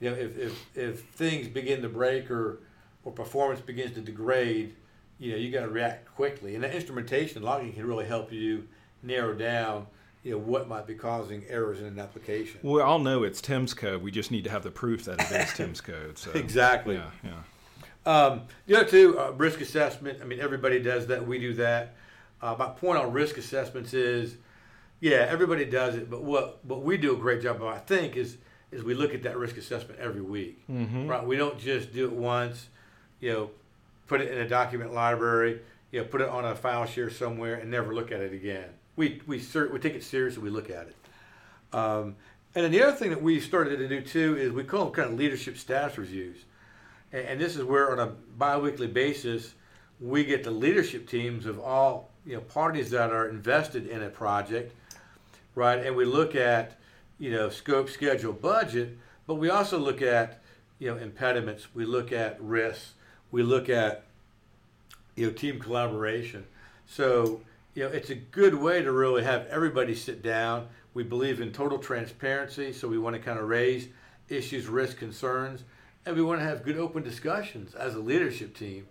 you 0.00 0.10
know, 0.10 0.16
if, 0.16 0.36
if, 0.36 0.76
if 0.76 1.00
things 1.10 1.46
begin 1.46 1.80
to 1.82 1.88
break 1.88 2.30
or 2.30 2.58
or 3.04 3.12
performance 3.12 3.60
begins 3.60 3.92
to 3.94 4.00
degrade, 4.00 4.74
you 5.18 5.32
know, 5.32 5.36
you 5.36 5.50
got 5.50 5.62
to 5.62 5.68
react 5.68 6.12
quickly. 6.14 6.54
And 6.54 6.64
that 6.64 6.74
instrumentation 6.74 7.38
and 7.38 7.44
logging 7.44 7.72
can 7.72 7.86
really 7.86 8.06
help 8.06 8.32
you 8.32 8.66
narrow 9.02 9.34
down, 9.34 9.86
you 10.22 10.32
know, 10.32 10.38
what 10.38 10.68
might 10.68 10.86
be 10.86 10.94
causing 10.94 11.44
errors 11.48 11.80
in 11.80 11.86
an 11.86 11.98
application. 11.98 12.60
We 12.62 12.80
all 12.80 12.98
know 12.98 13.22
it's 13.22 13.40
Tim's 13.40 13.74
code. 13.74 14.02
We 14.02 14.10
just 14.10 14.30
need 14.30 14.44
to 14.44 14.50
have 14.50 14.62
the 14.62 14.70
proof 14.70 15.04
that 15.04 15.20
it 15.20 15.30
is 15.32 15.52
Tim's 15.54 15.80
code. 15.80 16.18
So 16.18 16.30
exactly. 16.34 16.96
Yeah. 16.96 17.10
Yeah. 17.24 17.40
Um, 18.04 18.42
the 18.66 18.76
other 18.76 18.88
two, 18.88 19.18
uh, 19.18 19.30
risk 19.30 19.60
assessment. 19.60 20.18
I 20.20 20.24
mean, 20.24 20.40
everybody 20.40 20.80
does 20.80 21.06
that. 21.06 21.26
We 21.26 21.38
do 21.38 21.54
that. 21.54 21.94
Uh, 22.40 22.56
my 22.58 22.66
point 22.66 22.98
on 22.98 23.12
risk 23.12 23.36
assessments 23.36 23.94
is, 23.94 24.36
yeah, 25.02 25.26
everybody 25.28 25.64
does 25.64 25.96
it, 25.96 26.08
but 26.08 26.22
what 26.22 26.64
what 26.64 26.82
we 26.82 26.96
do 26.96 27.12
a 27.12 27.18
great 27.18 27.42
job 27.42 27.56
of, 27.56 27.64
I 27.64 27.78
think, 27.78 28.16
is 28.16 28.36
is 28.70 28.84
we 28.84 28.94
look 28.94 29.12
at 29.12 29.24
that 29.24 29.36
risk 29.36 29.56
assessment 29.56 29.98
every 29.98 30.22
week. 30.22 30.62
Mm-hmm. 30.70 31.08
Right? 31.08 31.26
We 31.26 31.36
don't 31.36 31.58
just 31.58 31.92
do 31.92 32.06
it 32.06 32.12
once. 32.12 32.68
You 33.18 33.32
know, 33.32 33.50
put 34.06 34.20
it 34.20 34.30
in 34.30 34.38
a 34.38 34.48
document 34.48 34.94
library. 34.94 35.60
You 35.90 36.00
know, 36.00 36.06
put 36.06 36.20
it 36.20 36.28
on 36.28 36.44
a 36.44 36.54
file 36.54 36.86
share 36.86 37.10
somewhere 37.10 37.56
and 37.56 37.68
never 37.68 37.92
look 37.92 38.12
at 38.12 38.20
it 38.20 38.32
again. 38.32 38.68
We 38.94 39.20
we 39.26 39.42
we 39.72 39.78
take 39.80 39.94
it 39.94 40.04
seriously. 40.04 40.40
We 40.40 40.50
look 40.50 40.70
at 40.70 40.86
it. 40.86 40.96
Um, 41.74 42.14
and 42.54 42.64
then 42.64 42.70
the 42.70 42.82
other 42.82 42.96
thing 42.96 43.10
that 43.10 43.22
we 43.22 43.40
started 43.40 43.78
to 43.78 43.88
do 43.88 44.02
too 44.02 44.36
is 44.36 44.52
we 44.52 44.62
call 44.62 44.84
them 44.84 44.94
kind 44.94 45.10
of 45.10 45.18
leadership 45.18 45.58
status 45.58 45.98
reviews 45.98 46.44
and 47.12 47.40
this 47.40 47.56
is 47.56 47.64
where 47.64 47.92
on 47.92 47.98
a 47.98 48.12
biweekly 48.38 48.86
basis 48.86 49.54
we 50.00 50.24
get 50.24 50.44
the 50.44 50.50
leadership 50.50 51.08
teams 51.08 51.46
of 51.46 51.60
all 51.60 52.10
you 52.24 52.34
know 52.34 52.40
parties 52.40 52.90
that 52.90 53.10
are 53.10 53.28
invested 53.28 53.86
in 53.86 54.02
a 54.02 54.08
project 54.08 54.74
right? 55.54 55.84
And 55.84 55.96
we 55.96 56.04
look 56.04 56.34
at 56.34 56.78
you 57.18 57.30
know 57.30 57.48
scope 57.50 57.88
schedule 57.88 58.32
budget 58.32 58.96
but 59.26 59.34
we 59.36 59.50
also 59.50 59.78
look 59.78 60.02
at 60.02 60.40
you 60.78 60.90
know 60.90 60.96
impediments. 60.96 61.74
We 61.74 61.84
look 61.84 62.12
at 62.12 62.40
risks. 62.42 62.92
We 63.30 63.42
look 63.42 63.68
at 63.68 64.04
you 65.14 65.26
know 65.26 65.32
team 65.32 65.60
collaboration. 65.60 66.44
So 66.86 67.40
you 67.74 67.84
know 67.84 67.88
it's 67.90 68.10
a 68.10 68.14
good 68.14 68.54
way 68.54 68.82
to 68.82 68.92
really 68.92 69.24
have 69.24 69.46
everybody 69.46 69.94
sit 69.94 70.22
down. 70.22 70.68
We 70.94 71.02
believe 71.02 71.40
in 71.40 71.52
total 71.52 71.78
transparency 71.78 72.72
so 72.72 72.86
we 72.88 72.98
want 72.98 73.16
to 73.16 73.22
kind 73.22 73.38
of 73.38 73.48
raise 73.48 73.88
issues 74.28 74.66
risks 74.66 74.98
concerns 74.98 75.62
and 76.04 76.14
we 76.14 76.22
want 76.22 76.40
to 76.40 76.44
have 76.44 76.64
good 76.64 76.76
open 76.76 77.02
discussions 77.02 77.74
as 77.74 77.94
a 77.94 77.98
leadership 77.98 78.54
team 78.54 78.86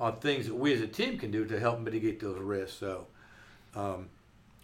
on 0.00 0.16
things 0.16 0.46
that 0.46 0.54
we 0.54 0.72
as 0.72 0.80
a 0.80 0.86
team 0.86 1.18
can 1.18 1.30
do 1.30 1.44
to 1.44 1.60
help 1.60 1.78
mitigate 1.78 2.18
those 2.20 2.38
risks. 2.40 2.76
So 2.76 3.06
um, 3.76 4.08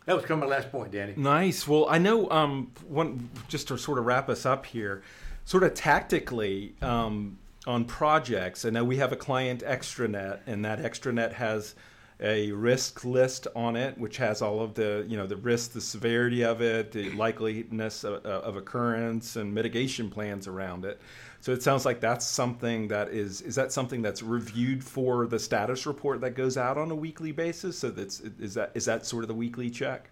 that 0.07 0.17
was 0.17 0.25
kind 0.25 0.43
of 0.43 0.49
my 0.49 0.55
last 0.57 0.71
point, 0.71 0.93
Danny. 0.93 1.15
Nice. 1.17 1.69
Well, 1.69 1.87
I 1.89 1.99
know 1.99 2.29
um, 2.31 2.73
one 2.89 3.31
just 3.49 3.69
to 3.69 3.79
sort 3.79 3.99
of 3.99 4.07
wrap 4.07 4.29
us 4.29 4.47
up 4.47 4.67
here, 4.67 5.03
sort 5.45 5.63
of 5.63 5.75
tactically 5.75 6.75
um, 6.83 7.39
on 7.67 7.85
projects. 7.85 8.65
I 8.65 8.71
know 8.71 8.85
we 8.85 8.97
have 8.97 9.13
a 9.13 9.17
client 9.17 9.63
extranet, 9.63 10.41
and 10.47 10.65
that 10.65 10.81
extranet 10.81 11.35
has 11.35 11.75
a 12.21 12.53
risk 12.53 13.05
list 13.05 13.47
on 13.57 13.77
it, 13.77 13.97
which 13.97 14.19
has 14.19 14.43
all 14.43 14.61
of 14.61 14.75
the 14.75 15.05
you 15.09 15.17
know 15.17 15.27
the 15.27 15.37
risk, 15.37 15.73
the 15.73 15.81
severity 15.81 16.45
of 16.45 16.61
it, 16.61 16.93
the 16.93 17.11
likeliness 17.11 18.05
of, 18.05 18.25
of 18.25 18.57
occurrence, 18.57 19.37
and 19.37 19.53
mitigation 19.55 20.11
plans 20.11 20.47
around 20.47 20.85
it. 20.85 21.01
So 21.41 21.53
it 21.53 21.63
sounds 21.63 21.87
like 21.87 22.01
that's 22.01 22.27
something 22.27 22.89
that 22.89 23.09
is 23.09 23.41
is 23.41 23.55
that 23.55 23.73
something 23.73 24.03
that's 24.03 24.23
reviewed 24.23 24.85
for 24.85 25.27
the 25.27 25.39
status 25.39 25.87
report 25.87 26.21
that 26.21 26.35
goes 26.35 26.59
out 26.59 26.77
on 26.77 26.91
a 26.91 26.95
weekly 26.95 27.33
basis. 27.33 27.79
So 27.79 27.91
that's 27.91 28.21
is 28.21 28.55
that 28.55 28.73
is 28.75 28.85
that 28.85 29.07
sort 29.07 29.25
of 29.25 29.29
the 29.29 29.35
weekly 29.35 29.71
check. 29.71 30.11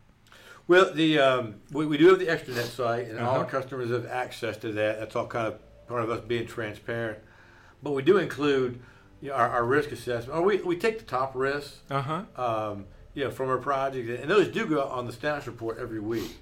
Well, 0.66 0.92
the 0.92 1.18
um, 1.18 1.56
we, 1.72 1.86
we 1.86 1.98
do 1.98 2.08
have 2.08 2.18
the 2.18 2.26
extranet 2.26 2.66
site, 2.66 3.08
and 3.08 3.18
uh-huh. 3.18 3.30
all 3.30 3.38
our 3.38 3.44
customers 3.44 3.90
have 3.90 4.06
access 4.06 4.56
to 4.58 4.72
that. 4.72 4.98
That's 4.98 5.16
all 5.16 5.26
kind 5.26 5.46
of 5.46 5.86
part 5.86 6.02
of 6.02 6.10
us 6.10 6.22
being 6.22 6.46
transparent. 6.46 7.18
But 7.82 7.92
we 7.92 8.02
do 8.02 8.18
include 8.18 8.80
you 9.20 9.30
know, 9.30 9.34
our, 9.34 9.48
our, 9.48 9.64
risk 9.64 9.90
assessment. 9.92 10.38
Or 10.38 10.42
we, 10.42 10.58
we 10.58 10.76
take 10.76 10.98
the 10.98 11.04
top 11.04 11.34
risks, 11.34 11.80
uh-huh. 11.90 12.22
um, 12.36 12.86
you 13.14 13.24
know, 13.24 13.30
from 13.30 13.48
our 13.48 13.58
project, 13.58 14.08
and 14.08 14.30
those 14.30 14.48
do 14.48 14.66
go 14.66 14.82
on 14.82 15.06
the 15.06 15.12
status 15.12 15.46
report 15.46 15.78
every 15.78 16.00
week. 16.00 16.38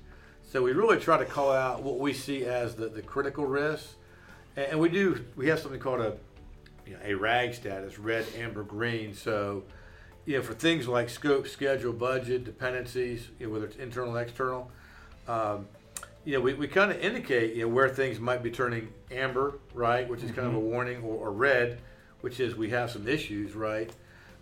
So 0.51 0.63
we 0.63 0.73
really 0.73 0.99
try 0.99 1.19
to 1.19 1.25
call 1.25 1.53
out 1.53 1.83
what 1.83 1.99
we 1.99 2.13
see 2.13 2.45
as 2.45 2.77
the, 2.77 2.89
the 2.89 3.03
critical 3.03 3.47
risks 3.47 3.97
and 4.57 4.81
we 4.81 4.89
do 4.89 5.25
we 5.37 5.49
have 5.49 5.61
something 5.61 5.81
called 5.81 6.01
a 6.01 6.17
you 6.87 6.95
know, 6.95 6.99
a 7.05 7.15
rag 7.15 7.55
status 7.55 7.99
red 7.99 8.25
amber 8.39 8.63
green 8.63 9.15
so 9.15 9.63
you 10.25 10.37
know 10.37 10.43
for 10.43 10.55
things 10.55 10.89
like 10.89 11.09
scope 11.09 11.47
schedule 11.47 11.93
budget 11.93 12.45
dependencies 12.45 13.29
you 13.39 13.47
know, 13.47 13.53
whether 13.53 13.67
it's 13.67 13.77
internal 13.77 14.17
external 14.17 14.71
um, 15.29 15.67
you 16.25 16.33
know 16.33 16.41
we, 16.41 16.55
we 16.55 16.67
kind 16.67 16.91
of 16.91 16.99
indicate 16.99 17.55
you 17.55 17.63
know 17.63 17.69
where 17.69 17.89
things 17.89 18.19
might 18.19 18.43
be 18.43 18.51
turning 18.51 18.89
amber 19.11 19.59
right 19.75 20.09
which 20.09 20.23
is 20.23 20.31
mm-hmm. 20.31 20.41
kind 20.41 20.49
of 20.49 20.55
a 20.55 20.59
mm-hmm. 20.59 20.71
warning 20.71 21.03
or, 21.03 21.29
or, 21.29 21.33
red 21.33 21.79
which 22.21 22.41
is 22.41 22.55
we 22.55 22.71
have 22.71 22.91
some 22.91 23.07
issues 23.07 23.55
right 23.55 23.91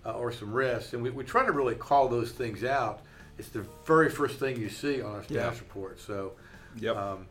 uh, 0.06 0.12
or 0.12 0.32
some 0.32 0.52
risks 0.52 0.92
and 0.92 1.02
we, 1.02 1.10
we 1.10 1.24
try 1.24 1.44
to 1.44 1.52
really 1.52 1.74
call 1.74 2.08
those 2.08 2.32
things 2.32 2.64
out 2.64 3.00
it's 3.38 3.48
the 3.48 3.66
very 3.84 4.08
first 4.08 4.38
thing 4.38 4.58
you 4.58 4.68
see 4.68 5.02
on 5.02 5.12
our 5.12 5.22
staff 5.22 5.54
yeah. 5.54 5.60
report 5.60 6.00
so 6.00 6.32
yep. 6.76 6.96
Um, 6.96 7.26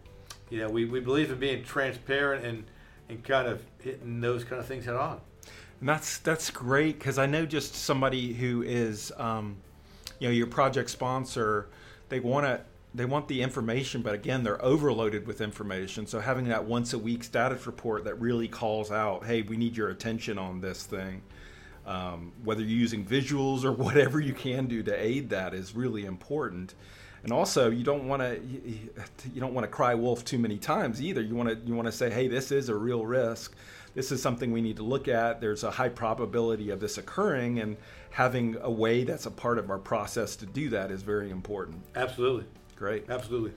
you 0.49 0.59
know 0.59 0.69
we, 0.69 0.85
we 0.85 0.99
believe 0.99 1.31
in 1.31 1.39
being 1.39 1.63
transparent 1.63 2.45
and 2.45 2.65
and 3.09 3.23
kind 3.23 3.47
of 3.47 3.61
hitting 3.79 4.21
those 4.21 4.43
kind 4.43 4.59
of 4.59 4.65
things 4.65 4.85
head 4.85 4.95
on. 4.95 5.19
And 5.79 5.89
that's 5.89 6.19
that's 6.19 6.49
great 6.49 6.97
because 6.99 7.17
I 7.17 7.25
know 7.25 7.45
just 7.45 7.75
somebody 7.75 8.33
who 8.33 8.61
is, 8.63 9.11
um, 9.17 9.57
you 10.19 10.27
know, 10.27 10.33
your 10.33 10.47
project 10.47 10.89
sponsor. 10.89 11.67
They 12.09 12.19
want 12.19 12.45
to 12.45 12.61
they 12.95 13.05
want 13.05 13.27
the 13.27 13.41
information, 13.41 14.01
but 14.01 14.13
again, 14.13 14.43
they're 14.43 14.63
overloaded 14.63 15.25
with 15.25 15.41
information. 15.41 16.05
So 16.05 16.19
having 16.19 16.47
that 16.49 16.65
once 16.65 16.93
a 16.93 16.99
week 16.99 17.23
status 17.23 17.65
report 17.65 18.03
that 18.03 18.19
really 18.19 18.47
calls 18.47 18.91
out, 18.91 19.25
hey, 19.25 19.41
we 19.41 19.57
need 19.57 19.75
your 19.75 19.89
attention 19.89 20.37
on 20.37 20.61
this 20.61 20.83
thing. 20.83 21.21
Um, 21.85 22.31
whether 22.43 22.61
you're 22.61 22.79
using 22.79 23.03
visuals 23.03 23.63
or 23.63 23.71
whatever 23.83 24.19
you 24.19 24.33
can 24.33 24.67
do 24.67 24.83
to 24.83 24.93
aid 24.93 25.29
that 25.31 25.53
is 25.53 25.75
really 25.75 26.05
important. 26.05 26.75
And 27.23 27.31
also, 27.31 27.71
you 27.71 27.83
don't 27.83 28.07
want 28.07 28.21
to 28.21 28.39
you 29.33 29.39
don't 29.39 29.53
want 29.53 29.63
to 29.63 29.71
cry 29.71 29.95
wolf 29.95 30.25
too 30.25 30.37
many 30.37 30.57
times 30.57 31.01
either. 31.01 31.21
You 31.21 31.35
want 31.35 31.49
to 31.49 31.55
you 31.65 31.73
want 31.73 31.85
to 31.85 31.91
say, 31.91 32.09
hey, 32.09 32.27
this 32.27 32.51
is 32.51 32.67
a 32.67 32.75
real 32.75 33.05
risk. 33.05 33.55
This 33.95 34.11
is 34.11 34.21
something 34.21 34.51
we 34.51 34.61
need 34.61 34.75
to 34.77 34.83
look 34.83 35.07
at. 35.07 35.39
There's 35.39 35.63
a 35.63 35.71
high 35.71 35.89
probability 35.89 36.69
of 36.69 36.81
this 36.81 36.97
occurring, 36.97 37.59
and 37.59 37.77
having 38.09 38.57
a 38.61 38.69
way 38.69 39.05
that's 39.05 39.25
a 39.25 39.31
part 39.31 39.57
of 39.57 39.69
our 39.69 39.77
process 39.77 40.35
to 40.37 40.45
do 40.45 40.69
that 40.69 40.91
is 40.91 41.01
very 41.01 41.29
important. 41.29 41.81
Absolutely. 41.95 42.45
Great. 42.83 43.09
Absolutely. 43.09 43.51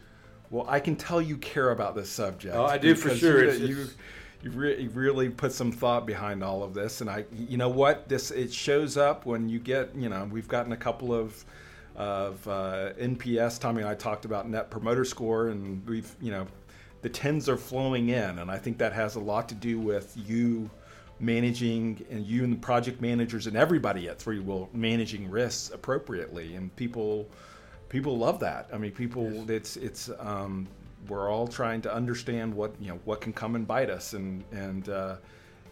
Well, 0.51 0.66
I 0.68 0.79
can 0.79 0.95
tell 0.95 1.20
you 1.20 1.37
care 1.39 1.70
about 1.70 1.97
this 1.97 2.09
subject. 2.09 2.55
Oh, 2.55 2.64
I 2.64 2.79
do 2.79 2.95
for 2.95 3.11
sure. 3.11 3.43
You, 3.43 3.49
It's- 3.51 3.59
you, 3.68 3.81
it's- 3.81 3.95
you 4.43 4.51
re- 4.53 4.81
you 4.83 4.89
really 4.91 5.29
put 5.31 5.51
some 5.51 5.72
thought 5.72 6.07
behind 6.07 6.45
all 6.45 6.62
of 6.62 6.74
this, 6.74 7.01
and 7.01 7.11
I, 7.11 7.24
you 7.33 7.57
know 7.57 7.68
what, 7.68 8.09
this 8.09 8.31
it 8.31 8.53
shows 8.53 8.97
up 8.97 9.27
when 9.27 9.49
you 9.49 9.59
get, 9.59 9.93
you 9.97 10.09
know, 10.09 10.29
we've 10.31 10.47
gotten 10.47 10.70
a 10.70 10.77
couple 10.77 11.12
of 11.12 11.45
of 11.97 12.47
uh, 12.47 12.93
NPS. 13.01 13.59
Tommy 13.59 13.81
and 13.81 13.91
I 13.91 13.97
talked 13.97 14.24
about 14.27 14.49
Net 14.49 14.70
Promoter 14.70 15.05
Score, 15.05 15.49
and 15.49 15.85
we've, 15.89 16.14
you 16.20 16.31
know, 16.31 16.47
the 17.03 17.09
tens 17.09 17.49
are 17.49 17.57
flowing 17.57 18.11
in, 18.11 18.39
and 18.39 18.49
I 18.49 18.59
think 18.59 18.79
that 18.79 18.93
has 18.93 19.16
a 19.16 19.20
lot 19.20 19.49
to 19.49 19.57
do 19.57 19.81
with 19.81 20.16
you 20.16 20.70
managing 21.18 22.05
and 22.11 22.24
you 22.24 22.45
and 22.45 22.53
the 22.53 22.59
project 22.59 23.01
managers 23.01 23.49
and 23.49 23.57
everybody 23.57 24.09
at 24.09 24.20
ThreeWill 24.20 24.72
managing 24.72 25.29
risks 25.29 25.74
appropriately, 25.74 26.55
and 26.55 26.74
people 26.77 27.27
people 27.89 28.16
love 28.18 28.41
that. 28.41 28.68
I 28.72 28.78
mean, 28.78 28.93
people, 28.93 29.51
it's 29.51 29.76
it's 29.76 30.11
um, 30.18 30.66
we're 31.09 31.30
all 31.30 31.47
trying 31.47 31.82
to 31.82 31.95
understand 31.95 32.55
what 32.55 32.74
you 32.80 32.89
know 32.89 33.01
what 33.05 33.20
can 33.20 33.32
come 33.32 33.55
and 33.55 33.66
bite 33.66 33.91
us, 33.91 34.12
and 34.12 34.45
and 34.53 34.89
uh, 34.89 35.16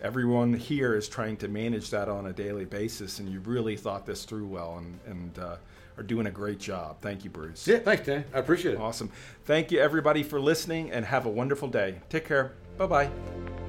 everyone 0.03 0.53
here 0.53 0.95
is 0.95 1.09
trying 1.09 1.37
to 1.39 1.49
manage 1.49 1.91
that 1.91 2.09
on 2.09 2.27
a 2.27 2.33
daily 2.33 2.65
basis. 2.65 3.19
And 3.19 3.29
you 3.29 3.41
really 3.41 3.77
thought 3.77 4.07
this 4.07 4.25
through 4.25 4.47
well, 4.47 4.79
and 4.79 4.99
and 5.07 5.39
uh, 5.39 5.57
are 5.97 6.03
doing 6.03 6.27
a 6.27 6.31
great 6.31 6.59
job. 6.59 6.97
Thank 7.01 7.25
you, 7.25 7.31
Bruce. 7.31 7.67
Yeah, 7.67 7.79
thanks, 7.79 8.07
Dan. 8.07 8.25
I 8.35 8.39
appreciate 8.39 8.75
it. 8.75 8.81
Awesome. 8.81 9.11
Thank 9.45 9.71
you, 9.71 9.81
everybody, 9.81 10.23
for 10.23 10.41
listening, 10.41 10.91
and 10.91 11.05
have 11.05 11.27
a 11.27 11.31
wonderful 11.31 11.69
day. 11.69 12.01
Take 12.09 12.27
care. 12.27 12.53
Bye 12.77 12.87
bye. 12.87 13.64